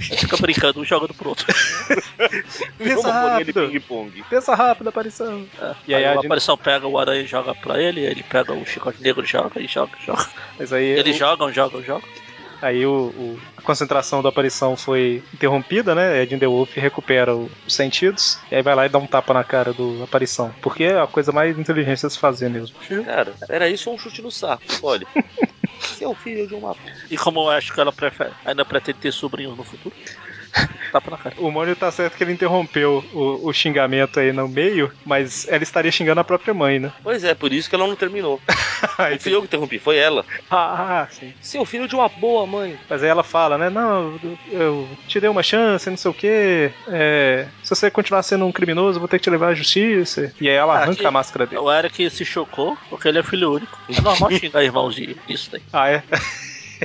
[0.00, 1.46] Fica brincando, um jogando pro outro.
[2.78, 3.68] Pensa rápido.
[3.68, 4.24] ping-pong.
[4.28, 5.46] Pensa rápido, aparição.
[5.60, 5.74] É.
[5.86, 8.52] E aí aí a gente- aparição pega o aranha e joga pra ele, ele pega
[8.52, 10.26] o chicote negro e joga, e joga, joga.
[10.58, 12.08] Mas aí, Eles o- jogam, jogam, jogam.
[12.62, 16.22] Aí o, o- a concentração da aparição foi interrompida, né?
[16.22, 18.38] Ed The Wolf recupera o- os sentidos.
[18.50, 20.54] E aí vai lá e dá um tapa na cara do aparição.
[20.62, 22.76] Porque é a coisa mais inteligente a se fazer mesmo.
[23.04, 24.62] Cara, era isso ou um chute no saco?
[24.82, 25.06] Olha.
[25.80, 26.76] Seu filho de uma.
[27.10, 29.94] E como eu acho que ela prefere, ainda pretende ter sobrinhos no futuro,
[30.92, 31.34] tapa na cara.
[31.38, 35.62] O Mônio tá certo que ele interrompeu o, o xingamento aí no meio, mas ela
[35.62, 36.92] estaria xingando a própria mãe, né?
[37.02, 38.40] Pois é, por isso que ela não terminou.
[38.98, 40.24] Não fui eu que interrompi, foi ela.
[40.50, 41.32] Ah, sim.
[41.40, 42.76] Seu filho de uma boa mãe.
[42.88, 43.70] Mas aí ela fala, né?
[43.70, 44.18] Não,
[44.50, 46.72] eu te dei uma chance, não sei o quê.
[46.88, 50.32] É, se você continuar sendo um criminoso, eu vou ter que te levar à justiça.
[50.40, 51.60] E aí ela Ah, arranca a máscara dele.
[51.60, 53.78] O Eric se chocou porque ele é filho único.
[53.88, 55.62] É normal xingar irmãos de- disso daí.
[55.72, 56.02] Ah, é?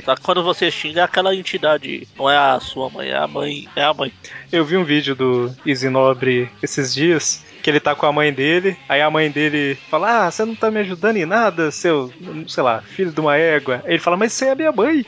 [0.04, 3.26] Só que quando você xinga é aquela entidade, não é a sua mãe, é a
[3.26, 4.12] mãe, é a mãe.
[4.52, 8.32] Eu vi um vídeo do Easy Nobre esses dias, que ele tá com a mãe
[8.32, 12.12] dele, aí a mãe dele fala, ah, você não tá me ajudando em nada, seu,
[12.46, 13.82] sei lá, filho de uma égua.
[13.84, 15.04] Aí ele fala, mas você é a minha mãe.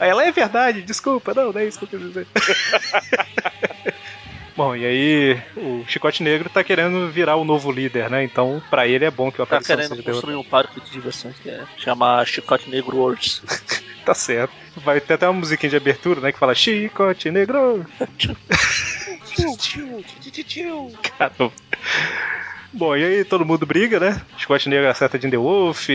[0.00, 2.26] Aí ela, é verdade, desculpa, não, não é isso que eu quis dizer.
[4.58, 8.24] Bom, e aí o Chicote Negro tá querendo virar o novo líder, né?
[8.24, 11.48] Então, pra ele é bom que o Tá querendo construir um parque de diversões que
[11.48, 13.40] é chamar Chicote Negro Worlds.
[14.08, 14.54] Tá certo.
[14.74, 16.32] Vai ter até uma musiquinha de abertura, né?
[16.32, 17.84] Que fala Chicote Negro.
[21.18, 21.52] Caramba.
[22.72, 24.20] Bom, e aí todo mundo briga, né?
[24.38, 25.88] Scott Negro acerta Jim The Wolf,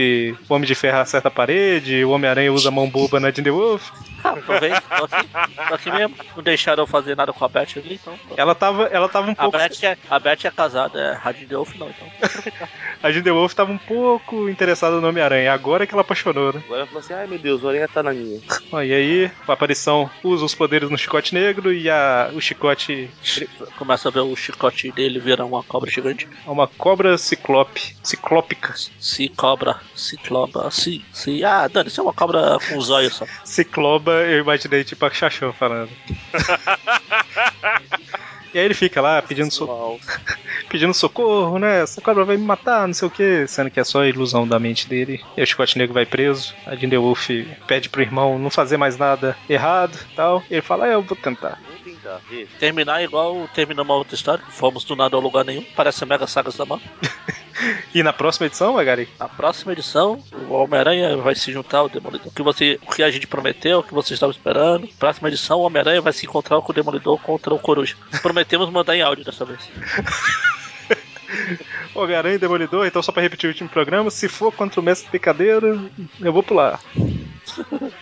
[0.48, 3.42] o Homem de Ferro acerta a parede, o Homem-Aranha usa a mão boba na Jim
[3.44, 3.90] The Wolf.
[4.24, 5.28] Ah, tô vendo, tô aqui,
[5.68, 6.16] tô aqui mesmo.
[6.34, 8.18] Não deixaram eu fazer nada com a Beth ali, então.
[8.28, 8.34] tô.
[8.36, 9.58] Ela tava, ela tava um A pouco.
[9.58, 12.08] Beth, é, a Beth é casada, é Rádio de Wolf não, então.
[13.02, 16.62] A Jim The Wolf tava um pouco interessada no Homem-Aranha, agora que ela apaixonou, né?
[16.64, 18.40] Agora ela falou assim: ai meu Deus, o Aranha tá na minha.
[18.72, 23.10] Ó, e aí, a aparição usa os poderes no chicote negro e a, o chicote
[23.76, 26.26] Começa a ver o chicote dele virar uma cobra gigante.
[26.46, 28.74] é uma cobra ciclope, ciclópica.
[28.98, 31.44] Se cobra, cicloba, se, se.
[31.44, 33.26] Ah, Dani, isso é uma cobra com os olhos só.
[33.44, 35.90] Cicloba, eu imaginei tipo a Xaxão falando.
[38.54, 39.98] e aí ele fica lá pedindo, so Uau.
[40.70, 41.82] pedindo socorro, né?
[41.82, 44.46] Essa cobra vai me matar, não sei o que, sendo que é só a ilusão
[44.46, 45.20] da mente dele.
[45.36, 46.54] E o Chicote Negro vai preso.
[46.64, 47.28] A Jinder Wolf
[47.66, 50.42] pede pro irmão não fazer mais nada errado tal.
[50.48, 51.60] E ele fala: é, eu vou tentar.
[52.60, 54.44] Terminar igual termina uma outra história.
[54.50, 55.64] Fomos do nada ao lugar nenhum.
[55.74, 56.80] Parece a Mega Sagas da mão.
[57.94, 59.08] E na próxima edição, Magari?
[59.18, 62.28] Na próxima edição, o Homem-Aranha vai se juntar ao Demolidor.
[62.28, 64.88] O que, você, o que a gente prometeu, o que vocês estavam esperando.
[64.98, 67.96] Próxima edição, o Homem-Aranha vai se encontrar com o Demolidor contra o Coruja.
[68.22, 69.60] Prometemos mandar em áudio dessa vez.
[71.94, 75.10] Homem-Aranha e Demolidor, então só pra repetir o último programa, se for contra o Mestre
[75.10, 75.88] Picadeiro,
[76.20, 76.80] eu vou pular.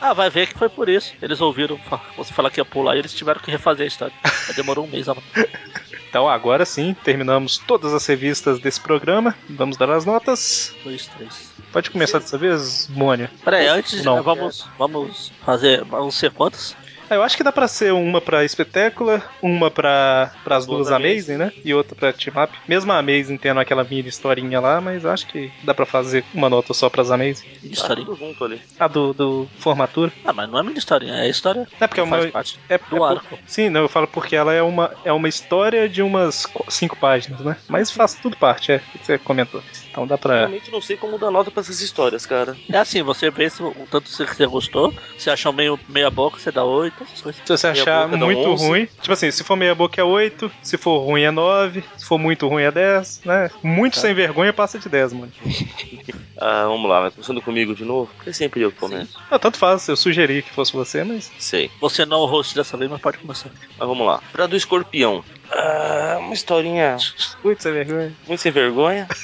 [0.00, 1.12] Ah, vai ver que foi por isso.
[1.20, 1.78] Eles ouviram
[2.16, 4.14] você falar que ia pular e eles tiveram que refazer a história.
[4.54, 5.08] Demorou um mês.
[5.08, 5.16] a-
[6.08, 9.34] Então agora sim, terminamos todas as revistas desse programa.
[9.50, 10.74] Vamos dar as notas.
[10.82, 11.50] Dois, três.
[11.72, 13.30] Pode começar dessa vez, Mônia.
[13.44, 14.22] Peraí, antes Não.
[14.22, 15.84] vamos, vamos fazer.
[15.84, 16.74] Vamos ser quantas?
[17.10, 21.36] Ah, Eu acho que dá pra ser uma pra Espetácula, uma pra as duas Amazing,
[21.36, 21.52] né?
[21.64, 22.52] E outra pra Team Up.
[22.68, 26.48] Mesmo a Amazing tendo aquela mini historinha lá, mas acho que dá pra fazer uma
[26.50, 27.44] nota só pras Amazing.
[27.44, 28.06] Tá Historinha.
[28.06, 28.60] tudo junto ali.
[28.78, 30.12] A do, do Formatura.
[30.24, 31.66] Ah, mas não é minha historinha, é a história.
[31.80, 32.26] É porque é uma.
[32.28, 33.38] parte É, do é por- arco.
[33.46, 37.40] Sim, não, eu falo porque ela é uma, é uma história de umas cinco páginas,
[37.40, 37.56] né?
[37.68, 38.76] Mas faz tudo parte, é.
[38.76, 39.62] o que Você comentou.
[39.98, 40.36] Então dá pra.
[40.38, 42.56] Realmente não sei como dar nota pra essas histórias, cara.
[42.72, 46.38] É assim, você vê se o tanto que você gostou, se achou meio meia boca,
[46.38, 47.42] você dá oito, essas coisas.
[47.44, 48.64] Se você Meia achar muito 11.
[48.66, 52.04] ruim, tipo assim, se for meia boca é 8, se for ruim é 9, se
[52.04, 53.50] for muito ruim é 10, né?
[53.62, 54.02] Muito Tá.
[54.02, 55.32] sem vergonha passa de 10, mano.
[56.40, 58.08] Ah, vamos lá, vai começando comigo de novo.
[58.24, 59.18] É sempre eu que começo.
[59.28, 61.32] Ah, tanto faz, eu sugeri que fosse você, mas.
[61.36, 61.68] Sei.
[61.80, 63.50] Você não é o host dessa vez, mas pode começar.
[63.76, 64.22] Mas vamos lá.
[64.30, 65.24] Pra do escorpião.
[65.50, 66.96] Ah, uma historinha
[67.42, 68.12] Muito sem vergonha.
[68.28, 69.08] muito sem vergonha.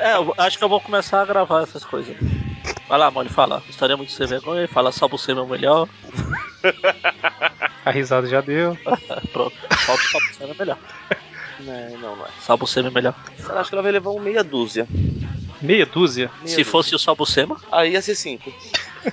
[0.00, 2.16] É, eu acho que eu vou começar a gravar essas coisas.
[2.88, 3.62] Vai lá, Molly, fala.
[3.68, 5.88] História muito sem vergonha, fala só você meu melhor.
[7.84, 8.76] A risada já deu.
[9.32, 10.78] Pronto, falta só você meu melhor.
[11.60, 12.28] Não, não, não é.
[12.40, 13.14] Só você meu melhor.
[13.38, 14.86] Eu acho que ela vai levar um meia dúzia.
[15.60, 16.28] Meia dúzia.
[16.36, 16.64] Meia Se dúzia.
[16.64, 18.52] fosse o Salbucema, Aí ia ser cinco.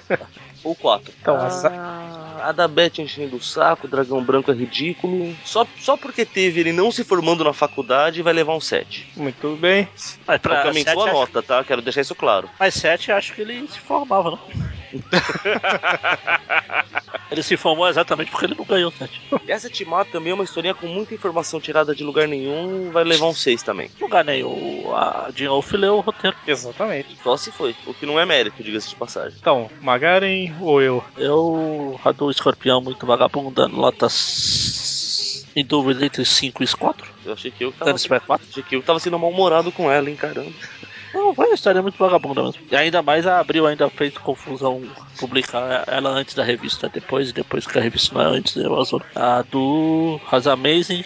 [0.64, 1.14] Ou quatro.
[1.22, 1.99] Então, Ah,
[2.42, 5.36] a da Beth enchendo o saco, o dragão branco é ridículo.
[5.44, 9.08] Só, só porque teve ele não se formando na faculdade, vai levar um 7.
[9.16, 9.88] Muito bem.
[10.28, 11.64] mas pra sete, sua acho- nota, tá?
[11.64, 12.50] Quero deixar isso claro.
[12.60, 14.69] Mas 7 acho que ele se formava, não?
[17.32, 19.22] ele se formou exatamente porque ele não ganhou 7.
[19.48, 23.28] Essa Timar também é uma historinha com muita informação tirada de lugar nenhum, vai levar
[23.28, 23.90] um 6 também.
[24.00, 24.94] Não ganhei o.
[24.96, 26.36] A Jean Wolf leu o roteiro.
[26.48, 27.18] Exatamente.
[27.24, 27.76] Só se foi.
[27.86, 29.38] O que não é mérito, diga-se de passagem.
[29.40, 31.04] Então, Magaren ou eu?
[31.18, 32.00] Eu.
[32.04, 35.46] A do escorpião muito vagabunda, notas.
[35.56, 37.08] Em dúvida entre 5 e 4.
[37.26, 38.48] Eu achei que eu tava, Dando para 4.
[38.50, 40.52] achei que eu tava sendo mal-humorado com ela, hein, caramba.
[41.14, 42.62] Não, foi uma história muito vagabunda mesmo.
[42.72, 44.82] E ainda mais a Abril ainda fez confusão
[45.20, 49.02] publicar ela antes da revista, depois, depois que a revista não é antes, eu azul.
[49.16, 51.04] A do Has Amazing,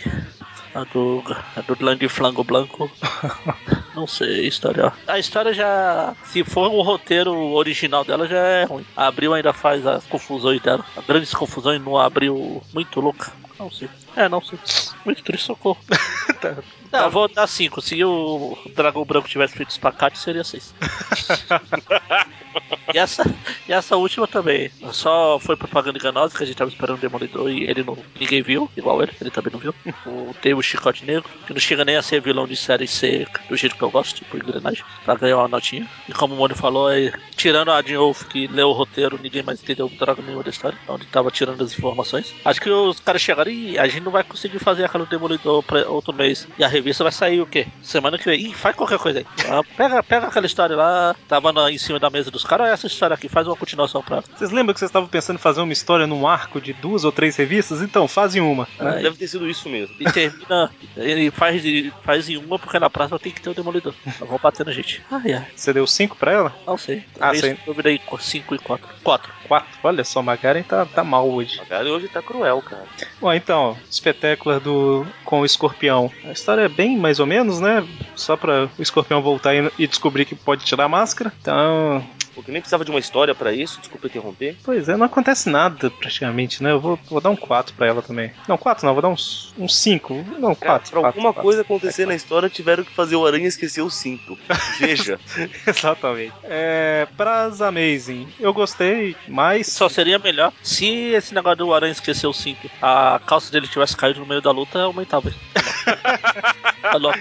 [0.73, 1.23] a do,
[1.55, 2.89] a do Land Flango Blanco.
[3.95, 4.93] Não sei, a história.
[5.07, 6.15] A história já.
[6.25, 8.83] Se for o roteiro original dela, já é ruim.
[8.97, 10.83] A Abril ainda faz as confusões dela.
[10.97, 13.31] As grandes confusões no Abril muito louca.
[13.59, 13.89] Não sei.
[14.15, 14.59] É, não sei.
[15.05, 15.79] Muito triste, socorro.
[16.43, 16.57] Tá.
[16.93, 17.81] Não, eu vou dar 5.
[17.81, 20.75] Se o Dragão Branco tivesse feito espacate, seria 6.
[22.93, 23.23] e, essa,
[23.67, 24.69] e essa última também.
[24.91, 27.97] Só foi propaganda enganosa que a gente tava esperando o Demolidor e ele não.
[28.19, 29.73] Ninguém viu, igual ele, ele também não viu.
[30.05, 33.25] O, tem o Chicote Negro, que não chega nem a ser vilão de série C
[33.49, 35.89] do jeito que eu gosto, tipo engrenagem, pra ganhar uma notinha.
[36.07, 39.41] E como o Mônio falou, é, tirando a Jean Wolf que leu o roteiro, ninguém
[39.41, 42.35] mais entendeu droga nenhuma da história, onde tava tirando as informações.
[42.45, 45.87] Acho que os caras chegaram e a gente não vai conseguir fazer aquela Demolidor pra
[45.89, 46.47] outro mês.
[46.57, 47.67] E a revista vai sair o quê?
[47.81, 48.39] Semana que vem.
[48.47, 49.25] Ih, faz qualquer coisa aí.
[49.49, 52.73] Ah, pega, pega aquela história lá, tava na- em cima da mesa dos caras, olha
[52.73, 54.21] essa história aqui, faz uma continuação pra.
[54.21, 57.11] Vocês lembram que vocês estavam pensando em fazer uma história num arco de duas ou
[57.11, 57.81] três revistas?
[57.81, 58.67] Então, fazem uma.
[58.79, 58.95] né?
[58.97, 59.95] Aí, Deve ter sido isso mesmo.
[59.99, 60.71] e termina.
[60.97, 63.93] Ele faz, de- faz em uma porque na próxima tem que ter o Demolidor.
[64.19, 65.01] Eu vou bater na gente.
[65.11, 66.55] Ai, ai, Você deu cinco pra ela?
[66.65, 67.03] não sei.
[67.19, 67.57] Ah, sei.
[67.67, 68.87] Eu virei 5 e 4.
[69.03, 69.31] 4.
[69.47, 69.69] Quatro.
[69.83, 71.59] Olha só, Magaren tá, tá mal hoje.
[71.67, 72.83] Cara hoje tá cruel, cara.
[73.19, 76.11] Bom, então, espetáculo do com o escorpião.
[76.25, 77.85] A história é bem mais ou menos, né?
[78.15, 81.31] Só pra o escorpião voltar e, e descobrir que pode tirar a máscara.
[81.41, 82.03] Então,
[82.33, 84.55] Porque nem precisava de uma história pra isso, desculpa interromper.
[84.63, 86.71] pois é, não acontece nada praticamente, né?
[86.71, 88.31] Eu vou, vou dar um 4 pra ela também.
[88.47, 90.13] Não, 4 não, vou dar uns 5.
[90.39, 90.91] não, 4.
[90.91, 94.37] Cara, pra alguma coisa acontecer na história, tiveram que fazer o Aranha esquecer o cinto.
[94.79, 95.19] Veja.
[95.67, 96.33] Exatamente.
[96.43, 99.67] É, pras Amazing, eu gostei, mas.
[99.67, 103.95] Só seria melhor se esse negócio do Aranha esquecer o cinto, a calça dele tivesse
[103.95, 105.39] caído no meio da luta, aumentava isso.
[106.83, 107.17] Tá louco.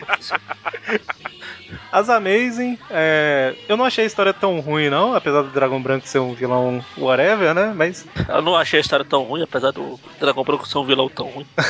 [1.93, 6.09] As Amazing, é, eu não achei a história tão ruim, não, apesar do Dragão Branco
[6.09, 7.75] ser um vilão whatever, né?
[7.77, 8.07] Mas.
[8.27, 11.27] Eu não achei a história tão ruim, apesar do Dragão Branco ser um vilão tão
[11.27, 11.47] ruim.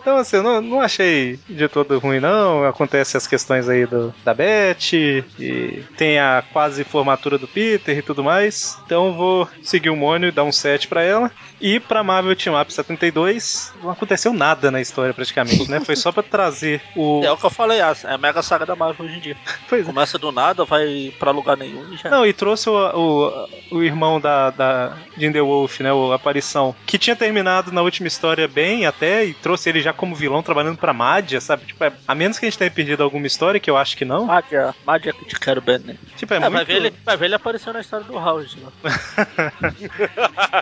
[0.00, 2.64] Então, assim, eu não, não achei de todo ruim, não.
[2.64, 8.02] Acontece as questões aí do, da Beth, e tem a quase formatura do Peter e
[8.02, 8.78] tudo mais.
[8.84, 11.30] Então eu vou seguir o Mônio e dar um 7 pra ela.
[11.60, 15.78] E pra Marvel Team Up 72, não aconteceu nada na história praticamente, né?
[15.80, 17.20] Foi só pra trazer o.
[17.22, 19.36] É o que eu falei, é a mega saga da Marvel hoje em dia.
[19.68, 19.84] Pois é.
[19.84, 22.08] Começa do nada, vai pra lugar nenhum e já.
[22.10, 25.92] Não, e trouxe o, o, o irmão da, da The Wolf, né?
[25.92, 29.92] O Aparição, que tinha terminado na última história bem até, e trouxe ele já já
[29.92, 31.66] como vilão trabalhando pra Madja, sabe?
[31.66, 34.04] Tipo, é, a menos que a gente tenha perdido alguma história, que eu acho que
[34.04, 34.26] não.
[34.26, 35.96] Madja, Madja que te quero bem, né?
[36.16, 36.52] Tipo, é, É, muito...
[36.52, 38.56] vai, ver ele, vai ver ele apareceu na história do Howard.
[38.56, 39.52] Né?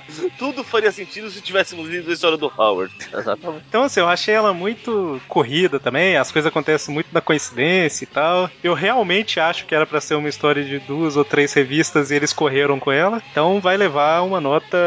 [0.39, 2.93] Tudo faria sentido se tivéssemos lido a história do Howard.
[3.13, 3.65] Exatamente.
[3.69, 8.07] Então, assim, eu achei ela muito corrida também, as coisas acontecem muito na coincidência e
[8.07, 8.51] tal.
[8.63, 12.15] Eu realmente acho que era pra ser uma história de duas ou três revistas e
[12.15, 13.23] eles correram com ela.
[13.31, 14.79] Então vai levar uma nota.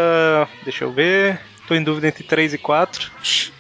[0.64, 1.51] Deixa eu ver.
[1.72, 3.10] Tô em dúvida entre 3 e 4.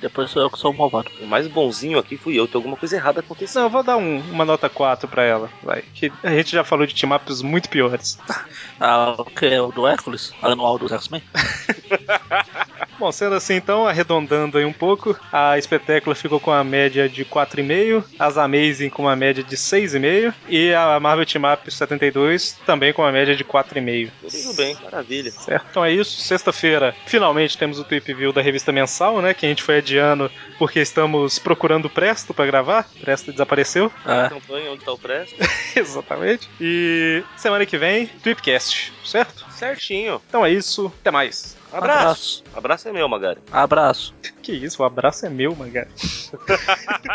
[0.02, 1.10] Depois sou eu que sou o malvado.
[1.22, 3.62] O mais bonzinho aqui fui eu, tem alguma coisa errada acontecendo.
[3.62, 5.82] Não, eu vou dar um- uma nota 4 pra ela, vai.
[5.94, 8.20] Que a gente já falou de team-ups muito piores.
[8.84, 9.46] Ah, o que?
[9.60, 10.34] O do Hércules?
[10.42, 11.22] Anual dos X-Men?
[12.98, 17.24] Bom, sendo assim, então, arredondando aí um pouco, a Espetácula ficou com a média de
[17.24, 22.92] 4,5, as Amazing com uma média de 6,5 e a Marvel Team Up 72 também
[22.92, 24.10] com uma média de 4,5.
[24.22, 25.30] Tudo bem, maravilha.
[25.32, 25.66] Certo?
[25.70, 26.20] Então é isso.
[26.20, 29.34] Sexta-feira, finalmente temos o Tweep View da revista mensal, né?
[29.34, 32.88] Que a gente foi adiando porque estamos procurando o Presto pra gravar.
[33.00, 33.92] Presto desapareceu.
[34.06, 34.30] É.
[34.30, 35.36] Campanha, onde tá o Presto?
[35.76, 36.50] Exatamente.
[36.60, 39.46] E semana que vem, Tweepcast, certo?
[39.52, 40.22] Certinho.
[40.28, 40.92] Então é isso.
[41.02, 41.58] Até mais.
[41.72, 42.44] Abraço.
[42.54, 43.40] Abraço é meu, Magari.
[43.52, 44.14] Abraço.
[44.44, 45.56] Que isso, o abraço é meu.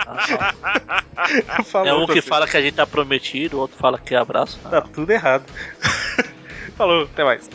[0.06, 4.14] Ah, Falou é um que fala que a gente tá prometido, o outro fala que
[4.14, 4.58] é abraço.
[4.60, 5.44] Tá tudo errado.
[6.76, 7.48] Falou, até mais.